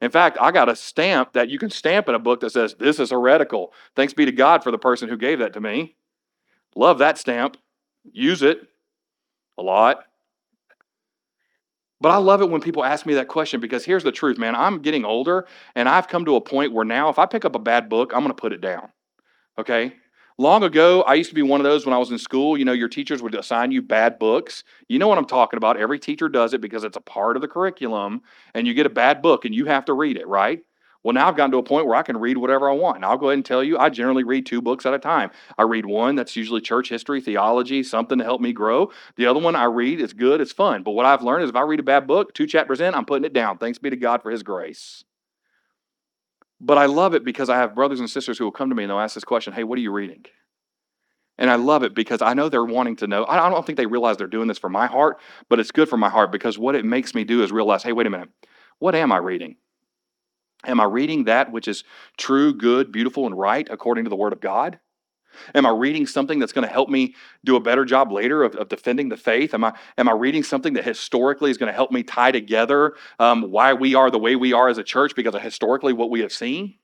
In 0.00 0.10
fact, 0.10 0.38
I 0.40 0.52
got 0.52 0.68
a 0.68 0.76
stamp 0.76 1.32
that 1.32 1.48
you 1.48 1.58
can 1.58 1.70
stamp 1.70 2.08
in 2.08 2.14
a 2.14 2.20
book 2.20 2.40
that 2.40 2.50
says, 2.50 2.76
This 2.78 3.00
is 3.00 3.10
heretical. 3.10 3.72
Thanks 3.96 4.14
be 4.14 4.24
to 4.24 4.32
God 4.32 4.62
for 4.62 4.70
the 4.70 4.78
person 4.78 5.08
who 5.08 5.16
gave 5.16 5.40
that 5.40 5.54
to 5.54 5.60
me. 5.60 5.96
Love 6.76 6.98
that 6.98 7.18
stamp. 7.18 7.56
Use 8.12 8.42
it 8.42 8.60
a 9.58 9.62
lot. 9.62 10.04
But 12.00 12.10
I 12.10 12.18
love 12.18 12.42
it 12.42 12.50
when 12.50 12.60
people 12.60 12.84
ask 12.84 13.06
me 13.06 13.14
that 13.14 13.26
question 13.26 13.60
because 13.60 13.84
here's 13.84 14.04
the 14.04 14.12
truth, 14.12 14.38
man. 14.38 14.54
I'm 14.54 14.82
getting 14.82 15.04
older 15.04 15.48
and 15.74 15.88
I've 15.88 16.06
come 16.06 16.24
to 16.26 16.36
a 16.36 16.40
point 16.40 16.72
where 16.72 16.84
now 16.84 17.08
if 17.08 17.18
I 17.18 17.26
pick 17.26 17.44
up 17.44 17.56
a 17.56 17.60
bad 17.60 17.88
book, 17.88 18.12
I'm 18.14 18.20
going 18.20 18.28
to 18.28 18.40
put 18.40 18.52
it 18.52 18.60
down. 18.60 18.90
Okay? 19.58 19.94
Long 20.40 20.62
ago, 20.62 21.02
I 21.02 21.14
used 21.14 21.30
to 21.30 21.34
be 21.34 21.42
one 21.42 21.60
of 21.60 21.64
those 21.64 21.84
when 21.84 21.92
I 21.92 21.98
was 21.98 22.12
in 22.12 22.18
school. 22.18 22.56
You 22.56 22.64
know, 22.64 22.72
your 22.72 22.88
teachers 22.88 23.20
would 23.22 23.34
assign 23.34 23.72
you 23.72 23.82
bad 23.82 24.20
books. 24.20 24.62
You 24.88 25.00
know 25.00 25.08
what 25.08 25.18
I'm 25.18 25.24
talking 25.24 25.56
about. 25.56 25.76
Every 25.76 25.98
teacher 25.98 26.28
does 26.28 26.54
it 26.54 26.60
because 26.60 26.84
it's 26.84 26.96
a 26.96 27.00
part 27.00 27.34
of 27.34 27.42
the 27.42 27.48
curriculum, 27.48 28.22
and 28.54 28.64
you 28.64 28.72
get 28.72 28.86
a 28.86 28.90
bad 28.90 29.20
book 29.20 29.44
and 29.44 29.52
you 29.52 29.64
have 29.66 29.84
to 29.86 29.94
read 29.94 30.16
it, 30.16 30.28
right? 30.28 30.60
Well, 31.02 31.12
now 31.12 31.28
I've 31.28 31.36
gotten 31.36 31.50
to 31.52 31.58
a 31.58 31.62
point 31.64 31.86
where 31.86 31.96
I 31.96 32.02
can 32.02 32.16
read 32.18 32.38
whatever 32.38 32.70
I 32.70 32.74
want. 32.74 32.96
And 32.96 33.04
I'll 33.04 33.16
go 33.16 33.28
ahead 33.28 33.38
and 33.38 33.44
tell 33.44 33.64
you, 33.64 33.78
I 33.78 33.88
generally 33.88 34.22
read 34.22 34.46
two 34.46 34.62
books 34.62 34.86
at 34.86 34.94
a 34.94 34.98
time. 34.98 35.30
I 35.56 35.62
read 35.62 35.86
one 35.86 36.14
that's 36.14 36.36
usually 36.36 36.60
church 36.60 36.88
history, 36.88 37.20
theology, 37.20 37.82
something 37.82 38.18
to 38.18 38.24
help 38.24 38.40
me 38.40 38.52
grow. 38.52 38.92
The 39.16 39.26
other 39.26 39.40
one 39.40 39.56
I 39.56 39.64
read 39.64 40.00
is 40.00 40.12
good, 40.12 40.40
it's 40.40 40.52
fun. 40.52 40.84
But 40.84 40.92
what 40.92 41.06
I've 41.06 41.22
learned 41.22 41.44
is 41.44 41.50
if 41.50 41.56
I 41.56 41.62
read 41.62 41.80
a 41.80 41.84
bad 41.84 42.06
book, 42.06 42.34
two 42.34 42.46
chapters 42.46 42.80
in, 42.80 42.94
I'm 42.94 43.06
putting 43.06 43.24
it 43.24 43.32
down. 43.32 43.58
Thanks 43.58 43.78
be 43.78 43.90
to 43.90 43.96
God 43.96 44.22
for 44.22 44.30
His 44.30 44.44
grace. 44.44 45.02
But 46.60 46.78
I 46.78 46.86
love 46.86 47.14
it 47.14 47.24
because 47.24 47.48
I 47.48 47.56
have 47.56 47.74
brothers 47.74 48.00
and 48.00 48.10
sisters 48.10 48.38
who 48.38 48.44
will 48.44 48.52
come 48.52 48.68
to 48.68 48.74
me 48.74 48.84
and 48.84 48.90
they'll 48.90 48.98
ask 48.98 49.14
this 49.14 49.24
question 49.24 49.52
Hey, 49.52 49.64
what 49.64 49.78
are 49.78 49.82
you 49.82 49.92
reading? 49.92 50.24
And 51.38 51.50
I 51.50 51.54
love 51.54 51.84
it 51.84 51.94
because 51.94 52.20
I 52.20 52.34
know 52.34 52.48
they're 52.48 52.64
wanting 52.64 52.96
to 52.96 53.06
know. 53.06 53.24
I 53.26 53.48
don't 53.48 53.64
think 53.64 53.78
they 53.78 53.86
realize 53.86 54.16
they're 54.16 54.26
doing 54.26 54.48
this 54.48 54.58
for 54.58 54.68
my 54.68 54.88
heart, 54.88 55.20
but 55.48 55.60
it's 55.60 55.70
good 55.70 55.88
for 55.88 55.96
my 55.96 56.08
heart 56.08 56.32
because 56.32 56.58
what 56.58 56.74
it 56.74 56.84
makes 56.84 57.14
me 57.14 57.22
do 57.22 57.44
is 57.44 57.52
realize 57.52 57.84
hey, 57.84 57.92
wait 57.92 58.08
a 58.08 58.10
minute, 58.10 58.30
what 58.80 58.96
am 58.96 59.12
I 59.12 59.18
reading? 59.18 59.56
Am 60.64 60.80
I 60.80 60.84
reading 60.84 61.24
that 61.24 61.52
which 61.52 61.68
is 61.68 61.84
true, 62.16 62.52
good, 62.52 62.90
beautiful, 62.90 63.26
and 63.26 63.38
right 63.38 63.66
according 63.70 64.04
to 64.04 64.10
the 64.10 64.16
Word 64.16 64.32
of 64.32 64.40
God? 64.40 64.80
Am 65.54 65.66
I 65.66 65.70
reading 65.70 66.06
something 66.06 66.38
that's 66.38 66.52
going 66.52 66.66
to 66.66 66.72
help 66.72 66.88
me 66.88 67.14
do 67.44 67.56
a 67.56 67.60
better 67.60 67.84
job 67.84 68.12
later 68.12 68.42
of, 68.42 68.54
of, 68.56 68.68
defending 68.68 69.08
the 69.08 69.16
faith? 69.16 69.54
Am 69.54 69.64
I, 69.64 69.72
am 69.96 70.08
I 70.08 70.12
reading 70.12 70.42
something 70.42 70.74
that 70.74 70.84
historically 70.84 71.50
is 71.50 71.58
going 71.58 71.68
to 71.68 71.74
help 71.74 71.90
me 71.90 72.02
tie 72.02 72.32
together 72.32 72.94
um, 73.18 73.50
why 73.50 73.72
we 73.74 73.94
are 73.94 74.10
the 74.10 74.18
way 74.18 74.36
we 74.36 74.52
are 74.52 74.68
as 74.68 74.78
a 74.78 74.84
church 74.84 75.14
because 75.14 75.34
of 75.34 75.42
historically 75.42 75.92
what 75.92 76.10
we 76.10 76.20
have 76.20 76.32
seen? 76.32 76.74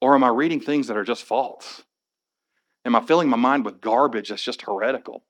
Or 0.00 0.14
am 0.14 0.24
I 0.24 0.28
reading 0.28 0.60
things 0.60 0.88
that 0.88 0.96
are 0.96 1.04
just 1.04 1.24
false? 1.24 1.82
Am 2.84 2.94
I 2.94 3.00
filling 3.00 3.28
my 3.28 3.36
mind 3.36 3.64
with 3.64 3.80
garbage 3.80 4.28
that's 4.28 4.42
just 4.42 4.62
heretical? 4.62 5.22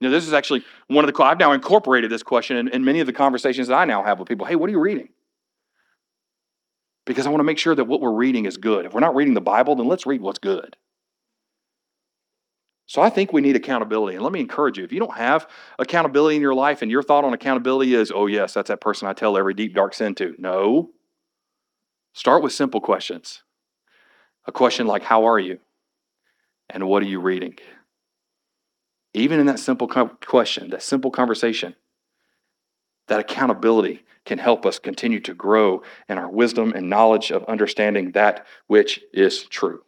You 0.00 0.08
know, 0.08 0.12
this 0.14 0.26
is 0.26 0.32
actually 0.32 0.64
one 0.86 1.04
of 1.04 1.12
the, 1.12 1.22
I've 1.22 1.38
now 1.38 1.52
incorporated 1.52 2.10
this 2.10 2.22
question 2.22 2.56
in, 2.56 2.68
in 2.68 2.84
many 2.84 3.00
of 3.00 3.06
the 3.06 3.12
conversations 3.12 3.68
that 3.68 3.74
I 3.74 3.84
now 3.84 4.02
have 4.02 4.18
with 4.18 4.28
people. 4.28 4.46
Hey, 4.46 4.56
what 4.56 4.68
are 4.68 4.72
you 4.72 4.80
reading? 4.80 5.08
Because 7.08 7.26
I 7.26 7.30
want 7.30 7.40
to 7.40 7.44
make 7.44 7.56
sure 7.56 7.74
that 7.74 7.86
what 7.86 8.02
we're 8.02 8.12
reading 8.12 8.44
is 8.44 8.58
good. 8.58 8.84
If 8.84 8.92
we're 8.92 9.00
not 9.00 9.14
reading 9.14 9.32
the 9.32 9.40
Bible, 9.40 9.74
then 9.74 9.88
let's 9.88 10.04
read 10.04 10.20
what's 10.20 10.38
good. 10.38 10.76
So 12.84 13.00
I 13.00 13.08
think 13.08 13.32
we 13.32 13.40
need 13.40 13.56
accountability. 13.56 14.16
And 14.16 14.22
let 14.22 14.32
me 14.32 14.40
encourage 14.40 14.76
you 14.76 14.84
if 14.84 14.92
you 14.92 15.00
don't 15.00 15.16
have 15.16 15.48
accountability 15.78 16.36
in 16.36 16.42
your 16.42 16.54
life 16.54 16.82
and 16.82 16.90
your 16.90 17.02
thought 17.02 17.24
on 17.24 17.32
accountability 17.32 17.94
is, 17.94 18.12
oh, 18.14 18.26
yes, 18.26 18.52
that's 18.52 18.68
that 18.68 18.82
person 18.82 19.08
I 19.08 19.14
tell 19.14 19.38
every 19.38 19.54
deep, 19.54 19.74
dark 19.74 19.94
sin 19.94 20.14
to. 20.16 20.34
No. 20.36 20.90
Start 22.12 22.42
with 22.42 22.52
simple 22.52 22.82
questions. 22.82 23.42
A 24.46 24.52
question 24.52 24.86
like, 24.86 25.04
How 25.04 25.24
are 25.24 25.38
you? 25.38 25.60
And 26.68 26.88
what 26.88 27.02
are 27.02 27.06
you 27.06 27.20
reading? 27.20 27.56
Even 29.14 29.40
in 29.40 29.46
that 29.46 29.60
simple 29.60 29.88
question, 29.88 30.68
that 30.68 30.82
simple 30.82 31.10
conversation, 31.10 31.74
that 33.08 33.20
accountability 33.20 34.04
can 34.24 34.38
help 34.38 34.66
us 34.66 34.78
continue 34.78 35.20
to 35.20 35.34
grow 35.34 35.82
in 36.08 36.18
our 36.18 36.30
wisdom 36.30 36.72
and 36.74 36.88
knowledge 36.88 37.30
of 37.30 37.44
understanding 37.44 38.12
that 38.12 38.46
which 38.66 39.00
is 39.12 39.42
true. 39.44 39.82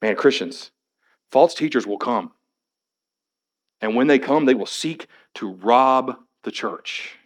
Man, 0.00 0.16
Christians, 0.16 0.70
false 1.30 1.54
teachers 1.54 1.86
will 1.86 1.98
come. 1.98 2.32
And 3.80 3.94
when 3.94 4.06
they 4.06 4.18
come, 4.18 4.44
they 4.44 4.54
will 4.54 4.66
seek 4.66 5.06
to 5.34 5.52
rob 5.52 6.16
the 6.42 6.50
church. 6.50 7.16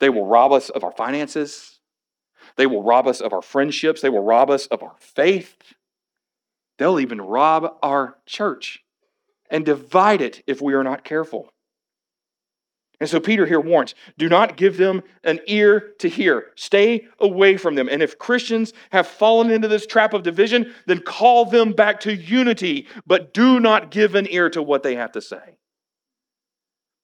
They 0.00 0.10
will 0.10 0.26
rob 0.26 0.52
us 0.52 0.68
of 0.68 0.84
our 0.84 0.92
finances. 0.92 1.80
They 2.56 2.66
will 2.66 2.82
rob 2.82 3.06
us 3.06 3.20
of 3.20 3.32
our 3.32 3.42
friendships. 3.42 4.00
They 4.00 4.10
will 4.10 4.22
rob 4.22 4.50
us 4.50 4.66
of 4.66 4.82
our 4.82 4.96
faith. 4.98 5.56
They'll 6.78 7.00
even 7.00 7.20
rob 7.20 7.76
our 7.82 8.18
church 8.26 8.84
and 9.50 9.64
divide 9.64 10.20
it 10.20 10.42
if 10.46 10.60
we 10.60 10.74
are 10.74 10.84
not 10.84 11.04
careful. 11.04 11.48
And 12.98 13.08
so 13.08 13.20
Peter 13.20 13.46
here 13.46 13.60
warns 13.60 13.94
do 14.16 14.28
not 14.28 14.56
give 14.56 14.78
them 14.78 15.02
an 15.22 15.40
ear 15.46 15.92
to 15.98 16.08
hear. 16.08 16.46
Stay 16.56 17.06
away 17.18 17.56
from 17.56 17.74
them. 17.74 17.88
And 17.90 18.02
if 18.02 18.18
Christians 18.18 18.72
have 18.90 19.06
fallen 19.06 19.50
into 19.50 19.68
this 19.68 19.86
trap 19.86 20.14
of 20.14 20.22
division, 20.22 20.72
then 20.86 21.00
call 21.00 21.44
them 21.44 21.72
back 21.72 22.00
to 22.00 22.14
unity, 22.14 22.86
but 23.06 23.34
do 23.34 23.60
not 23.60 23.90
give 23.90 24.14
an 24.14 24.26
ear 24.30 24.48
to 24.50 24.62
what 24.62 24.82
they 24.82 24.96
have 24.96 25.12
to 25.12 25.20
say. 25.20 25.58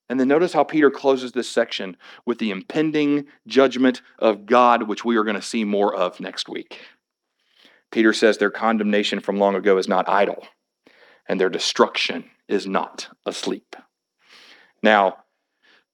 And 0.09 0.21
then 0.21 0.29
notice 0.29 0.53
how 0.53 0.65
Peter 0.65 0.91
closes 0.91 1.33
this 1.33 1.49
section 1.49 1.97
with 2.27 2.39
the 2.39 2.51
impending 2.51 3.27
judgment 3.47 4.03
of 4.19 4.45
God, 4.45 4.83
which 4.83 5.05
we 5.05 5.17
are 5.17 5.25
going 5.25 5.37
to 5.37 5.43
see 5.43 5.65
more 5.65 5.95
of 5.95 6.21
next 6.21 6.49
week. 6.49 6.81
Peter 7.91 8.13
says 8.13 8.39
their 8.39 8.51
condemnation 8.51 9.21
from 9.21 9.39
long 9.39 9.55
ago 9.55 9.79
is 9.79 9.89
not 9.89 10.09
idle, 10.09 10.47
and 11.27 11.41
their 11.41 11.49
destruction 11.49 12.25
is 12.49 12.67
not 12.67 13.09
asleep. 13.25 13.77
Now, 14.83 15.19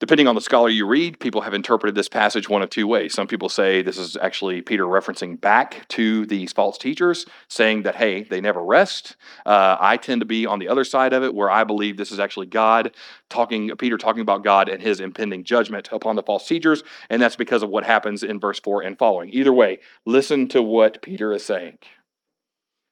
Depending 0.01 0.28
on 0.28 0.36
the 0.36 0.40
scholar 0.40 0.68
you 0.68 0.86
read, 0.86 1.18
people 1.18 1.40
have 1.40 1.55
interpreted 1.55 1.96
this 1.96 2.09
passage 2.09 2.49
one 2.49 2.62
of 2.62 2.70
two 2.70 2.86
ways. 2.86 3.12
Some 3.12 3.26
people 3.26 3.49
say 3.49 3.82
this 3.82 3.99
is 3.99 4.16
actually 4.16 4.62
Peter 4.62 4.84
referencing 4.84 5.40
back 5.40 5.88
to 5.88 6.24
these 6.26 6.53
false 6.53 6.78
teachers, 6.78 7.26
saying 7.49 7.82
that, 7.82 7.96
hey, 7.96 8.22
they 8.22 8.40
never 8.40 8.62
rest. 8.62 9.16
Uh, 9.44 9.76
I 9.80 9.96
tend 9.96 10.20
to 10.20 10.24
be 10.24 10.46
on 10.46 10.61
the 10.61 10.68
other 10.68 10.84
side 10.84 11.12
of 11.12 11.24
it, 11.24 11.34
where 11.34 11.51
I 11.51 11.64
believe 11.64 11.96
this 11.96 12.12
is 12.12 12.20
actually 12.20 12.46
God 12.46 12.94
talking, 13.28 13.74
Peter 13.76 13.99
talking 13.99 14.22
about 14.22 14.44
God 14.44 14.68
and 14.68 14.80
his 14.80 15.01
impending 15.01 15.42
judgment 15.42 15.88
upon 15.90 16.14
the 16.14 16.22
false 16.22 16.46
teachers, 16.46 16.84
and 17.11 17.20
that's 17.20 17.36
because 17.36 17.64
of 17.64 17.70
what 17.70 17.84
happens 17.84 18.22
in 18.22 18.38
verse 18.38 18.61
4 18.61 18.82
and 18.82 18.96
following. 18.96 19.30
Either 19.30 19.53
way, 19.53 19.80
listen 20.07 20.46
to 20.49 20.62
what 20.62 21.03
Peter 21.03 21.32
is 21.32 21.44
saying. 21.44 21.78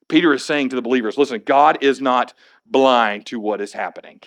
Peter 0.09 0.33
is 0.33 0.43
saying 0.43 0.69
to 0.69 0.75
the 0.75 0.81
believers, 0.81 1.17
listen, 1.17 1.41
God 1.45 1.77
is 1.81 2.01
not 2.01 2.33
blind 2.65 3.25
to 3.27 3.39
what 3.39 3.61
is 3.61 3.71
happening. 3.71 4.21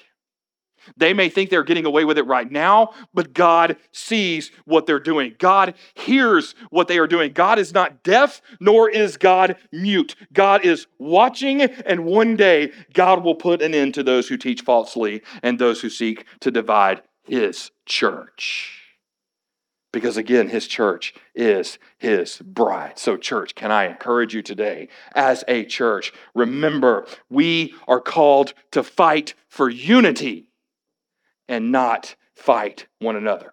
They 0.97 1.13
may 1.13 1.29
think 1.29 1.51
they're 1.51 1.63
getting 1.63 1.87
away 1.87 2.05
with 2.05 2.19
it 2.19 2.27
right 2.27 2.51
now, 2.51 2.91
but 3.15 3.33
God 3.33 3.77
sees 3.93 4.51
what 4.65 4.87
they're 4.87 4.99
doing. 4.99 5.35
God 5.39 5.75
hears 5.95 6.55
what 6.71 6.89
they 6.89 6.99
are 6.99 7.07
doing. 7.07 7.33
God 7.33 7.59
is 7.59 7.75
not 7.75 8.03
deaf, 8.03 8.41
nor 8.61 8.89
is 8.89 9.17
God 9.17 9.57
mute. 9.73 10.15
God 10.33 10.65
is 10.65 10.87
watching, 10.99 11.63
and 11.63 12.05
one 12.05 12.37
day 12.37 12.73
God 12.93 13.25
will 13.25 13.35
put 13.35 13.63
an 13.63 13.75
end 13.75 13.95
to 13.95 14.03
those 14.03 14.29
who 14.29 14.37
teach 14.37 14.63
falsely 14.63 15.23
and 15.43 15.59
those 15.59 15.81
who 15.81 15.91
seek 15.91 16.25
to 16.41 16.51
divide 16.51 17.03
his 17.23 17.71
church. 17.87 18.77
Because 19.93 20.17
again, 20.17 20.49
his 20.49 20.69
church 20.69 21.15
is 21.35 21.79
his 21.99 22.39
bride. 22.39 22.99
So, 22.99 23.17
church, 23.17 23.57
can 23.57 23.73
I 23.73 23.87
encourage 23.87 24.35
you 24.35 24.43
today 24.43 24.89
as 25.17 25.43
a 25.49 25.65
church? 25.65 26.13
Remember, 26.35 27.07
we 27.29 27.75
are 27.89 28.01
called 28.01 28.55
to 28.71 28.85
fight 28.85 29.35
for 29.49 29.69
unity 29.69 30.47
and 31.51 31.73
not 31.73 32.15
fight 32.37 32.87
one 33.01 33.17
another. 33.17 33.53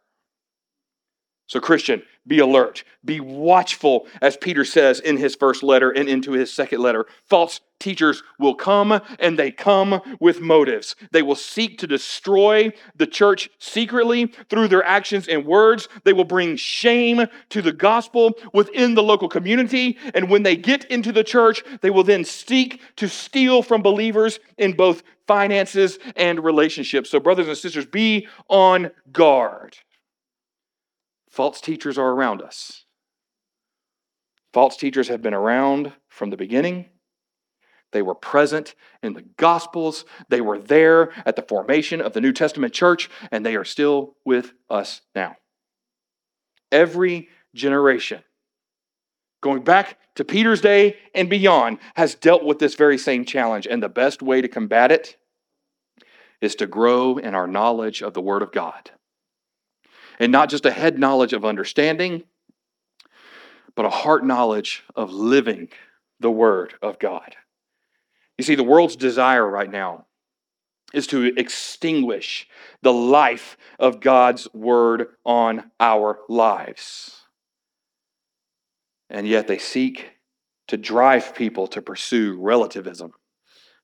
So, 1.48 1.62
Christian, 1.62 2.04
be 2.28 2.40
alert, 2.40 2.84
be 3.06 3.22
watchful, 3.22 4.06
as 4.22 4.36
Peter 4.36 4.66
says 4.66 5.00
in 5.00 5.16
his 5.16 5.34
first 5.34 5.64
letter 5.64 5.92
and 5.92 6.10
into 6.10 6.34
his 6.34 6.52
second 6.52 6.82
letter. 6.82 7.06
False 7.24 7.62
teachers 7.80 8.22
will 8.38 8.54
come 8.54 9.00
and 9.18 9.40
they 9.40 9.52
come 9.52 10.02
with 10.20 10.42
motives. 10.42 10.98
They 11.12 11.22
will 11.22 11.36
seek 11.36 11.78
to 11.78 11.88
destroy 11.88 12.74
the 12.98 13.08
church 13.08 13.50
secretly 13.60 14.34
through 14.50 14.68
their 14.68 14.84
actions 14.84 15.30
and 15.30 15.46
words. 15.46 15.88
They 16.04 16.12
will 16.12 16.26
bring 16.26 16.58
shame 16.58 17.28
to 17.50 17.62
the 17.62 17.72
gospel 17.72 18.34
within 18.54 18.96
the 18.96 19.04
local 19.04 19.30
community. 19.30 19.98
And 20.14 20.30
when 20.30 20.44
they 20.44 20.58
get 20.58 20.84
into 20.86 21.14
the 21.14 21.24
church, 21.24 21.64
they 21.82 21.92
will 21.92 22.04
then 22.04 22.26
seek 22.26 22.82
to 22.98 23.08
steal 23.08 23.64
from 23.64 23.82
believers 23.82 24.42
in 24.58 24.74
both 24.74 25.02
finances 25.28 25.98
and 26.18 26.44
relationships. 26.44 27.10
So, 27.10 27.22
brothers 27.22 27.48
and 27.48 27.58
sisters, 27.58 27.86
be 27.86 28.28
on 28.50 28.92
guard. 29.14 29.78
False 31.38 31.62
teachers 31.62 32.00
are 32.00 32.10
around 32.14 32.42
us. 32.42 32.86
False 34.54 34.76
teachers 34.76 35.08
have 35.10 35.22
been 35.22 35.36
around 35.36 35.94
from 36.10 36.32
the 36.32 36.36
beginning. 36.36 36.88
They 37.92 38.02
were 38.02 38.16
present 38.16 38.74
in 39.04 39.14
the 39.14 39.22
Gospels. 39.38 40.04
They 40.30 40.42
were 40.42 40.58
there 40.58 41.12
at 41.28 41.36
the 41.36 41.44
formation 41.44 42.02
of 42.02 42.14
the 42.14 42.22
New 42.22 42.34
Testament 42.34 42.74
church, 42.74 43.08
and 43.32 43.46
they 43.46 43.56
are 43.56 43.64
still 43.64 44.16
with 44.26 44.54
us 44.68 45.02
now. 45.14 45.36
Every 46.72 47.30
generation, 47.54 48.24
going 49.44 49.64
back 49.64 50.00
to 50.16 50.26
Peter's 50.26 50.62
day 50.62 50.96
and 51.14 51.30
beyond, 51.30 51.78
has 51.98 52.16
dealt 52.16 52.46
with 52.46 52.58
this 52.58 52.74
very 52.74 52.98
same 52.98 53.26
challenge. 53.26 53.68
And 53.68 53.84
the 53.84 53.90
best 53.90 54.24
way 54.24 54.42
to 54.42 54.48
combat 54.48 54.92
it 54.92 55.18
is 56.42 56.56
to 56.56 56.66
grow 56.66 57.18
in 57.18 57.36
our 57.36 57.46
knowledge 57.46 58.02
of 58.02 58.16
the 58.16 58.22
Word 58.22 58.42
of 58.42 58.52
God 58.52 58.90
and 60.20 60.32
not 60.32 60.50
just 60.50 60.66
a 60.66 60.72
head 60.72 60.98
knowledge 60.98 61.34
of 61.34 61.46
understanding, 61.46 62.24
but 63.76 63.86
a 63.86 63.90
heart 63.90 64.26
knowledge 64.26 64.84
of 64.96 65.12
living 65.12 65.70
the 66.20 66.32
Word 66.32 66.74
of 66.82 67.00
God. 67.00 67.36
You 68.38 68.44
see, 68.44 68.56
the 68.56 68.64
world's 68.64 68.96
desire 68.96 69.48
right 69.48 69.70
now 69.70 70.06
is 70.94 71.08
to 71.08 71.26
extinguish 71.38 72.48
the 72.82 72.94
life 72.94 73.58
of 73.78 74.00
God's 74.00 74.52
Word 74.54 75.08
on 75.26 75.72
our 75.80 76.20
lives. 76.30 77.22
And 79.10 79.28
yet 79.28 79.48
they 79.48 79.58
seek 79.58 80.12
to 80.68 80.78
drive 80.78 81.36
people 81.36 81.68
to 81.68 81.82
pursue 81.82 82.38
relativism 82.40 83.14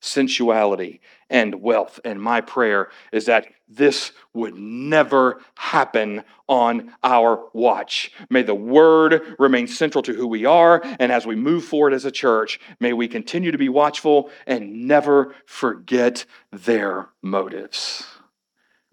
sensuality, 0.03 0.99
and 1.29 1.61
wealth. 1.61 1.99
And 2.03 2.21
my 2.21 2.41
prayer 2.41 2.89
is 3.13 3.25
that 3.25 3.47
this 3.69 4.11
would 4.33 4.55
never 4.55 5.41
happen 5.55 6.23
on 6.49 6.93
our 7.03 7.45
watch. 7.53 8.11
May 8.29 8.43
the 8.43 8.53
word 8.53 9.35
remain 9.39 9.65
central 9.65 10.01
to 10.03 10.13
who 10.13 10.27
we 10.27 10.45
are. 10.45 10.81
And 10.99 11.11
as 11.11 11.25
we 11.25 11.35
move 11.35 11.63
forward 11.63 11.93
as 11.93 12.03
a 12.03 12.11
church, 12.11 12.59
may 12.81 12.91
we 12.91 13.07
continue 13.07 13.51
to 13.51 13.57
be 13.57 13.69
watchful 13.69 14.29
and 14.45 14.87
never 14.87 15.33
forget 15.45 16.25
their 16.51 17.07
motives. 17.21 18.05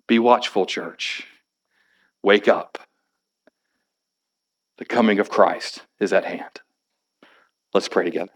Be 0.07 0.21
watchful, 0.21 0.65
church. 0.65 1.27
Wake 2.23 2.47
up. 2.47 2.79
The 4.79 4.85
coming 4.85 5.19
of 5.19 5.29
Christ 5.29 5.83
is 5.99 6.13
at 6.13 6.25
hand. 6.25 6.61
Let's 7.75 7.89
pray 7.89 8.05
together. 8.05 8.33